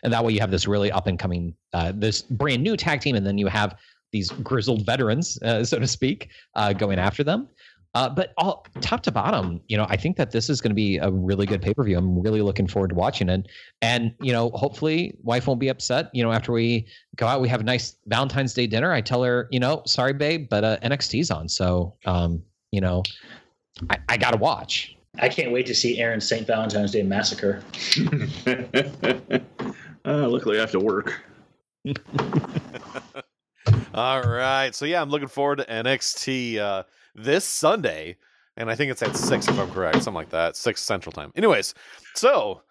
and 0.03 0.13
that 0.13 0.23
way 0.23 0.33
you 0.33 0.39
have 0.39 0.51
this 0.51 0.67
really 0.67 0.91
up 0.91 1.07
and 1.07 1.19
coming, 1.19 1.53
uh, 1.73 1.91
this 1.95 2.21
brand 2.21 2.63
new 2.63 2.77
tag 2.77 3.01
team, 3.01 3.15
and 3.15 3.25
then 3.25 3.38
you 3.38 3.47
have 3.47 3.77
these 4.12 4.29
grizzled 4.29 4.86
veterans, 4.86 5.41
uh, 5.41 5.63
so 5.63 5.79
to 5.79 5.88
speak, 5.88 6.29
uh, 6.55 6.71
going 6.71 6.99
after 6.99 7.23
them. 7.23 7.47
Uh, 7.95 8.10
but 8.10 8.34
all 8.38 8.65
top 8.82 9.03
to 9.03 9.12
bottom, 9.12 9.62
you 9.67 9.77
know, 9.77 9.86
I 9.88 9.97
think 9.97 10.17
that 10.17 10.32
this 10.32 10.49
is 10.49 10.62
going 10.62 10.71
to 10.71 10.75
be 10.75 10.97
a 10.97 11.12
really 11.12 11.45
good 11.45 11.62
pay 11.62 11.75
per 11.75 11.84
view. 11.84 11.95
I'm 11.97 12.19
really 12.19 12.41
looking 12.41 12.67
forward 12.67 12.89
to 12.89 12.95
watching 12.95 13.29
it, 13.29 13.47
and 13.84 14.15
you 14.19 14.34
know, 14.34 14.49
hopefully, 14.51 15.15
wife 15.21 15.45
won't 15.45 15.60
be 15.60 15.67
upset. 15.67 16.10
You 16.12 16.23
know, 16.23 16.32
after 16.32 16.51
we 16.51 16.88
go 17.17 17.27
out, 17.27 17.39
we 17.39 17.49
have 17.49 17.62
a 17.62 17.63
nice 17.63 17.95
Valentine's 18.08 18.56
Day 18.56 18.65
dinner. 18.65 18.91
I 18.91 19.01
tell 19.01 19.21
her, 19.23 19.47
you 19.51 19.60
know, 19.60 19.84
sorry, 19.86 20.13
babe, 20.13 20.47
but 20.49 20.63
uh, 20.63 20.77
NXT's 20.77 21.29
on, 21.29 21.47
so 21.47 21.93
um, 22.06 22.41
you 22.71 22.82
know, 22.82 23.03
I, 23.91 23.97
I 24.10 24.17
got 24.17 24.32
to 24.32 24.38
watch. 24.38 24.95
I 25.19 25.29
can't 25.29 25.51
wait 25.51 25.67
to 25.67 25.75
see 25.75 25.99
Aaron's 25.99 26.27
St. 26.27 26.47
Valentine's 26.47 26.91
Day 26.91 27.03
Massacre. 27.03 27.62
uh, 30.06 30.27
luckily, 30.27 30.58
I 30.58 30.62
have 30.62 30.71
to 30.71 30.79
work. 30.79 31.23
All 33.93 34.23
right. 34.23 34.73
So 34.73 34.86
yeah, 34.86 35.01
I'm 35.01 35.12
looking 35.12 35.27
forward 35.27 35.58
to 35.58 35.65
NXT 35.65 36.58
uh, 36.58 36.84
this 37.15 37.45
Sunday, 37.45 38.17
and 38.58 38.69
I 38.69 38.76
think 38.76 38.91
it's 38.91 39.02
at 39.02 39.15
six 39.15 39.47
if 39.47 39.58
I'm 39.58 39.69
correct, 39.71 39.95
something 39.95 40.13
like 40.13 40.30
that, 40.30 40.56
six 40.56 40.82
Central 40.82 41.12
Time. 41.12 41.32
Anyways, 41.36 41.73
so 42.15 42.62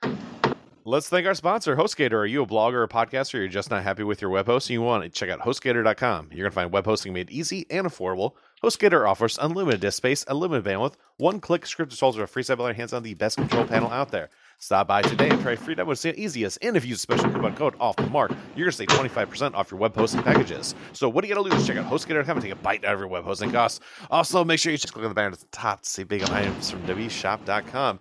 let's 0.85 1.09
thank 1.09 1.27
our 1.27 1.35
sponsor, 1.35 1.77
HostGator. 1.77 2.13
Are 2.13 2.27
you 2.27 2.43
a 2.43 2.47
blogger 2.47 2.75
or 2.75 2.83
a 2.85 2.89
podcaster? 2.89 3.35
You're 3.35 3.49
just 3.49 3.71
not 3.71 3.83
happy 3.83 4.03
with 4.03 4.21
your 4.21 4.31
web 4.31 4.47
hosting? 4.47 4.75
You 4.75 4.83
want 4.83 5.05
to 5.05 5.11
check 5.11 5.31
out 5.31 5.41
HostGator.com. 5.41 6.31
You're 6.33 6.45
gonna 6.45 6.55
find 6.55 6.73
web 6.73 6.85
hosting 6.85 7.13
made 7.13 7.31
easy 7.31 7.67
and 7.71 7.87
affordable. 7.87 8.33
HostGator 8.63 9.09
offers 9.09 9.39
unlimited 9.41 9.81
disk 9.81 9.97
space, 9.97 10.25
unlimited 10.29 10.65
bandwidth, 10.65 10.95
one-click 11.17 11.67
script 11.67 11.93
installs 11.93 12.17
with 12.17 12.25
a 12.25 12.27
free 12.29 12.43
site 12.43 12.57
builder, 12.57 12.75
hands 12.75 12.93
on 12.93 13.03
the 13.03 13.15
best 13.15 13.37
control 13.37 13.65
panel 13.65 13.91
out 13.91 14.11
there. 14.11 14.31
Stop 14.62 14.87
by 14.87 15.03
today 15.03 15.29
and 15.29 15.42
try 15.42 15.57
free 15.57 15.75
demo. 15.75 15.92
The 15.92 16.14
easiest. 16.18 16.57
And 16.62 16.77
if 16.77 16.85
you 16.85 16.90
use 16.90 17.01
special 17.01 17.29
coupon 17.33 17.57
code 17.57 17.75
off 17.81 17.96
the 17.96 18.07
mark, 18.07 18.31
you're 18.55 18.66
to 18.66 18.72
save 18.72 18.87
25% 18.87 19.55
off 19.55 19.72
your 19.72 19.81
web 19.81 19.92
hosting 19.96 20.22
packages. 20.22 20.77
So 20.92 21.09
what 21.09 21.22
do 21.25 21.29
you 21.29 21.35
got 21.35 21.42
to 21.42 21.51
lose? 21.51 21.66
Check 21.66 21.79
out 21.79 21.90
HostGator.com 21.90 22.37
and 22.37 22.42
take 22.44 22.53
a 22.53 22.57
bite 22.57 22.85
out 22.85 22.94
of 22.94 23.01
your 23.01 23.09
web 23.09 23.25
hosting 23.25 23.51
costs. 23.51 23.81
Also, 24.09 24.44
make 24.44 24.61
sure 24.61 24.70
you 24.70 24.79
just 24.79 24.92
click 24.94 25.05
on 25.05 25.09
the 25.11 25.16
banner 25.16 25.33
at 25.33 25.40
the 25.40 25.46
top 25.46 25.83
to 25.83 25.90
see 25.90 26.05
big 26.05 26.22
items 26.31 26.70
from 26.70 26.81
wshop.com. 26.85 27.98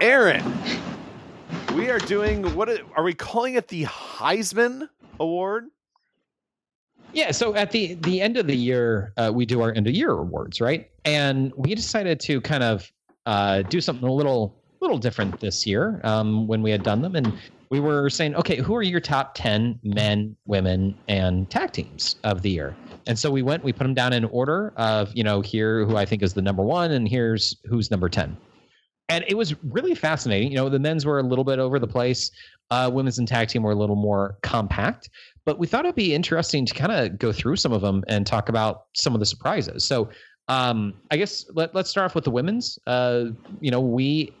Aaron, 0.00 0.42
we 1.76 1.88
are 1.90 2.00
doing 2.00 2.42
what 2.56 2.68
are- 2.68 2.80
are 2.96 3.04
we 3.04 3.14
calling 3.14 3.54
it? 3.54 3.68
The 3.68 3.84
Heisman 3.84 4.88
Award? 5.20 5.66
Yeah, 7.12 7.30
so 7.30 7.54
at 7.54 7.70
the 7.70 7.94
the 7.94 8.20
end 8.20 8.36
of 8.36 8.48
the 8.48 8.56
year, 8.56 9.12
uh, 9.16 9.30
we 9.32 9.46
do 9.46 9.62
our 9.62 9.72
end 9.72 9.86
of 9.86 9.94
year 9.94 10.10
awards, 10.10 10.60
right? 10.60 10.90
And 11.04 11.52
we 11.56 11.76
decided 11.76 12.18
to 12.20 12.40
kind 12.40 12.64
of 12.64 12.90
uh, 13.26 13.62
do 13.62 13.80
something 13.80 14.08
a 14.08 14.12
little 14.12 14.60
little 14.84 14.98
different 14.98 15.40
this 15.40 15.66
year 15.66 16.00
um, 16.04 16.46
when 16.46 16.62
we 16.62 16.70
had 16.70 16.82
done 16.82 17.00
them, 17.02 17.16
and 17.16 17.32
we 17.70 17.80
were 17.80 18.10
saying, 18.10 18.36
okay, 18.36 18.58
who 18.58 18.76
are 18.76 18.82
your 18.82 19.00
top 19.00 19.34
ten 19.34 19.80
men, 19.82 20.36
women, 20.46 20.94
and 21.08 21.50
tag 21.50 21.72
teams 21.72 22.16
of 22.22 22.42
the 22.42 22.50
year? 22.50 22.76
And 23.06 23.18
so 23.18 23.30
we 23.30 23.42
went, 23.42 23.64
we 23.64 23.72
put 23.72 23.84
them 23.84 23.94
down 23.94 24.12
in 24.12 24.24
order 24.26 24.72
of, 24.76 25.10
you 25.14 25.24
know, 25.24 25.40
here 25.40 25.84
who 25.86 25.96
I 25.96 26.04
think 26.04 26.22
is 26.22 26.34
the 26.34 26.42
number 26.42 26.62
one, 26.62 26.92
and 26.92 27.08
here's 27.08 27.56
who's 27.64 27.90
number 27.90 28.08
ten. 28.08 28.36
And 29.08 29.24
it 29.28 29.34
was 29.34 29.54
really 29.64 29.94
fascinating. 29.94 30.50
You 30.50 30.56
know, 30.56 30.68
the 30.68 30.78
men's 30.78 31.04
were 31.04 31.18
a 31.18 31.22
little 31.22 31.44
bit 31.44 31.58
over 31.58 31.78
the 31.78 31.86
place. 31.86 32.30
Uh, 32.70 32.90
women's 32.92 33.18
and 33.18 33.28
tag 33.28 33.48
team 33.48 33.62
were 33.62 33.72
a 33.72 33.74
little 33.74 33.96
more 33.96 34.38
compact, 34.42 35.10
but 35.44 35.58
we 35.58 35.66
thought 35.66 35.84
it'd 35.84 35.94
be 35.94 36.14
interesting 36.14 36.64
to 36.64 36.72
kind 36.72 36.92
of 36.92 37.18
go 37.18 37.32
through 37.32 37.56
some 37.56 37.72
of 37.72 37.82
them 37.82 38.02
and 38.08 38.26
talk 38.26 38.48
about 38.48 38.86
some 38.94 39.12
of 39.14 39.20
the 39.20 39.26
surprises. 39.26 39.84
So 39.84 40.08
um, 40.48 40.94
I 41.10 41.18
guess 41.18 41.44
let, 41.54 41.74
let's 41.74 41.90
start 41.90 42.06
off 42.06 42.14
with 42.14 42.24
the 42.24 42.30
women's. 42.30 42.78
Uh, 42.86 43.26
you 43.60 43.70
know, 43.70 43.80
we 43.80 44.32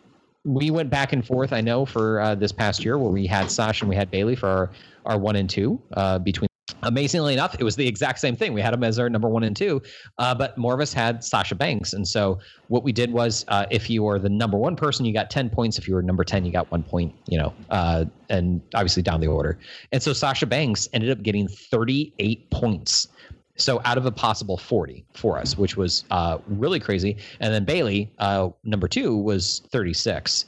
we 0.44 0.70
went 0.70 0.90
back 0.90 1.12
and 1.12 1.26
forth. 1.26 1.52
I 1.52 1.60
know 1.60 1.84
for 1.86 2.20
uh, 2.20 2.34
this 2.34 2.52
past 2.52 2.84
year 2.84 2.98
where 2.98 3.10
we 3.10 3.26
had 3.26 3.50
Sasha 3.50 3.84
and 3.84 3.88
we 3.88 3.96
had 3.96 4.10
Bayley 4.10 4.36
for 4.36 4.48
our, 4.48 4.70
our 5.06 5.18
one 5.18 5.36
and 5.36 5.48
two 5.48 5.80
uh, 5.94 6.18
between. 6.18 6.48
Amazingly 6.82 7.32
enough, 7.32 7.56
it 7.58 7.64
was 7.64 7.76
the 7.76 7.86
exact 7.86 8.18
same 8.18 8.36
thing. 8.36 8.52
We 8.52 8.60
had 8.60 8.74
them 8.74 8.84
as 8.84 8.98
our 8.98 9.08
number 9.08 9.28
one 9.28 9.42
and 9.42 9.56
two, 9.56 9.80
uh, 10.18 10.34
but 10.34 10.58
more 10.58 10.74
of 10.74 10.80
us 10.80 10.92
had 10.92 11.24
Sasha 11.24 11.54
Banks. 11.54 11.94
And 11.94 12.06
so 12.06 12.38
what 12.68 12.82
we 12.82 12.92
did 12.92 13.10
was, 13.10 13.44
uh, 13.48 13.64
if 13.70 13.88
you 13.88 14.02
were 14.02 14.18
the 14.18 14.28
number 14.28 14.58
one 14.58 14.76
person, 14.76 15.06
you 15.06 15.14
got 15.14 15.30
ten 15.30 15.48
points. 15.48 15.78
If 15.78 15.88
you 15.88 15.94
were 15.94 16.02
number 16.02 16.24
ten, 16.24 16.44
you 16.44 16.52
got 16.52 16.70
one 16.70 16.82
point. 16.82 17.14
You 17.26 17.38
know, 17.38 17.54
uh, 17.70 18.04
and 18.28 18.60
obviously 18.74 19.02
down 19.02 19.20
the 19.20 19.28
order. 19.28 19.58
And 19.92 20.02
so 20.02 20.12
Sasha 20.12 20.44
Banks 20.44 20.86
ended 20.92 21.10
up 21.10 21.22
getting 21.22 21.48
thirty-eight 21.48 22.50
points. 22.50 23.08
So 23.56 23.80
out 23.84 23.98
of 23.98 24.06
a 24.06 24.10
possible 24.10 24.56
40 24.56 25.04
for 25.14 25.38
us, 25.38 25.56
which 25.56 25.76
was 25.76 26.04
uh, 26.10 26.38
really 26.46 26.80
crazy. 26.80 27.16
And 27.40 27.54
then 27.54 27.64
Bayley, 27.64 28.12
uh, 28.18 28.48
number 28.64 28.88
two, 28.88 29.16
was 29.16 29.62
36. 29.70 30.46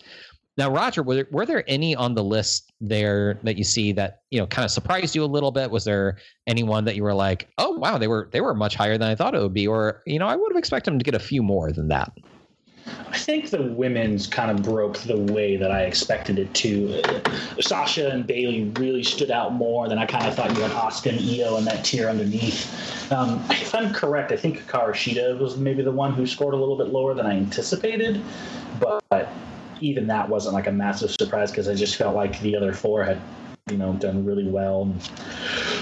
Now, 0.59 0.71
Roger, 0.71 1.03
were 1.03 1.15
there, 1.17 1.29
were 1.31 1.45
there 1.45 1.65
any 1.69 1.95
on 1.95 2.15
the 2.15 2.25
list 2.25 2.73
there 2.81 3.39
that 3.43 3.57
you 3.57 3.65
see 3.65 3.93
that 3.93 4.23
you 4.31 4.41
know 4.41 4.47
kind 4.47 4.65
of 4.65 4.71
surprised 4.71 5.15
you 5.15 5.23
a 5.23 5.27
little 5.27 5.53
bit? 5.53 5.71
Was 5.71 5.85
there 5.85 6.17
anyone 6.47 6.85
that 6.87 6.97
you 6.97 7.03
were 7.03 7.15
like, 7.15 7.49
oh 7.59 7.73
wow, 7.73 7.99
they 7.99 8.09
were 8.09 8.29
they 8.33 8.41
were 8.41 8.55
much 8.55 8.75
higher 8.75 8.97
than 8.97 9.09
I 9.09 9.15
thought 9.15 9.35
it 9.35 9.43
would 9.43 9.53
be, 9.53 9.67
or 9.67 10.03
you 10.07 10.19
know, 10.19 10.27
I 10.27 10.35
would 10.35 10.51
have 10.51 10.59
expected 10.59 10.91
them 10.91 10.99
to 10.99 11.05
get 11.05 11.15
a 11.15 11.19
few 11.19 11.43
more 11.43 11.73
than 11.73 11.89
that. 11.89 12.11
I 13.11 13.19
think 13.19 13.51
the 13.51 13.63
women's 13.63 14.27
kind 14.27 14.51
of 14.51 14.63
broke 14.63 14.99
the 14.99 15.17
way 15.17 15.57
that 15.57 15.71
I 15.71 15.83
expected 15.83 16.39
it 16.39 16.53
to. 16.55 17.03
Sasha 17.61 18.11
and 18.11 18.27
Bayley 18.27 18.65
really 18.79 19.03
stood 19.03 19.31
out 19.31 19.55
more 19.55 19.89
than 19.89 19.99
I 19.99 20.07
kind 20.07 20.27
of 20.27 20.35
thought 20.35 20.55
you 20.55 20.63
had 20.63 21.07
and 21.07 21.21
Io 21.21 21.57
and 21.57 21.67
that 21.67 21.85
tier 21.85 22.09
underneath. 22.09 23.13
Um, 23.13 23.45
if 23.51 23.75
I'm 23.75 23.93
correct, 23.93 24.33
I 24.33 24.37
think 24.37 24.67
Karashida 24.67 25.39
was 25.39 25.57
maybe 25.57 25.83
the 25.83 25.93
one 25.93 26.13
who 26.13 26.27
scored 26.27 26.55
a 26.55 26.57
little 26.57 26.77
bit 26.77 26.89
lower 26.89 27.15
than 27.15 27.27
I 27.27 27.33
anticipated, 27.33 28.21
but 28.81 29.29
even 29.81 30.07
that 30.07 30.29
wasn't 30.29 30.55
like 30.55 30.67
a 30.67 30.73
massive 30.73 31.11
surprise 31.11 31.51
because 31.51 31.69
I 31.69 31.75
just 31.75 31.97
felt 31.97 32.15
like 32.15 32.41
the 32.41 32.57
other 32.57 32.73
four 32.73 33.05
had, 33.05 33.21
you 33.69 33.77
know, 33.77 33.93
done 33.95 34.25
really 34.25 34.47
well. 34.47 34.95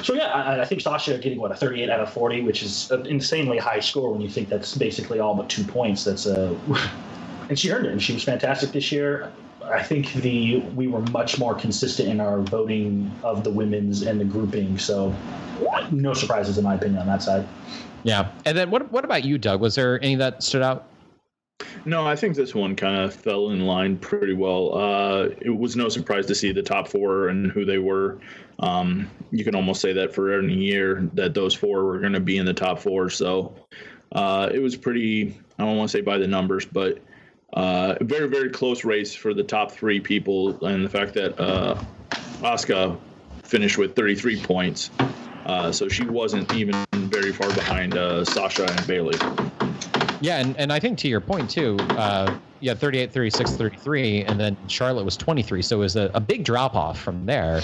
So 0.03 0.15
yeah, 0.15 0.29
I, 0.29 0.63
I 0.63 0.65
think 0.65 0.81
Sasha 0.81 1.19
getting 1.19 1.39
what 1.39 1.53
a 1.53 1.55
38 1.55 1.91
out 1.91 2.01
of 2.01 2.11
40, 2.11 2.41
which 2.41 2.63
is 2.63 2.91
an 2.91 3.05
insanely 3.05 3.59
high 3.59 3.81
score 3.81 4.11
when 4.11 4.23
you 4.23 4.31
think 4.31 4.49
that's 4.49 4.75
basically 4.75 5.21
all 5.21 5.35
but 5.35 5.51
two 5.51 5.65
points. 5.65 6.03
That's 6.03 6.27
uh, 6.27 6.57
a, 6.71 6.91
and 7.51 7.59
she 7.59 7.71
earned 7.71 7.85
it. 7.85 7.93
And 7.93 8.03
she 8.03 8.15
was 8.15 8.25
fantastic 8.25 8.73
this 8.73 8.91
year. 8.91 9.31
I 9.65 9.83
think 9.83 10.15
the 10.15 10.61
we 10.75 10.89
were 10.89 11.01
much 11.11 11.39
more 11.39 11.55
consistent 11.55 12.09
in 12.09 12.21
our 12.21 12.41
voting 12.41 13.13
of 13.23 13.45
the 13.45 13.51
women's 13.51 14.01
and 14.01 14.19
the 14.19 14.25
grouping. 14.25 14.79
So 14.79 15.15
no 15.91 16.15
surprises 16.15 16.57
in 16.57 16.65
my 16.65 16.77
opinion 16.77 17.03
on 17.03 17.07
that 17.09 17.23
side. 17.23 17.47
Yeah. 18.03 18.31
And 18.47 18.57
then 18.57 18.71
what 18.71 18.91
what 18.93 19.05
about 19.05 19.25
you, 19.25 19.37
Doug? 19.37 19.61
Was 19.61 19.75
there 19.75 20.03
any 20.03 20.15
that 20.15 20.43
stood 20.43 20.63
out? 20.63 20.87
No, 21.85 22.07
I 22.07 22.17
think 22.17 22.37
this 22.37 22.55
one 22.55 22.77
kind 22.77 22.97
of 22.97 23.15
fell 23.15 23.51
in 23.51 23.61
line 23.61 23.99
pretty 23.99 24.35
well. 24.35 24.77
Uh, 24.77 25.29
it 25.41 25.51
was 25.51 25.77
no 25.77 25.89
surprise 25.89 26.27
to 26.27 26.35
see 26.35 26.53
the 26.53 26.63
top 26.63 26.89
four 26.89 27.29
and 27.29 27.51
who 27.51 27.65
they 27.65 27.79
were. 27.79 28.19
Um, 28.59 29.11
you 29.31 29.45
can 29.45 29.55
almost 29.55 29.81
say 29.81 29.93
that 29.95 30.15
for 30.15 30.39
any 30.39 30.55
year 30.55 31.09
that 31.15 31.35
those 31.35 31.55
four 31.55 31.85
were 31.85 31.99
going 31.99 32.13
to 32.13 32.21
be 32.21 32.39
in 32.39 32.47
the 32.47 32.55
top 32.55 32.79
four. 32.79 33.11
So 33.11 33.55
uh, 34.13 34.49
it 34.53 34.61
was 34.61 34.77
pretty, 34.77 35.39
I 35.59 35.65
don't 35.65 35.77
want 35.77 35.91
to 35.91 35.97
say 35.97 36.01
by 36.01 36.19
the 36.19 36.29
numbers, 36.29 36.65
but 36.65 36.99
uh, 37.53 37.97
very, 38.01 38.29
very 38.29 38.51
close 38.51 38.85
race 38.85 39.15
for 39.15 39.35
the 39.35 39.45
top 39.45 39.73
three 39.73 40.01
people. 40.01 40.65
And 40.65 40.85
the 40.85 40.91
fact 40.91 41.15
that 41.15 41.39
uh, 41.41 41.83
Asuka 42.41 42.99
finished 43.43 43.79
with 43.79 43.95
33 43.95 44.43
points. 44.43 44.91
Uh, 45.47 45.71
so 45.71 45.89
she 45.89 46.05
wasn't 46.05 46.53
even 46.55 46.75
very 46.93 47.33
far 47.33 47.49
behind 47.55 47.97
uh, 47.97 48.25
Sasha 48.25 48.65
and 48.65 48.87
Bayley. 48.87 49.19
Yeah, 50.25 50.39
and, 50.39 50.57
and 50.57 50.73
I 50.73 50.81
think 50.81 50.97
to 51.01 51.09
your 51.09 51.21
point 51.21 51.51
too, 51.51 51.79
uh, 51.99 52.33
yeah, 52.61 52.73
38, 52.73 53.13
36, 53.13 53.57
33, 53.57 54.25
and 54.25 54.41
then 54.41 54.57
Charlotte 54.69 55.05
was 55.05 55.19
23. 55.19 55.61
So 55.61 55.77
it 55.77 55.81
was 55.81 55.97
a, 55.97 56.11
a 56.15 56.21
big 56.21 56.45
drop 56.45 56.75
off 56.75 56.99
from 56.99 57.27
there. 57.27 57.61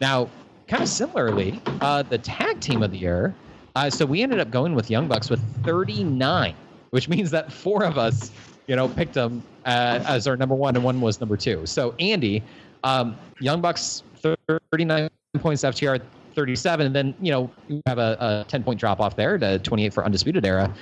Now, 0.00 0.30
kind 0.68 0.84
of 0.84 0.88
similarly, 0.88 1.60
uh, 1.80 2.04
the 2.04 2.18
tag 2.18 2.60
team 2.60 2.84
of 2.84 2.92
the 2.92 2.98
year. 2.98 3.34
Uh, 3.74 3.90
so 3.90 4.06
we 4.06 4.22
ended 4.22 4.38
up 4.38 4.52
going 4.52 4.76
with 4.76 4.88
Young 4.88 5.08
Bucks 5.08 5.28
with 5.28 5.40
39, 5.64 6.54
which 6.90 7.08
means 7.08 7.32
that 7.32 7.52
four 7.52 7.82
of 7.82 7.98
us, 7.98 8.30
you 8.68 8.76
know, 8.76 8.88
picked 8.88 9.14
them 9.14 9.42
uh, 9.64 9.98
as 10.06 10.28
our 10.28 10.36
number 10.36 10.54
one, 10.54 10.76
and 10.76 10.84
one 10.84 11.00
was 11.00 11.18
number 11.18 11.36
two. 11.36 11.66
So 11.66 11.92
Andy, 11.98 12.40
um, 12.84 13.16
Young 13.40 13.60
Bucks 13.60 14.04
39 14.22 15.10
points, 15.40 15.64
FTR 15.64 16.00
37, 16.36 16.86
and 16.86 16.94
then 16.94 17.14
you 17.20 17.32
know 17.32 17.50
you 17.66 17.82
have 17.86 17.98
a, 17.98 18.16
a 18.20 18.44
10 18.48 18.62
point 18.62 18.78
drop 18.78 19.00
off 19.00 19.16
there 19.16 19.38
to 19.38 19.58
28 19.58 19.92
for 19.92 20.04
Undisputed 20.04 20.44
Era. 20.44 20.72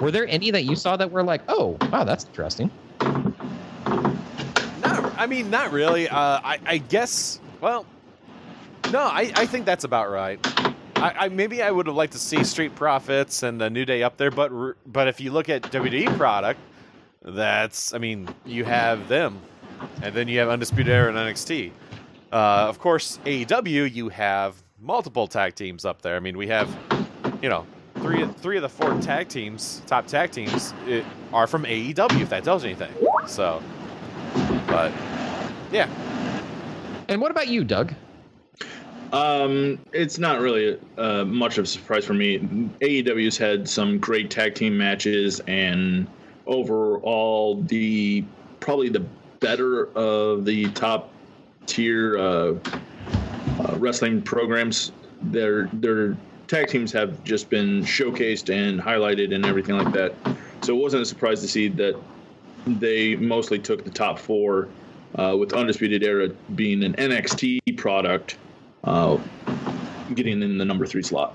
Were 0.00 0.10
there 0.10 0.26
any 0.28 0.50
that 0.50 0.64
you 0.64 0.74
saw 0.74 0.96
that 0.96 1.10
were 1.10 1.22
like, 1.22 1.42
oh, 1.48 1.78
wow, 1.92 2.04
that's 2.04 2.26
interesting? 2.26 2.70
Not, 3.00 3.34
I 5.16 5.26
mean, 5.26 5.50
not 5.50 5.70
really. 5.70 6.08
Uh, 6.08 6.18
I, 6.18 6.58
I 6.66 6.78
guess. 6.78 7.38
Well, 7.60 7.86
no, 8.92 9.00
I, 9.00 9.32
I 9.36 9.46
think 9.46 9.64
that's 9.64 9.84
about 9.84 10.10
right. 10.10 10.44
I, 10.96 11.14
I 11.20 11.28
maybe 11.28 11.62
I 11.62 11.70
would 11.70 11.86
have 11.86 11.96
liked 11.96 12.12
to 12.14 12.18
see 12.18 12.42
Street 12.42 12.74
Profits 12.74 13.44
and 13.44 13.60
the 13.60 13.70
New 13.70 13.84
Day 13.84 14.02
up 14.02 14.16
there, 14.16 14.32
but 14.32 14.50
but 14.86 15.06
if 15.06 15.20
you 15.20 15.30
look 15.30 15.48
at 15.48 15.62
WWE 15.62 16.16
product, 16.16 16.58
that's 17.22 17.94
I 17.94 17.98
mean 17.98 18.28
you 18.44 18.64
have 18.64 19.08
them, 19.08 19.40
and 20.02 20.12
then 20.12 20.26
you 20.26 20.40
have 20.40 20.48
Undisputed 20.48 20.92
Era 20.92 21.08
and 21.08 21.16
NXT. 21.16 21.70
Uh, 22.32 22.66
of 22.68 22.80
course, 22.80 23.20
AEW 23.24 23.94
you 23.94 24.08
have 24.08 24.63
multiple 24.84 25.26
tag 25.26 25.54
teams 25.54 25.84
up 25.84 26.02
there. 26.02 26.16
I 26.16 26.20
mean 26.20 26.36
we 26.36 26.46
have, 26.48 26.68
you 27.42 27.48
know, 27.48 27.66
three 27.96 28.26
three 28.26 28.56
of 28.56 28.62
the 28.62 28.68
four 28.68 29.00
tag 29.00 29.28
teams, 29.28 29.82
top 29.86 30.06
tag 30.06 30.30
teams, 30.30 30.74
it, 30.86 31.04
are 31.32 31.46
from 31.46 31.64
AEW. 31.64 32.20
If 32.20 32.28
that 32.30 32.44
tells 32.44 32.62
you 32.64 32.70
anything. 32.70 32.92
So, 33.26 33.62
but 34.66 34.92
yeah, 35.72 35.88
And 37.08 37.20
what 37.20 37.30
about 37.30 37.48
you, 37.48 37.64
Doug? 37.64 37.94
Um, 39.12 39.78
it's 39.92 40.18
not 40.18 40.40
really 40.40 40.78
uh, 40.98 41.24
much 41.24 41.58
of 41.58 41.64
a 41.64 41.66
surprise 41.66 42.04
for 42.04 42.14
me. 42.14 42.38
AEW's 42.38 43.38
had 43.38 43.68
some 43.68 43.98
great 43.98 44.30
tag 44.30 44.54
team 44.54 44.76
matches, 44.76 45.40
and 45.46 46.06
overall, 46.46 47.62
the 47.62 48.24
probably 48.60 48.88
the 48.88 49.04
better 49.40 49.86
of 49.96 50.44
the 50.44 50.68
top 50.70 51.10
tier 51.66 52.18
uh, 52.18 52.54
uh, 53.60 53.76
wrestling 53.78 54.22
programs. 54.22 54.92
Their 55.22 55.68
their 55.72 56.16
tag 56.46 56.68
teams 56.68 56.92
have 56.92 57.22
just 57.24 57.48
been 57.50 57.82
showcased 57.82 58.54
and 58.54 58.80
highlighted 58.80 59.34
and 59.34 59.44
everything 59.46 59.76
like 59.78 59.92
that. 59.94 60.14
So 60.62 60.76
it 60.76 60.80
wasn't 60.80 61.02
a 61.02 61.06
surprise 61.06 61.40
to 61.40 61.48
see 61.48 61.68
that 61.68 61.96
they 62.66 63.16
mostly 63.16 63.58
took 63.58 63.84
the 63.84 63.90
top 63.90 64.18
four, 64.18 64.68
uh, 65.16 65.36
with 65.38 65.52
Undisputed 65.52 66.02
Era 66.02 66.28
being 66.54 66.82
an 66.82 66.94
NXT 66.94 67.76
product 67.76 68.36
uh, 68.84 69.18
getting 70.14 70.42
in 70.42 70.58
the 70.58 70.64
number 70.64 70.86
three 70.86 71.02
slot. 71.02 71.34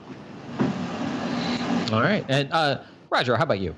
All 1.91 2.01
right. 2.01 2.23
And 2.29 2.51
uh, 2.51 2.81
Roger, 3.09 3.35
how 3.35 3.43
about 3.43 3.59
you? 3.59 3.75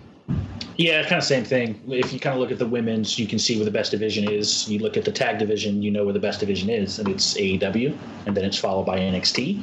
Yeah, 0.82 1.04
kind 1.04 1.20
of 1.20 1.24
same 1.24 1.44
thing. 1.44 1.80
If 1.90 2.12
you 2.12 2.20
kind 2.20 2.34
of 2.34 2.40
look 2.40 2.52
at 2.52 2.58
the 2.58 2.66
women's, 2.66 3.20
you 3.20 3.28
can 3.28 3.38
see 3.38 3.56
where 3.56 3.66
the 3.66 3.70
best 3.70 3.92
division 3.92 4.28
is. 4.28 4.68
You 4.68 4.80
look 4.80 4.98
at 4.98 5.06
the 5.06 5.12
tag 5.12 5.38
division, 5.38 5.84
you 5.84 5.92
know 5.92 6.06
where 6.06 6.14
the 6.14 6.20
best 6.20 6.40
division 6.40 6.72
is, 6.72 6.98
and 6.98 7.08
it's 7.08 7.36
AEW, 7.36 7.96
and 8.26 8.36
then 8.36 8.44
it's 8.44 8.58
followed 8.58 8.88
by 8.88 8.98
NXT. 8.98 9.62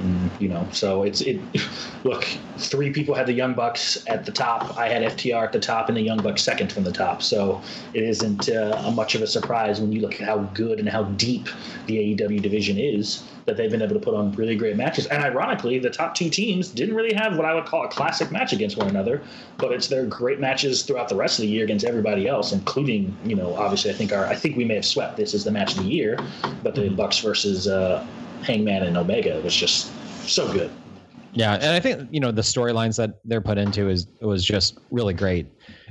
And, 0.00 0.30
you 0.38 0.48
know, 0.48 0.66
so 0.72 1.02
it's 1.02 1.20
it. 1.20 1.40
Look, 2.04 2.24
three 2.58 2.92
people 2.92 3.14
had 3.14 3.26
the 3.26 3.32
Young 3.32 3.54
Bucks 3.54 4.04
at 4.06 4.26
the 4.26 4.32
top. 4.32 4.76
I 4.76 4.88
had 4.88 5.02
FTR 5.16 5.44
at 5.44 5.52
the 5.52 5.60
top, 5.60 5.88
and 5.88 5.96
the 5.96 6.02
Young 6.02 6.22
Bucks 6.22 6.42
second 6.42 6.72
from 6.72 6.84
the 6.84 6.92
top. 6.92 7.22
So 7.22 7.62
it 7.94 8.02
isn't 8.02 8.48
uh, 8.48 8.82
a 8.84 8.90
much 8.90 9.14
of 9.14 9.22
a 9.22 9.26
surprise 9.26 9.80
when 9.80 9.92
you 9.92 10.00
look 10.00 10.20
at 10.20 10.26
how 10.26 10.38
good 10.54 10.78
and 10.78 10.88
how 10.88 11.04
deep 11.04 11.48
the 11.86 11.96
AEW 11.96 12.42
division 12.42 12.78
is 12.78 13.22
that 13.46 13.56
they've 13.56 13.70
been 13.70 13.82
able 13.82 13.94
to 13.94 14.00
put 14.00 14.14
on 14.14 14.32
really 14.32 14.56
great 14.56 14.76
matches. 14.76 15.06
And 15.06 15.22
ironically, 15.22 15.78
the 15.78 15.90
top 15.90 16.14
two 16.14 16.30
teams 16.30 16.68
didn't 16.68 16.94
really 16.94 17.14
have 17.14 17.36
what 17.36 17.44
I 17.44 17.54
would 17.54 17.66
call 17.66 17.84
a 17.84 17.88
classic 17.88 18.30
match 18.30 18.52
against 18.52 18.76
one 18.76 18.88
another, 18.88 19.22
but 19.58 19.72
it's 19.72 19.88
their 19.88 20.06
great 20.06 20.40
matches 20.40 20.82
throughout 20.82 21.08
the 21.08 21.16
rest 21.16 21.38
of 21.38 21.42
the 21.42 21.48
year 21.48 21.64
against 21.64 21.84
everybody 21.84 22.26
else, 22.26 22.52
including, 22.52 23.14
you 23.24 23.36
know, 23.36 23.54
obviously 23.56 23.90
I 23.90 23.94
think 23.94 24.12
our 24.12 24.26
I 24.26 24.34
think 24.34 24.56
we 24.56 24.64
may 24.64 24.76
have 24.76 24.84
swept 24.84 25.16
this 25.16 25.34
as 25.34 25.44
the 25.44 25.50
match 25.50 25.76
of 25.76 25.82
the 25.82 25.90
year, 25.90 26.18
but 26.62 26.74
the 26.74 26.88
Bucks 26.88 27.18
versus 27.18 27.68
uh, 27.68 28.06
Hangman 28.44 28.82
and 28.82 28.96
Omega 28.96 29.40
was 29.40 29.54
just 29.54 29.90
so 30.28 30.50
good. 30.52 30.70
Yeah, 31.32 31.54
and 31.54 31.66
I 31.66 31.80
think 31.80 32.08
you 32.12 32.20
know 32.20 32.30
the 32.30 32.42
storylines 32.42 32.96
that 32.96 33.18
they're 33.24 33.40
put 33.40 33.58
into 33.58 33.88
is 33.88 34.06
was 34.20 34.44
just 34.44 34.78
really 34.90 35.14
great. 35.14 35.46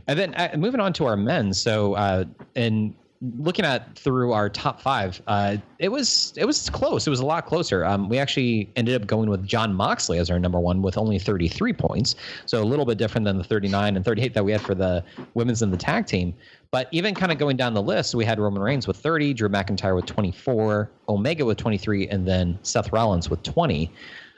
And 0.08 0.18
then 0.18 0.34
uh, 0.36 0.56
moving 0.58 0.80
on 0.80 0.94
to 0.94 1.06
our 1.06 1.18
men, 1.18 1.54
so 1.54 1.96
uh, 1.96 2.24
in 2.56 2.96
looking 3.38 3.64
at 3.64 3.98
through 3.98 4.34
our 4.34 4.50
top 4.50 4.82
five, 4.82 5.22
uh, 5.28 5.58
it 5.80 5.90
was 5.90 6.34
it 6.36 6.46
was 6.46 6.70
close. 6.70 7.08
It 7.08 7.10
was 7.10 7.20
a 7.20 7.26
lot 7.26 7.46
closer. 7.46 7.86
Um, 7.86 8.10
we 8.10 8.18
actually 8.18 8.70
ended 8.76 9.02
up 9.02 9.08
going 9.08 9.30
with 9.30 9.46
Jon 9.46 9.74
Moxley 9.74 10.20
as 10.20 10.30
our 10.30 10.40
number 10.40 10.60
one 10.60 10.82
with 10.82 10.98
only 10.98 11.18
33 11.20 11.74
points, 11.74 12.16
so 12.46 12.62
a 12.62 12.66
little 12.66 12.86
bit 12.86 12.98
different 12.98 13.26
than 13.26 13.38
the 13.38 13.44
39 13.44 13.96
and 13.96 14.04
38 14.04 14.34
that 14.34 14.44
we 14.44 14.52
had 14.52 14.62
for 14.62 14.76
the 14.76 15.04
women's 15.34 15.62
and 15.62 15.72
the 15.72 15.78
tag 15.78 16.06
team. 16.06 16.34
But 16.72 16.88
even 16.92 17.14
kind 17.14 17.32
of 17.32 17.38
going 17.38 17.56
down 17.56 17.74
the 17.74 17.84
list, 17.84 18.16
we 18.16 18.26
had 18.26 18.40
Roman 18.40 18.62
Reigns 18.62 18.88
with 18.88 18.98
30, 18.98 19.34
Drew 19.36 19.48
McIntyre 19.48 19.96
with 19.96 20.08
24, 20.08 20.90
Omega 21.08 21.46
with 21.46 21.58
23, 21.58 22.08
and 22.08 22.28
then 22.28 22.58
Seth 22.64 22.92
Rollins 22.92 23.30
with 23.30 23.44
20. 23.44 23.92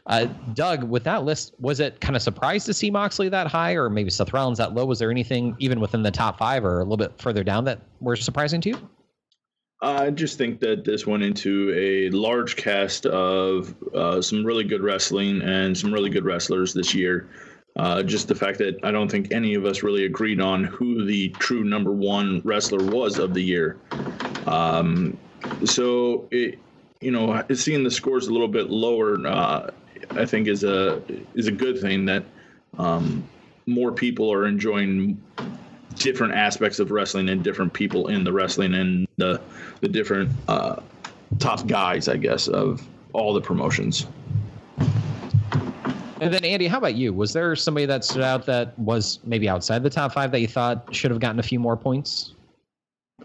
Uh, 0.08 0.26
Doug, 0.54 0.84
with 0.84 1.04
that 1.06 1.24
list, 1.24 1.54
was 1.60 1.80
it 1.80 2.00
kind 2.00 2.16
of 2.16 2.22
surprised 2.22 2.68
to 2.68 2.74
see 2.74 2.92
Moxley 2.92 3.28
that 3.30 3.48
high, 3.48 3.74
or 3.74 3.90
maybe 3.90 4.12
Seth 4.12 4.34
Rollins 4.34 4.60
that 4.60 4.74
low? 4.74 4.86
Was 4.86 5.00
there 5.00 5.10
anything 5.10 5.56
even 5.60 5.80
within 5.80 6.04
the 6.04 6.12
top 6.12 6.38
five 6.38 6.64
or 6.64 6.80
a 6.80 6.84
little 6.84 6.98
bit 6.98 7.20
further 7.20 7.44
down 7.44 7.66
that 7.66 7.80
were 8.02 8.16
surprising 8.16 8.62
to 8.62 8.70
you? 8.70 8.90
I 9.82 10.10
just 10.12 10.38
think 10.38 10.60
that 10.62 10.86
this 10.86 11.06
went 11.06 11.24
into 11.24 11.74
a 11.76 12.10
large 12.16 12.56
cast 12.56 13.06
of 13.08 13.76
uh, 13.94 14.22
some 14.22 14.46
really 14.46 14.64
good 14.64 14.82
wrestling 14.82 15.42
and 15.42 15.78
some 15.78 15.94
really 15.94 16.10
good 16.10 16.24
wrestlers 16.24 16.74
this 16.74 16.94
year. 16.94 17.28
Uh, 17.76 18.02
just 18.02 18.28
the 18.28 18.36
fact 18.36 18.58
that 18.60 18.80
I 18.84 18.92
don't 18.92 19.12
think 19.12 19.34
any 19.34 19.54
of 19.54 19.66
us 19.66 19.84
really 19.84 20.06
agreed 20.06 20.40
on 20.40 20.64
who 20.64 21.04
the 21.04 21.30
true 21.40 21.64
number 21.64 21.92
one 21.92 22.42
wrestler 22.46 22.84
was 22.84 23.20
of 23.20 23.34
the 23.34 23.42
year. 23.42 23.78
Um, 24.48 25.18
so, 25.66 26.28
it, 26.32 26.58
you 27.02 27.12
know, 27.12 27.44
seeing 27.54 27.84
the 27.84 27.92
scores 27.92 28.28
a 28.28 28.32
little 28.32 28.48
bit 28.48 28.70
lower, 28.70 29.18
uh, 29.28 29.72
I 30.12 30.26
think 30.26 30.48
is 30.48 30.64
a 30.64 31.02
is 31.34 31.48
a 31.48 31.52
good 31.52 31.80
thing 31.80 32.06
that 32.06 32.24
um, 32.78 33.28
more 33.66 33.92
people 33.92 34.32
are 34.32 34.46
enjoying 34.46 35.22
different 35.96 36.34
aspects 36.34 36.80
of 36.80 36.92
wrestling 36.92 37.30
and 37.30 37.44
different 37.44 37.74
people 37.74 38.08
in 38.08 38.24
the 38.24 38.32
wrestling 38.32 38.74
and 38.74 39.08
the 39.18 39.42
the 39.82 39.88
different 39.88 40.30
uh, 40.48 40.82
top 41.40 41.68
guys, 41.68 42.08
I 42.08 42.18
guess, 42.18 42.48
of 42.48 42.88
all 43.14 43.34
the 43.34 43.42
promotions. 43.42 44.08
And 46.22 46.34
then 46.34 46.46
Andy, 46.46 46.68
how 46.68 46.78
about 46.78 46.96
you? 46.96 47.14
Was 47.14 47.34
there 47.34 47.56
somebody 47.56 47.86
that 47.88 48.06
stood 48.06 48.24
out 48.24 48.46
that 48.46 48.78
was 48.80 49.20
maybe 49.26 49.50
outside 49.50 49.84
the 49.84 49.90
top 49.90 50.14
five 50.14 50.32
that 50.32 50.40
you 50.40 50.48
thought 50.48 50.88
should 50.96 51.12
have 51.12 51.20
gotten 51.20 51.40
a 51.40 51.44
few 51.44 51.60
more 51.60 51.76
points, 51.76 52.34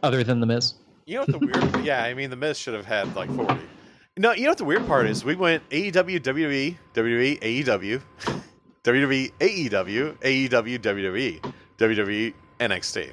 other 0.02 0.24
than 0.24 0.40
the 0.40 0.46
Miz? 0.46 0.74
You 1.06 1.16
know 1.16 1.20
what 1.22 1.32
the 1.32 1.38
weird? 1.38 1.84
yeah, 1.84 2.02
I 2.02 2.14
mean 2.14 2.30
the 2.30 2.36
Miz 2.36 2.58
should 2.58 2.74
have 2.74 2.86
had 2.86 3.14
like 3.14 3.30
forty. 3.30 3.60
No, 4.16 4.32
you 4.32 4.44
know 4.44 4.50
what 4.50 4.58
the 4.58 4.64
weird 4.64 4.86
part 4.86 5.06
is? 5.06 5.24
We 5.24 5.34
went 5.36 5.68
AEW, 5.70 6.20
WWE, 6.20 6.76
WWE, 6.94 7.40
AEW, 7.40 8.02
WWE, 8.84 9.32
AEW, 9.38 10.16
AEW, 10.18 10.78
WWE, 10.78 11.52
WWE, 11.78 12.34
NXT. 12.58 13.12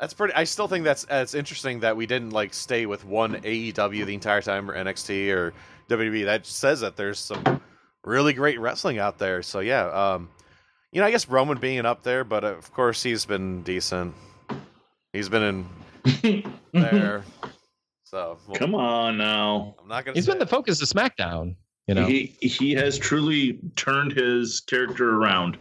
That's 0.00 0.14
pretty. 0.14 0.34
I 0.34 0.44
still 0.44 0.68
think 0.68 0.84
that's 0.84 1.04
that's 1.06 1.34
interesting 1.34 1.80
that 1.80 1.96
we 1.96 2.06
didn't 2.06 2.30
like 2.30 2.54
stay 2.54 2.86
with 2.86 3.04
one 3.04 3.34
AEW 3.42 4.06
the 4.06 4.14
entire 4.14 4.40
time 4.40 4.70
or 4.70 4.76
NXT 4.76 5.34
or 5.34 5.52
WWE. 5.88 6.24
That 6.24 6.46
says 6.46 6.80
that 6.80 6.96
there's 6.96 7.18
some 7.18 7.60
really 8.04 8.32
great 8.32 8.60
wrestling 8.60 8.98
out 9.00 9.18
there. 9.18 9.42
So 9.42 9.58
yeah, 9.58 9.86
um, 9.86 10.28
you 10.92 11.00
know, 11.00 11.06
I 11.06 11.10
guess 11.10 11.28
Roman 11.28 11.58
being 11.58 11.84
up 11.84 12.04
there, 12.04 12.22
but 12.22 12.44
of 12.44 12.72
course 12.72 13.02
he's 13.02 13.24
been 13.24 13.62
decent. 13.64 14.14
He's 15.12 15.28
been 15.28 15.68
in 16.22 16.52
there. 16.72 17.24
So 18.10 18.38
well, 18.46 18.56
Come 18.56 18.74
on 18.74 19.18
now. 19.18 19.74
I'm 19.82 19.86
not 19.86 20.06
gonna. 20.06 20.14
He's 20.14 20.24
say 20.24 20.32
been 20.32 20.38
the 20.38 20.46
focus 20.46 20.80
of 20.80 20.88
SmackDown. 20.88 21.56
You 21.86 21.94
know, 21.94 22.06
He 22.06 22.36
he 22.40 22.72
has 22.72 22.96
truly 22.96 23.60
turned 23.76 24.12
his 24.12 24.60
character 24.60 25.16
around. 25.16 25.58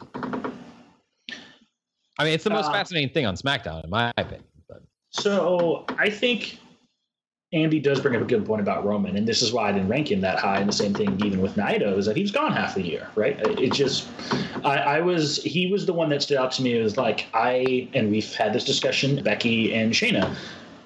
I 2.17 2.23
mean, 2.23 2.33
it's 2.33 2.45
the 2.45 2.49
most 2.49 2.67
Uh, 2.67 2.71
fascinating 2.71 3.09
thing 3.09 3.25
on 3.25 3.35
SmackDown, 3.35 3.83
in 3.83 3.89
my 3.89 4.13
opinion. 4.15 4.45
But 4.69 4.81
So 5.09 5.83
I 5.97 6.09
think 6.09 6.57
Andy 7.51 7.81
does 7.81 7.99
bring 7.99 8.15
up 8.15 8.21
a 8.21 8.25
good 8.25 8.45
point 8.45 8.61
about 8.61 8.85
Roman, 8.85 9.17
and 9.17 9.27
this 9.27 9.41
is 9.41 9.51
why 9.51 9.67
I 9.67 9.73
didn't 9.73 9.89
rank 9.89 10.09
him 10.09 10.21
that 10.21 10.39
high. 10.39 10.59
And 10.59 10.69
the 10.69 10.73
same 10.73 10.93
thing 10.93 11.19
even 11.25 11.41
with 11.41 11.55
Naito 11.55 11.97
is 11.97 12.05
that 12.05 12.15
he 12.15 12.21
was 12.21 12.31
gone 12.31 12.53
half 12.53 12.75
the 12.75 12.81
year, 12.81 13.09
right? 13.15 13.37
It 13.59 13.73
just, 13.73 14.07
I, 14.63 14.77
I 14.77 14.99
was, 15.01 15.43
he 15.43 15.69
was 15.69 15.85
the 15.85 15.93
one 15.93 16.07
that 16.09 16.21
stood 16.21 16.37
out 16.37 16.53
to 16.53 16.61
me. 16.61 16.77
It 16.79 16.81
was 16.83 16.95
like 16.95 17.27
I, 17.33 17.89
and 17.93 18.09
we've 18.09 18.33
had 18.35 18.53
this 18.53 18.63
discussion, 18.63 19.21
Becky 19.21 19.73
and 19.73 19.91
Shayna. 19.91 20.33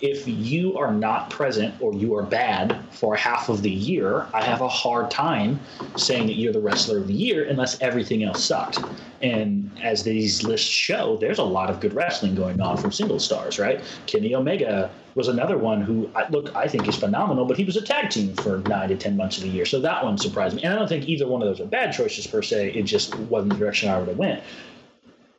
If 0.02 0.28
you 0.28 0.78
are 0.78 0.92
not 0.92 1.30
present 1.30 1.76
or 1.80 1.94
you 1.94 2.16
are 2.16 2.24
bad 2.24 2.80
for 2.90 3.16
half 3.16 3.50
of 3.50 3.62
the 3.62 3.70
year, 3.70 4.26
I 4.34 4.44
have 4.44 4.62
a 4.62 4.68
hard 4.68 5.12
time 5.12 5.60
saying 5.96 6.26
that 6.28 6.34
you're 6.34 6.54
the 6.54 6.60
wrestler 6.60 6.98
of 6.98 7.08
the 7.08 7.14
year 7.14 7.48
unless 7.48 7.80
everything 7.82 8.24
else 8.24 8.44
sucked. 8.44 8.80
And 9.22 9.70
as 9.84 10.04
these 10.04 10.44
lists 10.44 10.68
show, 10.68 11.18
there's 11.18 11.38
a 11.38 11.44
lot 11.44 11.70
of 11.70 11.80
good 11.80 11.94
wrestling 11.94 12.34
going 12.34 12.60
on 12.60 12.78
from 12.78 12.92
single 12.92 13.20
stars, 13.20 13.60
right? 13.60 13.80
Kenny 14.08 14.34
Omega 14.34 14.90
was 15.14 15.28
another 15.28 15.58
one 15.58 15.82
who, 15.82 16.10
look, 16.32 16.56
I 16.56 16.68
think 16.68 16.88
is 16.88 16.96
phenomenal, 16.96 17.46
but 17.46 17.58
he 17.58 17.64
was 17.64 17.76
a 17.76 17.82
tag 17.82 18.10
team 18.10 18.34
for 18.36 18.60
nine 18.60 18.90
to 18.90 18.98
10 18.98 19.16
months 19.16 19.38
of 19.38 19.44
the 19.44 19.50
year. 19.50 19.66
So 19.66 19.80
that 19.82 20.04
one 20.04 20.18
surprised 20.18 20.56
me. 20.56 20.64
And 20.64 20.74
I 20.74 20.78
don't 20.78 20.88
think 20.88 21.08
either 21.08 21.28
one 21.28 21.44
of 21.44 21.48
those 21.48 21.60
are 21.60 21.70
bad 21.70 21.94
choices 21.94 22.26
per 22.26 22.42
se. 22.42 22.74
It 22.74 22.84
just 22.84 23.16
wasn't 23.16 23.54
the 23.54 23.60
direction 23.60 23.90
I 23.90 24.00
would 24.00 24.08
have 24.08 24.18
went. 24.18 24.42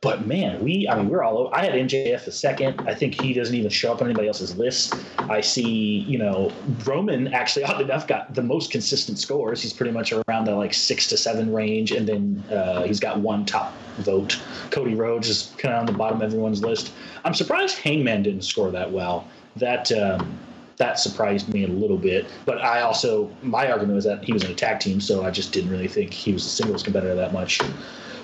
But 0.03 0.27
man, 0.27 0.65
we, 0.65 0.89
I 0.89 0.97
mean, 0.97 1.09
we're 1.09 1.23
all 1.23 1.39
over. 1.39 1.55
I 1.55 1.65
had 1.65 1.75
MJF 1.75 2.27
a 2.27 2.33
second. 2.33 2.81
I 2.89 2.93
think 2.93 3.21
he 3.21 3.33
doesn't 3.33 3.55
even 3.55 3.71
show 3.71 3.93
up 3.93 4.01
on 4.01 4.09
anybody 4.09 4.27
else's 4.27 4.57
list. 4.57 4.95
I 5.17 5.41
see, 5.41 6.01
you 6.01 6.19
know, 6.19 6.53
Roman 6.85 7.33
actually, 7.33 7.65
oddly 7.67 7.85
enough, 7.85 8.09
got 8.09 8.35
the 8.35 8.43
most 8.43 8.73
consistent 8.73 9.21
scores. 9.21 9.63
He's 9.63 9.73
pretty 9.73 9.93
much 9.93 10.13
around 10.13 10.47
the 10.47 10.57
like 10.57 10.75
six 10.75 11.07
to 11.07 11.17
seven 11.17 11.53
range. 11.53 11.93
And 11.93 12.09
then 12.09 12.45
uh, 12.51 12.83
he's 12.83 12.99
got 12.99 13.21
one 13.21 13.47
top 13.47 13.75
vote. 13.99 14.41
Cody 14.73 14.97
Rhodes 14.97 15.29
is 15.29 15.53
kind 15.57 15.73
of 15.73 15.79
on 15.79 15.87
the 15.87 15.93
bottom 15.93 16.17
of 16.17 16.25
everyone's 16.25 16.65
list. 16.65 16.93
I'm 17.25 17.35
surprised 17.35 17.79
Hangman 17.79 18.25
didn't 18.25 18.43
score 18.43 18.73
that 18.73 18.91
well. 18.91 19.29
That, 19.55 19.93
um, 19.93 20.37
that 20.79 20.99
surprised 20.99 21.55
me 21.55 21.63
a 21.63 21.69
little 21.69 21.99
bit. 21.99 22.27
But 22.45 22.59
I 22.61 22.81
also, 22.81 23.31
my 23.41 23.71
argument 23.71 23.95
was 23.95 24.05
that 24.07 24.25
he 24.25 24.33
was 24.33 24.43
in 24.43 24.51
a 24.51 24.55
tag 24.55 24.81
team, 24.81 25.01
so 25.01 25.25
I 25.25 25.31
just 25.31 25.53
didn't 25.53 25.71
really 25.71 25.87
think 25.87 26.13
he 26.13 26.33
was 26.33 26.45
a 26.45 26.49
singles 26.49 26.83
competitor 26.83 27.15
that 27.15 27.33
much. 27.33 27.61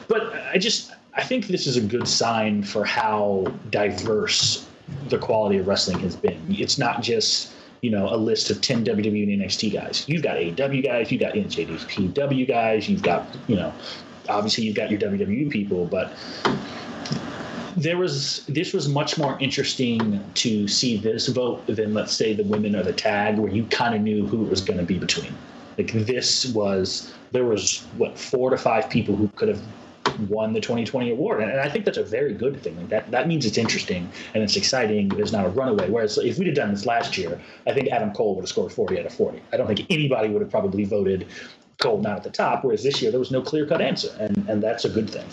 But 0.08 0.34
I 0.52 0.58
just 0.58 0.90
I 1.18 1.24
think 1.24 1.48
this 1.48 1.66
is 1.66 1.76
a 1.76 1.80
good 1.80 2.06
sign 2.06 2.62
for 2.62 2.84
how 2.84 3.52
diverse 3.70 4.66
the 5.08 5.18
quality 5.18 5.58
of 5.58 5.66
wrestling 5.66 5.98
has 5.98 6.14
been. 6.14 6.40
It's 6.48 6.78
not 6.78 7.02
just 7.02 7.52
you 7.80 7.90
know 7.90 8.08
a 8.08 8.16
list 8.16 8.50
of 8.50 8.60
10 8.60 8.84
WWE 8.84 9.34
and 9.34 9.42
NXT 9.42 9.72
guys. 9.72 10.04
You've 10.08 10.22
got 10.22 10.36
AW 10.36 10.80
guys, 10.80 11.10
you've 11.10 11.20
got 11.20 11.34
NJPW 11.34 12.46
guys, 12.46 12.88
you've 12.88 13.02
got 13.02 13.26
you 13.48 13.56
know 13.56 13.74
obviously 14.28 14.64
you've 14.64 14.76
got 14.76 14.90
your 14.90 15.00
WWE 15.00 15.50
people, 15.50 15.86
but 15.86 16.12
there 17.76 17.96
was 17.96 18.44
this 18.46 18.72
was 18.72 18.88
much 18.88 19.18
more 19.18 19.36
interesting 19.40 20.24
to 20.34 20.68
see 20.68 20.96
this 20.96 21.26
vote 21.26 21.66
than 21.66 21.94
let's 21.94 22.12
say 22.12 22.32
the 22.32 22.44
women 22.44 22.76
or 22.76 22.84
the 22.84 22.92
tag 22.92 23.38
where 23.38 23.50
you 23.50 23.64
kind 23.66 23.94
of 23.94 24.00
knew 24.02 24.24
who 24.26 24.44
it 24.44 24.50
was 24.50 24.60
going 24.60 24.78
to 24.78 24.84
be 24.84 24.98
between 24.98 25.32
like 25.78 25.92
this 25.92 26.46
was 26.46 27.12
there 27.30 27.44
was 27.44 27.84
what 27.96 28.18
four 28.18 28.50
to 28.50 28.56
five 28.56 28.90
people 28.90 29.14
who 29.14 29.28
could 29.36 29.48
have 29.48 29.62
won 30.28 30.52
the 30.52 30.60
2020 30.60 31.10
award. 31.10 31.42
And, 31.42 31.50
and 31.50 31.60
i 31.60 31.68
think 31.68 31.84
that's 31.84 31.98
a 31.98 32.04
very 32.04 32.34
good 32.34 32.60
thing. 32.62 32.76
Like 32.76 32.88
that 32.88 33.10
that 33.10 33.28
means 33.28 33.46
it's 33.46 33.58
interesting 33.58 34.10
and 34.34 34.42
it's 34.42 34.56
exciting 34.56 35.08
there's 35.08 35.32
not 35.32 35.44
a 35.46 35.48
runaway. 35.48 35.88
Whereas 35.88 36.18
if 36.18 36.38
we'd 36.38 36.46
have 36.46 36.56
done 36.56 36.70
this 36.72 36.86
last 36.86 37.16
year 37.16 37.40
i 37.66 37.72
think 37.72 37.88
adam 37.88 38.12
cole 38.12 38.34
would 38.34 38.42
have 38.42 38.48
scored 38.48 38.72
40 38.72 39.00
out 39.00 39.06
of 39.06 39.12
40 39.12 39.42
i 39.52 39.56
don't 39.56 39.66
think 39.66 39.86
anybody 39.90 40.28
would 40.28 40.42
have 40.42 40.50
probably 40.50 40.84
voted 40.84 41.26
cole 41.78 42.00
not 42.00 42.16
at 42.16 42.24
the 42.24 42.30
top 42.30 42.64
whereas 42.64 42.82
this 42.82 43.00
year 43.00 43.10
there 43.10 43.20
was 43.20 43.30
no 43.30 43.42
clear-cut 43.42 43.80
answer 43.80 44.10
and 44.18 44.48
and 44.48 44.62
that's 44.62 44.84
a 44.84 44.88
good 44.88 45.08
thing. 45.08 45.26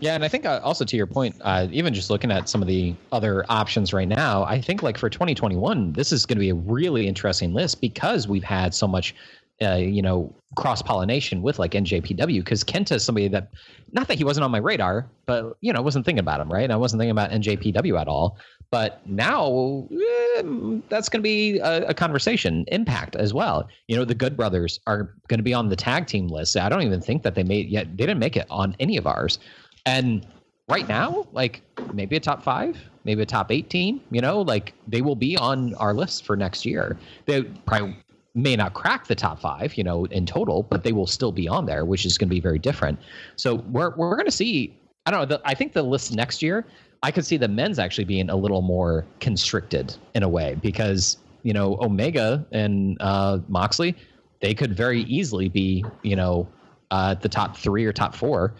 Yeah, 0.00 0.14
and 0.14 0.22
I 0.24 0.28
think 0.28 0.44
uh, 0.44 0.60
also 0.62 0.84
to 0.84 0.96
your 0.96 1.06
point, 1.06 1.36
uh, 1.40 1.66
even 1.70 1.94
just 1.94 2.10
looking 2.10 2.30
at 2.30 2.46
some 2.48 2.60
of 2.60 2.68
the 2.68 2.94
other 3.10 3.46
options 3.48 3.94
right 3.94 4.06
now, 4.06 4.44
I 4.44 4.60
think 4.60 4.82
like 4.82 4.98
for 4.98 5.08
2021, 5.08 5.92
this 5.92 6.12
is 6.12 6.26
going 6.26 6.36
to 6.36 6.40
be 6.40 6.50
a 6.50 6.54
really 6.54 7.06
interesting 7.08 7.54
list 7.54 7.80
because 7.80 8.28
we've 8.28 8.44
had 8.44 8.74
so 8.74 8.86
much, 8.86 9.14
uh, 9.62 9.76
you 9.76 10.02
know, 10.02 10.34
cross 10.56 10.82
pollination 10.82 11.42
with 11.42 11.58
like 11.58 11.72
NJPW. 11.72 12.38
Because 12.38 12.64
Kenta 12.64 12.92
is 12.92 13.04
somebody 13.04 13.28
that, 13.28 13.50
not 13.92 14.08
that 14.08 14.18
he 14.18 14.24
wasn't 14.24 14.44
on 14.44 14.50
my 14.50 14.58
radar, 14.58 15.08
but 15.26 15.56
you 15.60 15.72
know, 15.72 15.78
I 15.78 15.82
wasn't 15.82 16.04
thinking 16.04 16.20
about 16.20 16.40
him, 16.40 16.48
right? 16.48 16.70
I 16.70 16.76
wasn't 16.76 17.00
thinking 17.00 17.12
about 17.12 17.30
NJPW 17.30 18.00
at 18.00 18.08
all. 18.08 18.38
But 18.70 19.06
now 19.06 19.86
eh, 19.92 20.42
that's 20.88 21.08
going 21.08 21.20
to 21.20 21.22
be 21.22 21.58
a, 21.58 21.88
a 21.88 21.94
conversation. 21.94 22.64
Impact 22.68 23.14
as 23.14 23.32
well. 23.32 23.68
You 23.88 23.96
know, 23.96 24.04
the 24.04 24.14
Good 24.14 24.36
Brothers 24.36 24.80
are 24.86 25.14
going 25.28 25.38
to 25.38 25.44
be 25.44 25.54
on 25.54 25.68
the 25.68 25.76
tag 25.76 26.06
team 26.06 26.28
list. 26.28 26.56
I 26.56 26.68
don't 26.68 26.82
even 26.82 27.00
think 27.00 27.22
that 27.22 27.34
they 27.34 27.44
made 27.44 27.68
yet. 27.68 27.96
They 27.96 28.06
didn't 28.06 28.18
make 28.18 28.36
it 28.36 28.46
on 28.50 28.74
any 28.80 28.96
of 28.96 29.06
ours. 29.06 29.38
And 29.86 30.26
right 30.68 30.88
now, 30.88 31.26
like 31.32 31.62
maybe 31.92 32.16
a 32.16 32.20
top 32.20 32.42
five, 32.42 32.78
maybe 33.04 33.22
a 33.22 33.26
top 33.26 33.52
18, 33.52 34.00
you 34.10 34.20
know, 34.20 34.40
like 34.40 34.72
they 34.88 35.02
will 35.02 35.16
be 35.16 35.36
on 35.36 35.74
our 35.74 35.94
list 35.94 36.24
for 36.24 36.36
next 36.36 36.64
year. 36.64 36.96
They 37.26 37.42
probably 37.42 37.96
may 38.34 38.56
not 38.56 38.74
crack 38.74 39.06
the 39.06 39.14
top 39.14 39.40
five, 39.40 39.76
you 39.76 39.84
know, 39.84 40.06
in 40.06 40.26
total, 40.26 40.64
but 40.64 40.82
they 40.82 40.92
will 40.92 41.06
still 41.06 41.32
be 41.32 41.48
on 41.48 41.66
there, 41.66 41.84
which 41.84 42.04
is 42.04 42.18
going 42.18 42.28
to 42.28 42.34
be 42.34 42.40
very 42.40 42.58
different. 42.58 42.98
So 43.36 43.56
we're, 43.70 43.94
we're 43.96 44.16
going 44.16 44.26
to 44.26 44.32
see, 44.32 44.76
I 45.06 45.10
don't 45.10 45.20
know, 45.20 45.36
the, 45.36 45.42
I 45.44 45.54
think 45.54 45.72
the 45.72 45.82
list 45.82 46.14
next 46.14 46.42
year, 46.42 46.66
I 47.02 47.10
could 47.10 47.24
see 47.24 47.36
the 47.36 47.48
men's 47.48 47.78
actually 47.78 48.04
being 48.04 48.30
a 48.30 48.36
little 48.36 48.62
more 48.62 49.06
constricted 49.20 49.94
in 50.14 50.22
a 50.22 50.28
way 50.28 50.56
because, 50.60 51.18
you 51.42 51.52
know, 51.52 51.78
Omega 51.80 52.44
and 52.50 52.96
uh, 53.00 53.38
Moxley, 53.48 53.94
they 54.40 54.54
could 54.54 54.76
very 54.76 55.02
easily 55.02 55.48
be, 55.48 55.84
you 56.02 56.16
know, 56.16 56.48
uh, 56.90 57.14
the 57.14 57.28
top 57.28 57.56
three 57.56 57.84
or 57.84 57.92
top 57.92 58.14
four. 58.14 58.54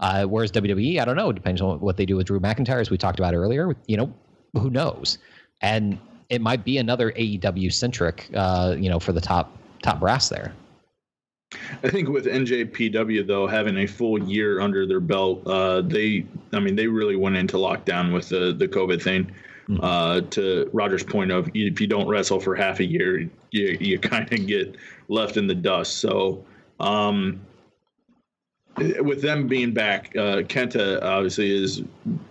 Uh, 0.00 0.24
whereas 0.24 0.52
WWE, 0.52 1.00
I 1.00 1.04
don't 1.04 1.16
know. 1.16 1.32
Depends 1.32 1.60
on 1.60 1.80
what 1.80 1.96
they 1.96 2.06
do 2.06 2.16
with 2.16 2.28
Drew 2.28 2.38
McIntyre, 2.38 2.80
as 2.80 2.88
we 2.88 2.96
talked 2.96 3.18
about 3.18 3.34
earlier. 3.34 3.76
You 3.88 3.96
know, 3.96 4.14
who 4.54 4.70
knows? 4.70 5.18
and 5.60 5.98
it 6.28 6.40
might 6.40 6.64
be 6.64 6.78
another 6.78 7.12
AEW 7.12 7.72
centric, 7.72 8.28
uh, 8.34 8.76
you 8.78 8.88
know, 8.88 8.98
for 8.98 9.12
the 9.12 9.20
top 9.20 9.56
top 9.82 10.00
brass 10.00 10.28
there. 10.28 10.52
I 11.82 11.88
think 11.88 12.08
with 12.08 12.26
NJPW 12.26 13.26
though 13.26 13.46
having 13.46 13.78
a 13.78 13.86
full 13.86 14.22
year 14.22 14.60
under 14.60 14.86
their 14.86 15.00
belt, 15.00 15.46
uh, 15.46 15.80
they 15.80 16.26
I 16.52 16.60
mean 16.60 16.76
they 16.76 16.86
really 16.86 17.16
went 17.16 17.36
into 17.36 17.56
lockdown 17.56 18.12
with 18.12 18.28
the 18.28 18.52
the 18.52 18.68
COVID 18.68 19.02
thing. 19.02 19.30
Mhm. 19.68 19.80
Uh, 19.82 20.20
to 20.30 20.70
Roger's 20.72 21.04
point 21.04 21.30
of 21.30 21.50
if 21.54 21.78
you 21.78 21.86
don't 21.86 22.08
wrestle 22.08 22.40
for 22.40 22.54
half 22.54 22.80
a 22.80 22.84
year, 22.84 23.28
you 23.50 23.76
you 23.80 23.98
kind 24.12 24.30
of 24.32 24.46
get 24.46 24.76
left 25.08 25.36
in 25.36 25.46
the 25.46 25.54
dust. 25.54 25.98
So 25.98 26.44
um, 26.80 27.40
with 28.76 29.22
them 29.22 29.46
being 29.46 29.72
back, 29.72 30.14
uh, 30.16 30.42
Kenta 30.42 31.02
obviously 31.02 31.50
is 31.50 31.82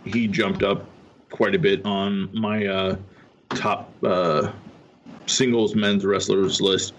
he 0.05 0.27
jumped 0.27 0.63
up 0.63 0.85
quite 1.29 1.55
a 1.55 1.59
bit 1.59 1.85
on 1.85 2.29
my 2.33 2.65
uh, 2.65 2.95
top 3.49 3.91
uh, 4.03 4.51
singles 5.25 5.75
men's 5.75 6.05
wrestlers 6.05 6.61
list 6.61 6.93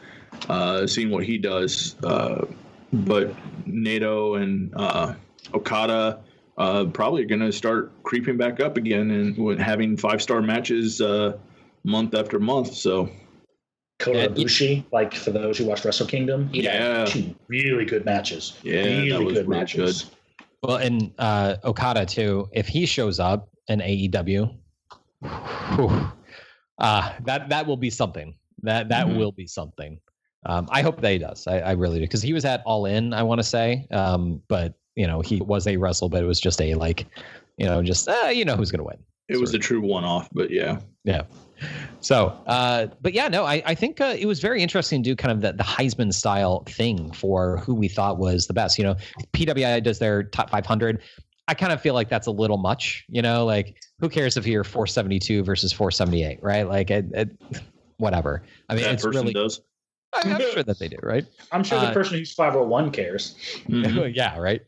uh, 0.48 0.86
seeing 0.86 1.10
what 1.10 1.24
he 1.24 1.38
does. 1.38 1.96
Uh, 2.02 2.44
but 2.92 3.32
Naito 3.66 4.40
and 4.42 4.72
uh, 4.76 5.14
Okada 5.54 6.20
uh, 6.56 6.84
probably 6.86 7.22
are 7.22 7.26
going 7.26 7.40
to 7.40 7.52
start 7.52 7.92
creeping 8.02 8.36
back 8.36 8.60
up 8.60 8.76
again 8.76 9.10
and 9.10 9.60
having 9.60 9.96
five 9.96 10.22
star 10.22 10.40
matches 10.42 11.00
uh, 11.00 11.36
month 11.84 12.14
after 12.14 12.38
month. 12.38 12.74
So 12.74 13.10
Kota 13.98 14.18
Yeah, 14.20 14.26
Ibushi, 14.28 14.84
like 14.92 15.14
for 15.14 15.30
those 15.30 15.58
who 15.58 15.66
watched 15.66 15.84
Wrestle 15.84 16.06
Kingdom, 16.06 16.48
he 16.48 16.62
Yeah. 16.64 17.00
had 17.00 17.06
two 17.08 17.34
really 17.48 17.84
good 17.84 18.04
matches. 18.04 18.58
Yeah, 18.62 18.82
really 18.82 19.10
that 19.10 19.22
was 19.22 19.34
good 19.34 19.48
really 19.48 19.60
matches. 19.60 20.02
good. 20.04 20.46
Well, 20.62 20.76
and 20.78 21.12
uh, 21.18 21.56
Okada 21.64 22.04
too. 22.06 22.48
If 22.52 22.66
he 22.66 22.86
shows 22.86 23.20
up 23.20 23.48
in 23.68 23.80
AEW, 23.80 24.56
whew, 25.76 26.12
uh, 26.78 27.12
that 27.24 27.48
that 27.48 27.66
will 27.66 27.76
be 27.76 27.90
something. 27.90 28.34
That 28.62 28.88
that 28.88 29.06
Mhm. 29.06 29.18
will 29.18 29.32
be 29.32 29.46
something. 29.46 29.98
Um, 30.46 30.68
I 30.70 30.82
hope 30.82 31.00
that 31.00 31.10
he 31.10 31.18
does. 31.18 31.46
I, 31.46 31.58
I 31.60 31.72
really 31.72 31.98
do 31.98 32.04
because 32.04 32.22
he 32.22 32.32
was 32.32 32.44
at 32.44 32.62
All 32.64 32.86
In. 32.86 33.12
I 33.12 33.22
want 33.22 33.38
to 33.40 33.44
say, 33.44 33.86
um, 33.90 34.42
but 34.48 34.74
you 34.96 35.06
know, 35.06 35.20
he 35.20 35.40
was 35.40 35.66
a 35.66 35.76
wrestle, 35.76 36.08
but 36.08 36.22
it 36.22 36.26
was 36.26 36.40
just 36.40 36.60
a 36.60 36.74
like, 36.74 37.06
you 37.56 37.66
know, 37.66 37.82
just 37.82 38.08
uh, 38.08 38.28
you 38.32 38.44
know 38.44 38.56
who's 38.56 38.70
gonna 38.70 38.84
win. 38.84 38.98
It 39.28 39.38
was 39.38 39.52
a 39.54 39.58
true 39.58 39.80
one 39.80 40.04
off, 40.04 40.28
but 40.32 40.50
yeah. 40.50 40.80
Yeah. 41.04 41.22
So, 42.00 42.28
uh, 42.46 42.86
but 43.02 43.12
yeah, 43.12 43.28
no, 43.28 43.44
I, 43.44 43.62
I 43.66 43.74
think 43.74 44.00
uh, 44.00 44.14
it 44.18 44.26
was 44.26 44.40
very 44.40 44.62
interesting 44.62 45.02
to 45.02 45.10
do 45.10 45.16
kind 45.16 45.32
of 45.32 45.40
the, 45.40 45.52
the 45.52 45.64
Heisman 45.64 46.14
style 46.14 46.62
thing 46.68 47.12
for 47.12 47.58
who 47.58 47.74
we 47.74 47.88
thought 47.88 48.18
was 48.18 48.46
the 48.46 48.54
best. 48.54 48.78
You 48.78 48.84
know, 48.84 48.96
PWI 49.32 49.82
does 49.82 49.98
their 49.98 50.22
top 50.22 50.50
500. 50.50 51.02
I 51.48 51.54
kind 51.54 51.72
of 51.72 51.80
feel 51.80 51.94
like 51.94 52.08
that's 52.10 52.26
a 52.26 52.30
little 52.30 52.58
much, 52.58 53.04
you 53.08 53.22
know, 53.22 53.44
like 53.46 53.76
who 54.00 54.08
cares 54.08 54.36
if 54.36 54.46
you're 54.46 54.64
472 54.64 55.42
versus 55.42 55.72
478, 55.72 56.40
right? 56.42 56.68
Like, 56.68 56.90
it, 56.90 57.06
it, 57.12 57.30
whatever. 57.96 58.42
I 58.68 58.74
mean, 58.74 58.84
that 58.84 58.92
it's 58.94 59.02
person 59.02 59.22
really, 59.22 59.32
does. 59.32 59.62
I- 60.14 60.22
I'm 60.30 60.40
sure 60.40 60.62
that 60.62 60.78
they 60.78 60.88
do, 60.88 60.98
right? 61.02 61.24
I'm 61.50 61.64
sure 61.64 61.80
the 61.80 61.86
Uh, 61.88 61.94
person 61.94 62.18
who's 62.18 62.32
501 62.34 62.90
cares. 62.92 63.34
Mhm. 63.66 64.12
yeah, 64.14 64.38
right. 64.38 64.60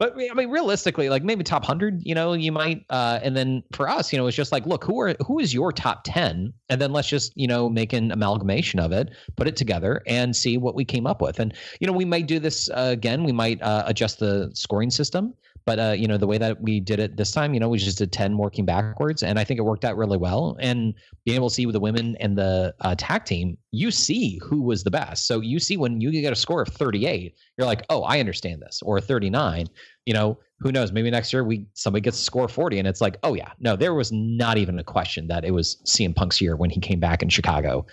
But 0.00 0.14
I 0.18 0.34
mean, 0.34 0.50
realistically, 0.50 1.08
like 1.08 1.22
maybe 1.22 1.44
top 1.44 1.64
hundred, 1.64 2.02
you 2.04 2.16
know, 2.16 2.32
you 2.32 2.50
might. 2.50 2.84
Uh, 2.90 3.20
and 3.22 3.36
then 3.36 3.62
for 3.72 3.88
us, 3.88 4.12
you 4.12 4.18
know, 4.18 4.26
it's 4.26 4.36
just 4.36 4.50
like, 4.50 4.66
look, 4.66 4.82
who 4.82 5.00
are 5.00 5.14
who 5.24 5.38
is 5.38 5.54
your 5.54 5.70
top 5.70 6.02
ten, 6.04 6.52
and 6.68 6.80
then 6.80 6.92
let's 6.92 7.08
just 7.08 7.32
you 7.36 7.46
know 7.46 7.68
make 7.68 7.92
an 7.92 8.10
amalgamation 8.10 8.80
of 8.80 8.90
it, 8.90 9.10
put 9.36 9.46
it 9.46 9.56
together, 9.56 10.02
and 10.08 10.34
see 10.34 10.58
what 10.58 10.74
we 10.74 10.84
came 10.84 11.06
up 11.06 11.22
with. 11.22 11.38
And 11.38 11.54
you 11.80 11.86
know, 11.86 11.92
we 11.92 12.04
might 12.04 12.26
do 12.26 12.40
this 12.40 12.68
uh, 12.70 12.88
again. 12.90 13.22
We 13.22 13.30
might 13.30 13.62
uh, 13.62 13.84
adjust 13.86 14.18
the 14.18 14.50
scoring 14.52 14.90
system. 14.90 15.32
But 15.66 15.78
uh, 15.78 15.94
you 15.96 16.06
know, 16.06 16.18
the 16.18 16.26
way 16.26 16.36
that 16.38 16.60
we 16.60 16.78
did 16.80 16.98
it 16.98 17.16
this 17.16 17.32
time, 17.32 17.54
you 17.54 17.60
know, 17.60 17.68
we 17.68 17.78
just 17.78 17.98
did 17.98 18.12
ten 18.12 18.36
working 18.36 18.66
backwards, 18.66 19.22
and 19.22 19.38
I 19.38 19.44
think 19.44 19.58
it 19.58 19.62
worked 19.62 19.84
out 19.84 19.96
really 19.96 20.18
well. 20.18 20.56
And 20.60 20.94
being 21.24 21.36
able 21.36 21.48
to 21.48 21.54
see 21.54 21.64
with 21.64 21.72
the 21.72 21.80
women 21.80 22.16
and 22.20 22.36
the 22.36 22.74
uh, 22.80 22.94
tag 22.98 23.24
team, 23.24 23.56
you 23.70 23.90
see 23.90 24.38
who 24.42 24.62
was 24.62 24.84
the 24.84 24.90
best. 24.90 25.26
So 25.26 25.40
you 25.40 25.58
see 25.58 25.76
when 25.76 26.00
you 26.00 26.10
get 26.10 26.32
a 26.32 26.36
score 26.36 26.62
of 26.62 26.68
thirty-eight, 26.68 27.34
you're 27.56 27.66
like, 27.66 27.84
oh, 27.88 28.02
I 28.02 28.20
understand 28.20 28.60
this, 28.60 28.82
or 28.82 29.00
thirty-nine 29.00 29.68
you 30.06 30.12
know, 30.12 30.38
who 30.60 30.72
knows? 30.72 30.92
Maybe 30.92 31.10
next 31.10 31.32
year 31.32 31.44
we 31.44 31.66
somebody 31.74 32.02
gets 32.02 32.18
to 32.18 32.24
score 32.24 32.48
40 32.48 32.78
and 32.78 32.88
it's 32.88 33.00
like, 33.00 33.16
oh 33.22 33.34
yeah, 33.34 33.50
no, 33.58 33.76
there 33.76 33.94
was 33.94 34.12
not 34.12 34.58
even 34.58 34.78
a 34.78 34.84
question 34.84 35.26
that 35.28 35.44
it 35.44 35.50
was 35.50 35.76
CM 35.86 36.14
Punk's 36.14 36.40
year 36.40 36.56
when 36.56 36.70
he 36.70 36.80
came 36.80 37.00
back 37.00 37.22
in 37.22 37.28
Chicago. 37.28 37.86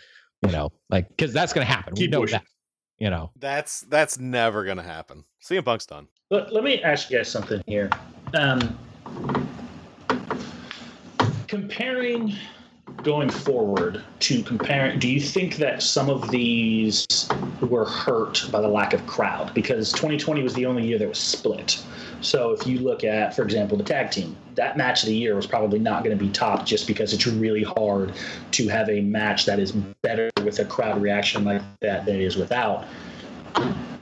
You 0.46 0.52
know, 0.52 0.72
like 0.90 1.08
because 1.10 1.34
that's 1.34 1.54
gonna 1.54 1.66
happen. 1.66 1.94
we 1.98 2.08
know 2.08 2.22
pushing. 2.22 2.40
that. 2.40 2.46
You 2.98 3.10
know. 3.10 3.32
That's 3.38 3.82
that's 3.82 4.18
never 4.18 4.66
gonna 4.66 4.84
happen. 4.84 5.24
CM 5.44 5.64
Punk's 5.64 5.86
done. 5.86 6.08
But 6.32 6.54
let 6.54 6.64
me 6.64 6.82
ask 6.82 7.12
you 7.12 7.18
guys 7.18 7.28
something 7.28 7.62
here. 7.68 7.90
Um, 8.36 8.80
comparing 11.50 12.34
going 13.04 13.30
forward 13.30 14.02
to 14.20 14.42
comparing, 14.44 14.98
do 14.98 15.10
you 15.10 15.20
think 15.20 15.58
that 15.58 15.84
some 15.84 16.10
of 16.10 16.32
these 16.32 17.06
were 17.60 17.84
hurt 17.84 18.48
by 18.50 18.62
the 18.62 18.68
lack 18.70 18.94
of 18.94 19.06
crowd? 19.06 19.54
Because 19.54 19.92
2020 19.92 20.42
was 20.42 20.54
the 20.54 20.66
only 20.66 20.88
year 20.88 20.98
that 21.00 21.10
was 21.10 21.18
split. 21.18 21.84
So 22.22 22.52
if 22.52 22.66
you 22.66 22.80
look 22.80 23.04
at, 23.04 23.36
for 23.36 23.42
example, 23.42 23.76
the 23.76 23.84
tag 23.84 24.12
team, 24.12 24.38
that 24.56 24.78
match 24.78 25.04
of 25.04 25.10
the 25.10 25.16
year 25.16 25.36
was 25.36 25.46
probably 25.46 25.80
not 25.80 26.02
going 26.06 26.18
to 26.18 26.24
be 26.24 26.32
topped 26.32 26.66
just 26.66 26.88
because 26.88 27.12
it's 27.12 27.28
really 27.28 27.64
hard 27.64 28.14
to 28.52 28.70
have 28.70 28.88
a 28.88 29.02
match 29.02 29.46
that 29.48 29.60
is 29.60 29.74
better 30.02 30.30
with 30.46 30.60
a 30.60 30.66
crowd 30.66 31.02
reaction 31.02 31.44
like 31.44 31.62
that 31.82 32.06
than 32.06 32.16
it 32.16 32.22
is 32.22 32.38
without 32.38 32.86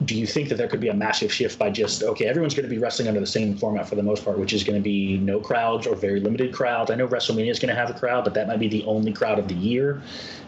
do 0.10 0.16
you 0.16 0.26
think 0.26 0.50
that 0.50 0.56
there 0.56 0.68
could 0.68 0.80
be 0.80 0.88
a 0.88 0.94
massive 0.94 1.32
shift 1.32 1.60
by 1.60 1.70
just 1.70 2.02
okay 2.02 2.26
everyone's 2.26 2.56
going 2.56 2.68
to 2.68 2.70
be 2.70 2.80
wrestling 2.80 3.08
under 3.08 3.20
the 3.20 3.28
same 3.28 3.56
format 3.56 3.88
for 3.88 3.94
the 3.94 4.02
most 4.02 4.26
part 4.26 4.40
which 4.40 4.54
is 4.54 4.64
going 4.64 4.76
to 4.76 4.82
be 4.82 5.18
no 5.20 5.40
crowds 5.40 5.86
or 5.86 5.96
very 5.96 6.20
limited 6.20 6.52
crowds? 6.52 6.90
I 6.90 6.96
know 6.96 7.08
wrestlemania 7.08 7.52
is 7.52 7.60
going 7.60 7.70
to 7.70 7.80
have 7.80 7.92
a 7.92 7.94
crowd 7.94 8.24
but 8.24 8.34
that 8.34 8.48
might 8.48 8.60
be 8.60 8.68
the 8.68 8.84
only 8.86 9.14
crowd 9.14 9.38
of 9.38 9.48
the 9.48 9.54
year. 9.54 10.02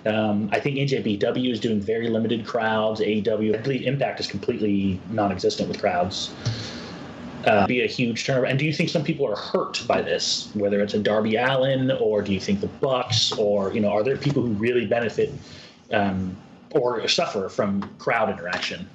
Um, 0.07 0.49
i 0.51 0.59
think 0.59 0.77
njpw 0.77 1.51
is 1.51 1.59
doing 1.59 1.79
very 1.79 2.09
limited 2.09 2.43
crowds. 2.45 3.01
Aew 3.01 3.53
i 3.55 3.57
believe 3.61 3.83
impact 3.83 4.19
is 4.19 4.25
completely 4.25 4.99
non-existent 5.11 5.69
with 5.69 5.79
crowds. 5.79 6.31
Uh, 7.45 7.65
be 7.67 7.81
a 7.83 7.87
huge 7.87 8.25
turnaround 8.25 8.49
and 8.51 8.59
do 8.59 8.65
you 8.65 8.73
think 8.73 8.89
some 8.89 9.03
people 9.03 9.27
are 9.27 9.35
hurt 9.35 9.83
by 9.87 10.01
this 10.01 10.49
whether 10.53 10.79
it's 10.79 10.93
a 10.93 10.99
darby 10.99 11.35
allin 11.35 11.91
or 11.99 12.21
do 12.21 12.33
you 12.33 12.39
think 12.39 12.61
the 12.61 12.73
bucks 12.85 13.31
or 13.33 13.73
you 13.73 13.79
know 13.79 13.89
are 13.89 14.03
there 14.03 14.17
people 14.17 14.43
who 14.43 14.53
really 14.53 14.85
benefit 14.85 15.31
um, 15.91 16.35
or 16.71 17.07
suffer 17.07 17.49
from 17.49 17.81
crowd 17.97 18.29
interaction 18.29 18.87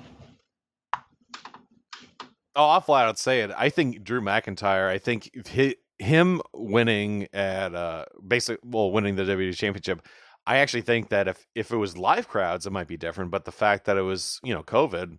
Oh, 2.57 2.69
I'll 2.71 2.81
flat 2.81 3.07
out 3.07 3.19
say 3.19 3.43
it. 3.43 3.51
I 3.57 3.69
think 3.69 4.03
Drew 4.03 4.23
McIntyre. 4.23 4.89
I 4.89 4.99
think 4.99 5.31
hi 5.47 5.75
him 5.99 6.43
winning 6.53 7.27
at 7.33 7.75
uh 7.75 8.05
basic 8.27 8.59
well 8.65 8.91
winning 8.91 9.15
the 9.17 9.25
WWE 9.25 9.55
Championship. 9.57 10.07
I 10.47 10.59
actually 10.59 10.83
think 10.83 11.11
that 11.11 11.29
if 11.29 11.47
if 11.55 11.71
it 11.71 11.77
was 11.77 11.99
live 11.99 12.29
crowds, 12.29 12.67
it 12.67 12.73
might 12.73 12.89
be 12.89 12.97
different. 12.97 13.31
But 13.31 13.45
the 13.45 13.53
fact 13.53 13.85
that 13.85 13.99
it 13.99 14.03
was 14.03 14.41
you 14.43 14.55
know 14.55 14.63
COVID, 14.63 15.19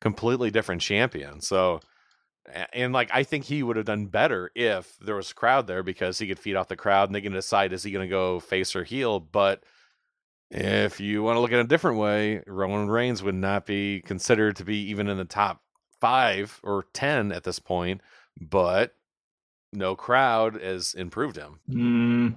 completely 0.00 0.50
different 0.50 0.82
champion. 0.82 1.40
So. 1.40 1.80
And 2.72 2.92
like 2.92 3.10
I 3.12 3.24
think 3.24 3.42
he 3.42 3.64
would 3.64 3.76
have 3.76 3.86
done 3.86 4.06
better 4.06 4.52
if 4.54 4.96
there 5.00 5.16
was 5.16 5.32
a 5.32 5.34
crowd 5.34 5.66
there 5.66 5.82
because 5.82 6.16
he 6.16 6.28
could 6.28 6.38
feed 6.38 6.54
off 6.54 6.68
the 6.68 6.76
crowd 6.76 7.08
and 7.08 7.14
they 7.14 7.20
can 7.20 7.32
decide 7.32 7.72
is 7.72 7.82
he 7.82 7.90
going 7.90 8.08
to 8.08 8.08
go 8.08 8.38
face 8.38 8.76
or 8.76 8.84
heel. 8.84 9.18
But 9.18 9.64
if 10.52 11.00
you 11.00 11.24
want 11.24 11.36
to 11.36 11.40
look 11.40 11.50
at 11.50 11.58
it 11.58 11.64
a 11.64 11.68
different 11.68 11.98
way, 11.98 12.42
Roman 12.46 12.88
Reigns 12.88 13.20
would 13.20 13.34
not 13.34 13.66
be 13.66 14.00
considered 14.02 14.54
to 14.56 14.64
be 14.64 14.90
even 14.90 15.08
in 15.08 15.16
the 15.16 15.24
top 15.24 15.60
five 16.06 16.60
or 16.62 16.84
ten 16.92 17.32
at 17.32 17.42
this 17.42 17.58
point, 17.58 18.00
but 18.40 18.94
no 19.72 19.96
crowd 19.96 20.54
has 20.62 20.94
improved 20.94 21.36
him. 21.36 21.58
Mm, 21.68 22.34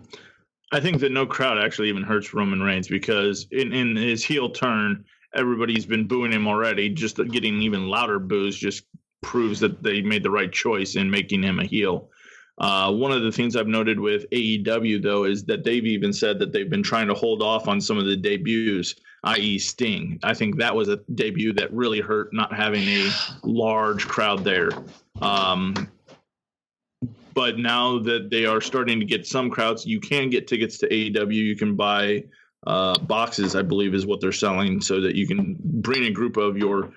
I 0.71 0.79
think 0.79 0.99
that 1.01 1.11
no 1.11 1.27
crowd 1.27 1.59
actually 1.59 1.89
even 1.89 2.01
hurts 2.01 2.33
Roman 2.33 2.61
Reigns 2.63 2.87
because 2.87 3.45
in, 3.51 3.71
in 3.71 3.95
his 3.95 4.23
heel 4.23 4.49
turn, 4.49 5.05
everybody's 5.35 5.85
been 5.85 6.07
booing 6.07 6.31
him 6.31 6.47
already. 6.47 6.89
Just 6.89 7.17
getting 7.17 7.61
even 7.61 7.89
louder 7.89 8.17
boos 8.17 8.57
just 8.57 8.85
proves 9.21 9.59
that 9.59 9.83
they 9.83 10.01
made 10.01 10.23
the 10.23 10.31
right 10.31 10.51
choice 10.51 10.95
in 10.95 11.11
making 11.11 11.43
him 11.43 11.59
a 11.59 11.65
heel. 11.65 12.09
Uh, 12.57 12.91
one 12.91 13.11
of 13.11 13.21
the 13.21 13.31
things 13.31 13.55
I've 13.55 13.67
noted 13.67 13.99
with 13.99 14.27
AEW 14.31 15.03
though 15.03 15.25
is 15.25 15.45
that 15.45 15.63
they've 15.63 15.85
even 15.85 16.11
said 16.11 16.39
that 16.39 16.51
they've 16.53 16.69
been 16.69 16.83
trying 16.83 17.07
to 17.07 17.13
hold 17.13 17.43
off 17.43 17.67
on 17.67 17.79
some 17.79 17.99
of 17.99 18.05
the 18.05 18.17
debuts, 18.17 18.95
i.e., 19.23 19.59
Sting. 19.59 20.19
I 20.23 20.33
think 20.33 20.57
that 20.57 20.75
was 20.75 20.89
a 20.89 20.97
debut 21.13 21.53
that 21.53 21.73
really 21.73 21.99
hurt 21.99 22.33
not 22.33 22.53
having 22.53 22.87
a 22.87 23.09
large 23.43 24.07
crowd 24.07 24.43
there. 24.43 24.69
Um, 25.21 25.89
but 27.33 27.57
now 27.57 27.99
that 27.99 28.29
they 28.29 28.45
are 28.45 28.61
starting 28.61 28.99
to 28.99 29.05
get 29.05 29.25
some 29.25 29.49
crowds, 29.49 29.85
you 29.85 29.99
can 29.99 30.29
get 30.29 30.47
tickets 30.47 30.77
to 30.79 30.89
AEW. 30.89 31.33
You 31.33 31.55
can 31.55 31.75
buy 31.75 32.25
uh, 32.67 32.99
boxes, 32.99 33.55
I 33.55 33.61
believe, 33.61 33.93
is 33.93 34.05
what 34.05 34.19
they're 34.19 34.31
selling, 34.31 34.81
so 34.81 35.01
that 35.01 35.15
you 35.15 35.27
can 35.27 35.57
bring 35.59 36.05
a 36.05 36.11
group 36.11 36.37
of 36.37 36.57
your 36.57 36.91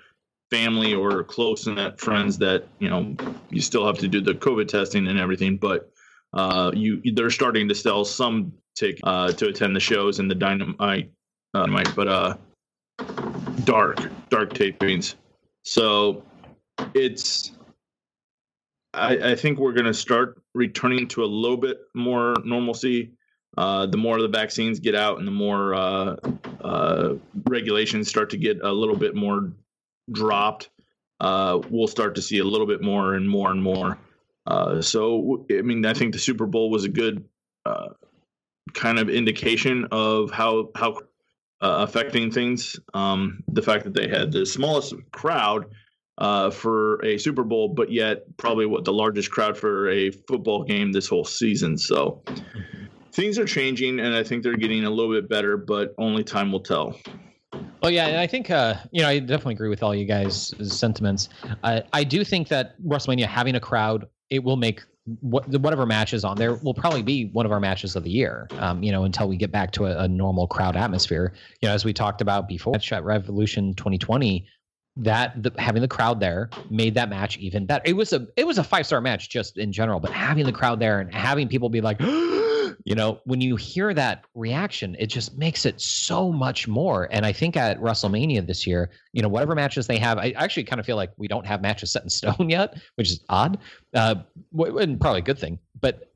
family 0.51 0.95
or 0.95 1.25
close 1.25 1.67
knit 1.67 1.99
friends 1.99 2.37
that 2.39 2.67
you 2.79 2.91
know 2.91 3.17
you 3.51 3.61
still 3.61 3.87
have 3.87 3.99
to 3.99 4.09
do 4.09 4.21
the 4.21 4.35
COVID 4.35 4.69
testing 4.69 5.07
and 5.07 5.19
everything, 5.19 5.57
but 5.57 5.91
uh, 6.33 6.73
you 6.75 7.01
they're 7.15 7.31
starting 7.31 7.69
to 7.69 7.75
sell 7.75 8.05
some 8.05 8.53
tickets 8.75 9.01
uh, 9.05 9.33
to 9.33 9.49
attend 9.49 9.77
the 9.77 9.81
shows 9.81 10.19
and 10.19 10.31
the 10.31 10.35
dynamite, 10.35 11.11
uh, 11.55 11.61
dynamite, 11.61 11.95
but 11.95 12.09
uh, 12.09 12.37
dark 13.65 13.99
dark 14.31 14.53
tapings. 14.53 15.15
So 15.63 16.23
it's 16.95 17.53
I, 18.95 19.33
I 19.33 19.35
think 19.35 19.59
we're 19.59 19.73
going 19.73 19.87
to 19.87 19.95
start 19.95 20.43
returning 20.55 21.09
to 21.09 21.25
a 21.25 21.27
little 21.27 21.57
bit 21.57 21.81
more 21.95 22.35
normalcy 22.45 23.13
uh, 23.59 23.87
the 23.87 23.97
more 23.97 24.21
the 24.21 24.29
vaccines 24.29 24.81
get 24.81 24.95
out 24.95 25.19
and 25.19 25.27
the 25.27 25.33
more 25.33 25.75
uh, 25.75 26.17
uh, 26.63 27.15
regulations 27.45 28.09
start 28.09 28.31
to 28.31 28.39
get 28.39 28.59
a 28.63 28.73
little 28.73 28.97
bit 28.97 29.15
more 29.15 29.53
dropped, 30.11 30.71
uh, 31.21 31.59
we'll 31.69 31.87
start 31.87 32.15
to 32.15 32.23
see 32.23 32.39
a 32.39 32.45
little 32.45 32.67
bit 32.67 32.81
more 32.81 33.15
and 33.15 33.29
more 33.29 33.51
and 33.51 33.63
more. 33.63 33.99
Uh, 34.47 34.81
so, 34.81 35.45
I 35.51 35.61
mean, 35.61 35.85
I 35.85 35.93
think 35.93 36.13
the 36.13 36.19
Super 36.19 36.47
Bowl 36.47 36.71
was 36.71 36.85
a 36.85 36.89
good 36.89 37.25
uh, 37.67 37.91
kind 38.73 38.99
of 38.99 39.11
indication 39.11 39.87
of 39.93 40.31
how 40.31 40.71
how 40.75 40.99
uh, 41.63 41.87
affecting 41.89 42.31
things. 42.31 42.79
Um, 42.93 43.43
the 43.49 43.63
fact 43.63 43.85
that 43.85 43.95
they 43.95 44.09
had 44.09 44.33
the 44.33 44.45
smallest 44.45 44.95
crowd 45.13 45.67
uh, 46.19 46.51
for 46.51 47.03
a 47.05 47.17
Super 47.19 47.45
Bowl, 47.45 47.69
but 47.69 47.91
yet 47.91 48.25
probably 48.37 48.67
what 48.67 48.85
the 48.85 48.93
largest 48.93 49.31
crowd 49.31 49.57
for 49.57 49.89
a 49.89 50.11
football 50.11 50.65
game 50.65 50.93
this 50.93 51.09
whole 51.09 51.25
season. 51.25 51.79
So 51.79 52.23
things 53.13 53.39
are 53.39 53.47
changing, 53.47 54.01
and 54.01 54.15
I 54.15 54.23
think 54.23 54.43
they're 54.43 54.57
getting 54.57 54.85
a 54.85 54.91
little 54.91 55.13
bit 55.13 55.29
better, 55.29 55.57
but 55.57 55.95
only 55.99 56.25
time 56.25 56.53
will 56.53 56.61
tell. 56.61 56.99
Well, 57.83 57.91
yeah, 57.91 58.07
and 58.07 58.19
I 58.19 58.27
think 58.27 58.51
uh, 58.51 58.75
you 58.91 59.03
know 59.03 59.09
I 59.09 59.19
definitely 59.19 59.55
agree 59.55 59.69
with 59.69 59.83
all 59.83 59.95
you 59.95 60.05
guys' 60.05 60.55
sentiments. 60.63 61.29
I 61.63 62.05
do 62.05 62.25
think 62.25 62.49
that 62.49 62.81
WrestleMania 62.83 63.27
having 63.27 63.55
a 63.55 63.61
crowd 63.61 64.07
it 64.31 64.43
will 64.43 64.57
make 64.57 64.83
what 65.21 65.49
whatever 65.49 65.85
matches 65.85 66.25
on 66.25 66.37
there 66.37 66.55
will 66.55 66.75
probably 66.75 67.03
be 67.03 67.27
one 67.27 67.45
of 67.45 67.51
our 67.51 67.59
matches 67.59 67.97
of 67.97 68.05
the 68.05 68.11
year. 68.11 68.47
Um, 68.59 68.83
you 68.83 68.93
know, 68.93 69.05
until 69.05 69.29
we 69.29 69.37
get 69.37 69.51
back 69.51 69.73
to 69.73 69.87
a, 69.87 70.05
a 70.05 70.09
normal 70.09 70.47
crowd 70.47 70.77
atmosphere. 70.77 71.33
You 71.61 71.69
know, 71.69 71.75
as 71.75 71.85
we 71.85 71.93
talked 71.93 72.21
about 72.21 72.49
before, 72.49 72.77
at 72.77 73.05
Revolution 73.05 73.75
2020, 73.75 74.47
that 74.97 75.43
the, 75.43 75.51
having 75.59 75.83
the 75.83 75.89
crowd 75.89 76.21
there 76.21 76.51
made 76.71 76.95
that 76.95 77.09
match 77.09 77.39
even 77.39 77.67
better. 77.67 77.83
It 77.85 77.95
was 77.95 78.13
a 78.13 78.27
it 78.37 78.47
was 78.47 78.59
a 78.59 78.65
five 78.65 78.87
star 78.87 79.01
match 79.01 79.29
just 79.31 79.59
in 79.59 79.73
general, 79.73 79.99
but 80.01 80.13
having 80.13 80.45
the 80.45 80.53
crowd 80.53 80.79
there 80.79 81.01
and 81.01 81.13
having 81.13 81.49
people 81.49 81.69
be 81.69 81.81
like, 81.81 81.99
you 82.85 82.95
know, 82.95 83.21
when 83.25 83.41
you 83.41 83.57
hear 83.57 83.95
that 83.95 84.25
reaction, 84.35 84.97
it 84.99 85.07
just 85.07 85.37
makes 85.37 85.67
it 85.67 85.81
so 85.81 86.33
much 86.33 86.69
more. 86.69 87.09
And 87.11 87.25
I 87.27 87.33
think 87.33 87.57
at 87.57 87.81
WrestleMania 87.81 88.47
this 88.47 88.67
year, 88.67 88.91
you 89.13 89.23
know, 89.23 89.29
whatever 89.29 89.55
matches 89.55 89.87
they 89.87 89.99
have, 89.99 90.19
I 90.19 90.31
actually 90.37 90.65
kind 90.65 90.81
of 90.81 90.87
feel 90.87 90.97
like 90.97 91.11
we 91.17 91.29
don't 91.29 91.47
have 91.47 91.63
matches 91.63 91.93
set 91.93 92.03
in 92.03 92.11
stone 92.11 92.49
yet, 92.49 92.81
which 92.97 93.11
is 93.11 93.21
odd, 93.29 93.59
uh, 93.95 94.17
and 94.59 95.01
probably 95.01 95.21
a 95.21 95.25
good 95.25 95.39
thing. 95.39 95.59
But 95.81 96.13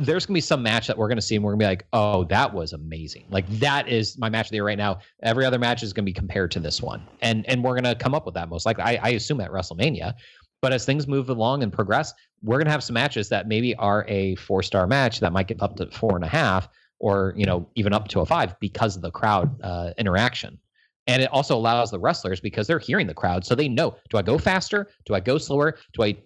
there's 0.00 0.26
gonna 0.26 0.36
be 0.36 0.40
some 0.40 0.62
match 0.62 0.86
that 0.86 0.96
we're 0.96 1.08
gonna 1.08 1.20
see, 1.20 1.36
and 1.36 1.44
we're 1.44 1.52
gonna 1.52 1.64
be 1.64 1.66
like, 1.66 1.86
oh, 1.92 2.24
that 2.24 2.52
was 2.52 2.72
amazing. 2.72 3.26
Like 3.30 3.48
that 3.58 3.88
is 3.88 4.16
my 4.16 4.28
match 4.28 4.46
of 4.46 4.50
the 4.50 4.56
year 4.56 4.66
right 4.66 4.78
now. 4.78 5.00
Every 5.22 5.44
other 5.44 5.58
match 5.58 5.82
is 5.82 5.92
gonna 5.92 6.04
be 6.04 6.12
compared 6.12 6.50
to 6.52 6.60
this 6.60 6.80
one, 6.80 7.02
and 7.20 7.44
and 7.48 7.64
we're 7.64 7.74
gonna 7.74 7.94
come 7.94 8.14
up 8.14 8.26
with 8.26 8.34
that 8.34 8.48
most 8.48 8.64
likely. 8.64 8.84
I, 8.84 8.98
I 9.02 9.08
assume 9.10 9.40
at 9.40 9.50
WrestleMania. 9.50 10.14
But 10.62 10.72
as 10.72 10.84
things 10.84 11.06
move 11.06 11.28
along 11.28 11.62
and 11.62 11.72
progress, 11.72 12.12
we're 12.42 12.58
gonna 12.58 12.70
have 12.70 12.84
some 12.84 12.94
matches 12.94 13.28
that 13.30 13.48
maybe 13.48 13.74
are 13.76 14.04
a 14.08 14.34
four 14.36 14.62
star 14.62 14.86
match 14.86 15.20
that 15.20 15.32
might 15.32 15.48
get 15.48 15.62
up 15.62 15.76
to 15.76 15.90
four 15.90 16.16
and 16.16 16.24
a 16.24 16.28
half, 16.28 16.68
or 16.98 17.34
you 17.36 17.46
know 17.46 17.68
even 17.74 17.92
up 17.92 18.08
to 18.08 18.20
a 18.20 18.26
five 18.26 18.58
because 18.60 18.96
of 18.96 19.02
the 19.02 19.10
crowd 19.10 19.60
uh, 19.62 19.92
interaction. 19.98 20.58
And 21.08 21.22
it 21.22 21.30
also 21.30 21.56
allows 21.56 21.92
the 21.92 22.00
wrestlers 22.00 22.40
because 22.40 22.66
they're 22.66 22.80
hearing 22.80 23.06
the 23.06 23.14
crowd, 23.14 23.44
so 23.44 23.54
they 23.54 23.68
know: 23.68 23.96
do 24.10 24.18
I 24.18 24.22
go 24.22 24.38
faster? 24.38 24.88
Do 25.04 25.14
I 25.14 25.20
go 25.20 25.38
slower? 25.38 25.78
Do 25.92 26.02
I 26.02 26.16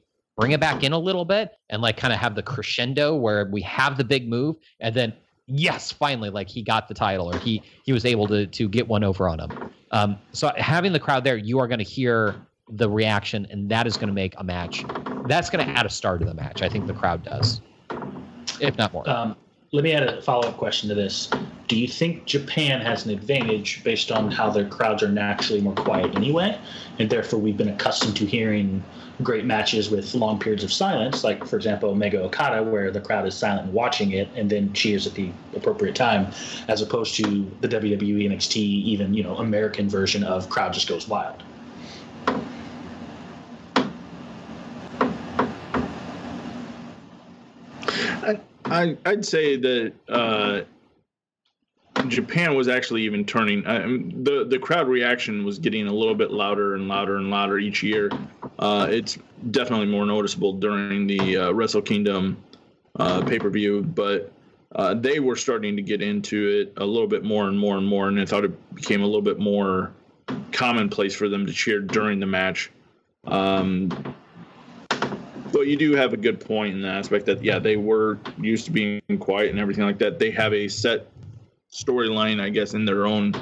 bring 0.40 0.52
it 0.52 0.60
back 0.60 0.82
in 0.82 0.92
a 0.92 0.98
little 0.98 1.26
bit 1.26 1.52
and 1.68 1.82
like 1.82 1.98
kind 1.98 2.14
of 2.14 2.18
have 2.18 2.34
the 2.34 2.42
crescendo 2.42 3.14
where 3.14 3.44
we 3.52 3.60
have 3.60 3.98
the 3.98 4.04
big 4.04 4.26
move 4.26 4.56
and 4.80 4.94
then 4.94 5.12
yes 5.46 5.92
finally 5.92 6.30
like 6.30 6.48
he 6.48 6.62
got 6.62 6.88
the 6.88 6.94
title 6.94 7.30
or 7.30 7.38
he 7.40 7.62
he 7.84 7.92
was 7.92 8.06
able 8.06 8.26
to 8.26 8.46
to 8.46 8.66
get 8.66 8.88
one 8.88 9.04
over 9.04 9.28
on 9.28 9.38
him 9.38 9.70
um 9.90 10.18
so 10.32 10.50
having 10.56 10.92
the 10.92 10.98
crowd 10.98 11.24
there 11.24 11.36
you 11.36 11.58
are 11.58 11.68
going 11.68 11.78
to 11.78 11.84
hear 11.84 12.34
the 12.70 12.88
reaction 12.88 13.46
and 13.50 13.70
that 13.70 13.86
is 13.86 13.96
going 13.96 14.08
to 14.08 14.14
make 14.14 14.34
a 14.38 14.44
match 14.44 14.88
that's 15.24 15.50
going 15.50 15.64
to 15.64 15.70
add 15.78 15.86
a 15.86 15.90
star 15.90 16.18
to 16.18 16.24
the 16.24 16.34
match 16.34 16.62
i 16.62 16.68
think 16.68 16.86
the 16.86 16.94
crowd 16.94 17.22
does 17.22 17.62
if 18.58 18.76
not 18.78 18.92
more 18.92 19.04
Um, 19.06 19.36
let 19.72 19.84
me 19.84 19.92
add 19.92 20.02
a 20.02 20.20
follow 20.22 20.48
up 20.48 20.56
question 20.56 20.88
to 20.88 20.94
this. 20.94 21.34
Do 21.68 21.78
you 21.78 21.86
think 21.86 22.26
Japan 22.26 22.80
has 22.80 23.04
an 23.06 23.12
advantage 23.12 23.84
based 23.84 24.10
on 24.10 24.30
how 24.32 24.50
their 24.50 24.66
crowds 24.68 25.02
are 25.04 25.08
naturally 25.08 25.60
more 25.60 25.76
quiet 25.76 26.12
anyway? 26.14 26.60
And 26.98 27.08
therefore, 27.08 27.38
we've 27.40 27.56
been 27.56 27.68
accustomed 27.68 28.16
to 28.16 28.26
hearing 28.26 28.88
great 29.22 29.44
matches 29.44 29.88
with 29.88 30.12
long 30.14 30.40
periods 30.40 30.64
of 30.64 30.72
silence, 30.72 31.22
like, 31.22 31.46
for 31.46 31.54
example, 31.56 31.90
Omega 31.90 32.20
Okada, 32.22 32.64
where 32.64 32.90
the 32.90 33.00
crowd 33.00 33.26
is 33.26 33.38
silent 33.38 33.66
and 33.66 33.72
watching 33.72 34.10
it 34.10 34.32
and 34.34 34.50
then 34.50 34.72
cheers 34.72 35.06
at 35.06 35.14
the 35.14 35.36
appropriate 35.54 35.94
time, 35.94 36.32
as 36.66 36.82
opposed 36.82 37.14
to 37.16 37.56
the 37.60 37.68
WWE, 37.68 38.26
NXT, 38.28 38.56
even, 38.56 39.14
you 39.14 39.22
know, 39.22 39.36
American 39.36 39.88
version 39.88 40.24
of 40.24 40.48
crowd 40.48 40.72
just 40.72 40.88
goes 40.88 41.06
wild. 41.06 41.44
I, 48.70 48.96
I'd 49.04 49.24
say 49.24 49.56
that 49.56 49.92
uh, 50.08 50.60
Japan 52.06 52.54
was 52.54 52.68
actually 52.68 53.02
even 53.02 53.24
turning. 53.24 53.66
I, 53.66 53.80
the 53.80 54.46
the 54.48 54.58
crowd 54.58 54.88
reaction 54.88 55.44
was 55.44 55.58
getting 55.58 55.86
a 55.86 55.92
little 55.92 56.14
bit 56.14 56.30
louder 56.30 56.74
and 56.74 56.88
louder 56.88 57.16
and 57.16 57.30
louder 57.30 57.58
each 57.58 57.82
year. 57.82 58.10
Uh, 58.58 58.86
it's 58.88 59.18
definitely 59.50 59.86
more 59.86 60.06
noticeable 60.06 60.52
during 60.52 61.06
the 61.06 61.36
uh, 61.36 61.52
Wrestle 61.52 61.82
Kingdom 61.82 62.36
uh, 62.96 63.22
pay 63.22 63.38
per 63.38 63.50
view, 63.50 63.82
but 63.82 64.32
uh, 64.76 64.94
they 64.94 65.18
were 65.18 65.36
starting 65.36 65.74
to 65.76 65.82
get 65.82 66.00
into 66.00 66.48
it 66.48 66.72
a 66.76 66.84
little 66.84 67.08
bit 67.08 67.24
more 67.24 67.48
and 67.48 67.58
more 67.58 67.76
and 67.76 67.86
more, 67.86 68.08
and 68.08 68.20
I 68.20 68.24
thought 68.24 68.44
it 68.44 68.74
became 68.74 69.02
a 69.02 69.06
little 69.06 69.22
bit 69.22 69.38
more 69.38 69.92
commonplace 70.52 71.14
for 71.14 71.28
them 71.28 71.44
to 71.46 71.52
cheer 71.52 71.80
during 71.80 72.20
the 72.20 72.26
match. 72.26 72.70
Um, 73.26 74.14
but 75.52 75.66
you 75.66 75.76
do 75.76 75.94
have 75.94 76.12
a 76.12 76.16
good 76.16 76.40
point 76.40 76.74
in 76.74 76.82
the 76.82 76.88
aspect 76.88 77.26
that 77.26 77.42
yeah, 77.42 77.58
they 77.58 77.76
were 77.76 78.18
used 78.38 78.66
to 78.66 78.70
being 78.70 79.00
quiet 79.18 79.50
and 79.50 79.58
everything 79.58 79.84
like 79.84 79.98
that. 79.98 80.18
They 80.18 80.30
have 80.30 80.52
a 80.52 80.68
set 80.68 81.06
storyline, 81.72 82.40
I 82.40 82.48
guess, 82.48 82.74
in 82.74 82.84
their 82.84 83.06
own 83.06 83.34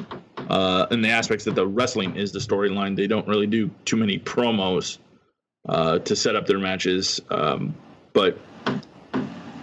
uh, 0.49 0.87
in 0.91 1.03
the 1.03 1.11
aspects 1.11 1.45
that 1.45 1.55
the 1.55 1.67
wrestling 1.67 2.17
is 2.17 2.33
the 2.33 2.39
storyline. 2.39 2.97
They 2.97 3.07
don't 3.07 3.27
really 3.27 3.47
do 3.47 3.71
too 3.85 3.97
many 3.97 4.19
promos 4.19 4.99
uh, 5.69 5.99
to 6.01 6.17
set 6.17 6.37
up 6.37 6.47
their 6.47 6.59
matches, 6.59 7.21
um, 7.31 7.75
but 8.13 8.39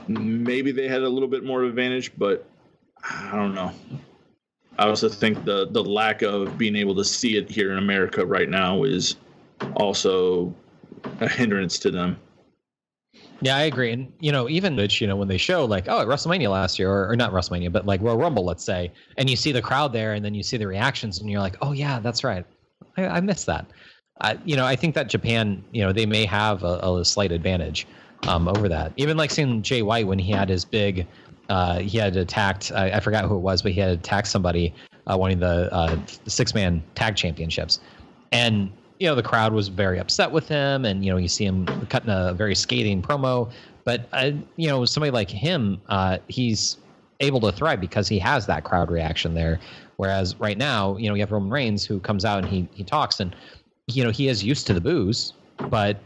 maybe 0.07 0.71
they 0.71 0.87
had 0.87 1.01
a 1.01 1.09
little 1.09 1.29
bit 1.29 1.43
more 1.43 1.63
advantage. 1.63 2.11
But 2.17 2.47
I 3.03 3.31
don't 3.35 3.55
know. 3.55 3.71
I 4.77 4.87
also 4.87 5.09
think 5.09 5.45
the 5.45 5.67
the 5.69 5.83
lack 5.83 6.21
of 6.21 6.57
being 6.57 6.75
able 6.75 6.95
to 6.95 7.05
see 7.05 7.37
it 7.37 7.49
here 7.49 7.71
in 7.71 7.77
America 7.77 8.25
right 8.25 8.49
now 8.49 8.83
is 8.83 9.15
also 9.75 10.53
a 11.19 11.29
hindrance 11.29 11.79
to 11.79 11.91
them. 11.91 12.19
Yeah, 13.41 13.57
I 13.57 13.63
agree. 13.63 13.91
And 13.91 14.11
you 14.19 14.31
know, 14.31 14.47
even 14.49 14.75
which 14.75 15.01
you 15.01 15.07
know 15.07 15.15
when 15.15 15.27
they 15.27 15.37
show 15.37 15.65
like, 15.65 15.85
oh, 15.87 16.01
at 16.01 16.07
WrestleMania 16.07 16.49
last 16.49 16.79
year, 16.79 16.89
or, 16.89 17.09
or 17.09 17.15
not 17.15 17.31
WrestleMania, 17.31 17.71
but 17.71 17.85
like 17.85 18.01
Royal 18.01 18.17
Rumble, 18.17 18.45
let's 18.45 18.63
say, 18.63 18.91
and 19.17 19.29
you 19.29 19.35
see 19.35 19.51
the 19.51 19.61
crowd 19.61 19.93
there, 19.93 20.13
and 20.13 20.23
then 20.23 20.33
you 20.33 20.43
see 20.43 20.57
the 20.57 20.67
reactions, 20.67 21.19
and 21.19 21.29
you're 21.29 21.41
like, 21.41 21.57
oh 21.61 21.71
yeah, 21.71 21.99
that's 21.99 22.23
right, 22.23 22.45
I, 22.97 23.07
I 23.07 23.21
missed 23.21 23.45
that. 23.47 23.65
I, 24.21 24.39
you 24.45 24.55
know, 24.55 24.65
I 24.65 24.75
think 24.77 24.95
that 24.95 25.09
Japan, 25.09 25.63
you 25.73 25.83
know, 25.83 25.91
they 25.91 26.05
may 26.05 26.25
have 26.25 26.63
a, 26.63 26.79
a 26.79 27.03
slight 27.03 27.33
advantage 27.33 27.85
um, 28.27 28.47
over 28.47 28.69
that. 28.69 28.93
Even 28.95 29.17
like 29.17 29.29
seeing 29.29 29.61
Jay 29.61 29.81
White 29.81 30.07
when 30.07 30.19
he 30.19 30.31
had 30.31 30.47
his 30.47 30.63
big, 30.63 31.05
uh, 31.49 31.79
he 31.79 31.97
had 31.97 32.15
attacked, 32.15 32.71
I, 32.73 32.91
I 32.91 32.99
forgot 33.01 33.25
who 33.25 33.35
it 33.35 33.41
was, 33.41 33.61
but 33.61 33.73
he 33.73 33.81
had 33.81 33.91
attacked 33.91 34.27
somebody, 34.27 34.73
uh, 35.07 35.17
winning 35.17 35.39
the 35.39 35.71
uh, 35.73 35.97
six 36.25 36.55
man 36.55 36.81
tag 36.95 37.17
championships, 37.17 37.81
and 38.31 38.71
you 38.99 39.07
know 39.07 39.15
the 39.15 39.23
crowd 39.23 39.53
was 39.53 39.67
very 39.67 39.99
upset 39.99 40.31
with 40.31 40.47
him 40.47 40.85
and 40.85 41.03
you 41.03 41.11
know 41.11 41.17
you 41.17 41.27
see 41.27 41.45
him 41.45 41.65
cutting 41.87 42.09
a 42.09 42.33
very 42.33 42.55
scathing 42.55 43.01
promo. 43.01 43.51
But 43.83 44.07
uh, 44.13 44.31
you 44.55 44.67
know 44.67 44.85
somebody 44.85 45.11
like 45.11 45.29
him 45.29 45.81
uh, 45.87 46.17
he's 46.27 46.77
able 47.19 47.39
to 47.41 47.51
thrive 47.51 47.79
because 47.79 48.07
he 48.07 48.19
has 48.19 48.45
that 48.47 48.63
crowd 48.63 48.91
reaction 48.91 49.33
there. 49.33 49.59
Whereas 49.97 50.39
right 50.39 50.57
now 50.57 50.97
you 50.97 51.09
know 51.09 51.15
you 51.15 51.21
have 51.21 51.31
roman 51.31 51.49
reigns 51.49 51.85
who 51.85 51.99
comes 51.99 52.25
out 52.25 52.39
and 52.39 52.47
he, 52.47 52.67
he 52.73 52.83
talks 52.83 53.19
and 53.19 53.35
you 53.87 54.03
know 54.03 54.11
he 54.11 54.27
is 54.27 54.43
used 54.43 54.67
to 54.67 54.73
the 54.73 54.81
boos 54.81 55.33
but 55.69 55.97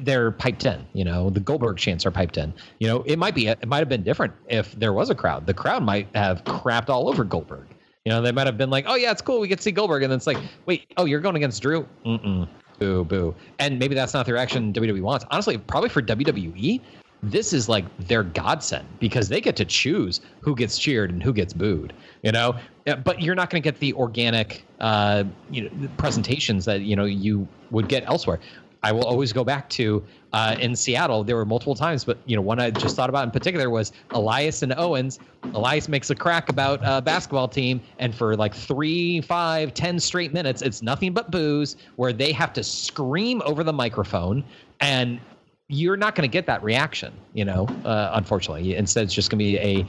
they're 0.00 0.30
piped 0.30 0.66
in 0.66 0.84
you 0.92 1.04
know 1.04 1.30
the 1.30 1.40
goldberg 1.40 1.76
chants 1.76 2.04
are 2.06 2.10
piped 2.10 2.36
in. 2.36 2.52
You 2.78 2.88
know 2.88 3.02
it 3.06 3.18
might 3.18 3.34
be 3.34 3.48
it 3.48 3.66
might 3.68 3.78
have 3.78 3.88
been 3.88 4.02
different 4.02 4.32
if 4.48 4.72
there 4.72 4.92
was 4.92 5.10
a 5.10 5.14
crowd. 5.14 5.46
The 5.46 5.54
crowd 5.54 5.82
might 5.82 6.08
have 6.14 6.44
crapped 6.44 6.88
all 6.88 7.08
over 7.08 7.24
goldberg 7.24 7.66
you 8.04 8.12
know, 8.12 8.22
they 8.22 8.32
might 8.32 8.46
have 8.46 8.56
been 8.56 8.70
like, 8.70 8.86
"Oh 8.88 8.94
yeah, 8.94 9.10
it's 9.10 9.22
cool. 9.22 9.40
We 9.40 9.48
get 9.48 9.58
to 9.58 9.62
see 9.62 9.72
Goldberg," 9.72 10.02
and 10.02 10.10
then 10.10 10.16
it's 10.16 10.26
like, 10.26 10.38
"Wait, 10.66 10.86
oh, 10.96 11.04
you're 11.04 11.20
going 11.20 11.36
against 11.36 11.60
Drew? 11.62 11.86
Mm-mm. 12.06 12.48
Boo, 12.78 13.04
boo." 13.04 13.34
And 13.58 13.78
maybe 13.78 13.94
that's 13.94 14.14
not 14.14 14.26
the 14.26 14.32
reaction 14.32 14.72
WWE 14.72 15.02
wants. 15.02 15.26
Honestly, 15.30 15.58
probably 15.58 15.90
for 15.90 16.00
WWE, 16.00 16.80
this 17.22 17.52
is 17.52 17.68
like 17.68 17.84
their 17.98 18.22
godsend 18.22 18.88
because 19.00 19.28
they 19.28 19.40
get 19.40 19.54
to 19.56 19.66
choose 19.66 20.22
who 20.40 20.54
gets 20.54 20.78
cheered 20.78 21.10
and 21.10 21.22
who 21.22 21.32
gets 21.34 21.52
booed. 21.52 21.92
You 22.22 22.32
know, 22.32 22.56
but 23.04 23.20
you're 23.20 23.34
not 23.34 23.50
going 23.50 23.62
to 23.62 23.66
get 23.66 23.80
the 23.80 23.92
organic, 23.94 24.64
uh, 24.80 25.24
you 25.50 25.64
know, 25.64 25.88
presentations 25.98 26.64
that 26.64 26.80
you 26.80 26.96
know 26.96 27.04
you 27.04 27.46
would 27.70 27.88
get 27.88 28.04
elsewhere. 28.06 28.40
I 28.82 28.92
will 28.92 29.04
always 29.04 29.32
go 29.32 29.44
back 29.44 29.68
to 29.70 30.02
uh, 30.32 30.56
in 30.58 30.74
Seattle. 30.74 31.22
There 31.24 31.36
were 31.36 31.44
multiple 31.44 31.74
times, 31.74 32.04
but 32.04 32.18
you 32.26 32.36
know, 32.36 32.42
one 32.42 32.58
I 32.60 32.70
just 32.70 32.96
thought 32.96 33.10
about 33.10 33.24
in 33.24 33.30
particular 33.30 33.68
was 33.68 33.92
Elias 34.12 34.62
and 34.62 34.72
Owens. 34.76 35.18
Elias 35.54 35.88
makes 35.88 36.10
a 36.10 36.14
crack 36.14 36.48
about 36.48 36.80
a 36.82 37.02
basketball 37.02 37.48
team, 37.48 37.80
and 37.98 38.14
for 38.14 38.36
like 38.36 38.54
three, 38.54 39.20
five, 39.20 39.74
ten 39.74 39.98
straight 39.98 40.32
minutes, 40.32 40.62
it's 40.62 40.82
nothing 40.82 41.12
but 41.12 41.30
boos, 41.30 41.76
where 41.96 42.12
they 42.12 42.32
have 42.32 42.52
to 42.54 42.62
scream 42.62 43.42
over 43.44 43.64
the 43.64 43.72
microphone, 43.72 44.44
and 44.80 45.20
you're 45.68 45.96
not 45.96 46.14
going 46.14 46.28
to 46.28 46.32
get 46.32 46.46
that 46.46 46.62
reaction. 46.62 47.12
You 47.34 47.44
know, 47.44 47.68
uh, 47.84 48.10
unfortunately, 48.14 48.76
instead 48.76 49.04
it's 49.04 49.14
just 49.14 49.30
going 49.30 49.38
to 49.38 49.44
be 49.44 49.58
a 49.58 49.86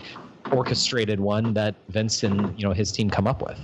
orchestrated 0.51 1.19
one 1.19 1.53
that 1.53 1.75
Vince 1.89 2.23
and 2.23 2.59
you 2.59 2.67
know 2.67 2.73
his 2.73 2.91
team 2.91 3.09
come 3.09 3.27
up 3.27 3.41
with. 3.41 3.59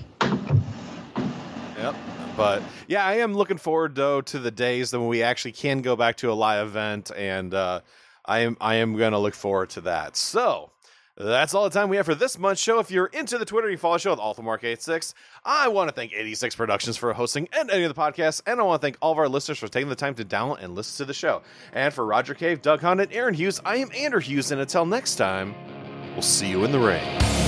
But 2.38 2.62
yeah, 2.88 3.04
I 3.04 3.16
am 3.16 3.34
looking 3.34 3.58
forward 3.58 3.96
though 3.96 4.22
to 4.22 4.40
the 4.40 4.52
days 4.52 4.94
when 4.94 5.08
we 5.08 5.24
actually 5.24 5.54
can 5.54 5.82
go 5.82 5.96
back 5.96 6.18
to 6.18 6.32
a 6.32 6.34
live 6.34 6.68
event, 6.68 7.12
and 7.18 7.54
uh, 7.54 7.82
I 8.24 8.40
am 8.40 8.56
I 8.62 8.76
am 8.76 8.96
going 8.96 9.12
to 9.12 9.18
look 9.18 9.34
forward 9.34 9.72
to 9.72 9.82
that. 9.82 10.16
So. 10.16 10.72
That's 11.20 11.56
all 11.56 11.64
the 11.64 11.72
time 11.72 11.90
we 11.90 11.98
have 11.98 12.06
for 12.06 12.14
this 12.14 12.38
month's 12.38 12.62
show. 12.62 12.78
If 12.78 12.92
you're 12.92 13.08
into 13.08 13.40
the 13.40 13.46
Twitter, 13.46 13.72
you 13.72 13.78
follow 13.78 13.96
the 13.96 14.02
show 14.02 14.12
with 14.12 14.20
AlphaMark86. 14.20 15.16
I 15.44 15.68
want 15.68 15.90
to 15.90 15.96
thank 15.96 16.14
86 16.14 16.56
Productions 16.56 16.96
for 16.96 17.12
hosting 17.12 17.50
and 17.58 17.72
any 17.72 17.86
of 17.86 17.96
the 17.96 18.00
podcasts, 18.00 18.44
and 18.46 18.60
I 18.60 18.64
want 18.64 18.80
to 18.80 18.86
thank 18.86 18.98
all 19.02 19.14
of 19.14 19.18
our 19.18 19.28
listeners 19.28 19.58
for 19.58 19.68
taking 19.68 19.90
the 19.90 19.96
time 19.96 20.14
to 20.14 20.24
download 20.24 20.62
and 20.62 20.76
listen 20.76 21.04
to 21.04 21.08
the 21.08 21.16
show. 21.16 21.42
And 21.74 21.92
for 21.92 22.06
Roger 22.06 22.36
Cave, 22.36 22.62
Doug 22.62 22.82
Hunt, 22.82 23.02
and 23.02 23.12
Aaron 23.12 23.34
Hughes, 23.34 23.60
I 23.66 23.78
am 23.78 23.90
Andrew 23.98 24.22
Hughes, 24.22 24.52
and 24.52 24.62
until 24.62 24.86
next 24.86 25.16
time, 25.16 25.56
we'll 26.14 26.22
see 26.22 26.52
you 26.52 26.64
in 26.66 26.72
the 26.72 26.80
ring. 26.80 27.47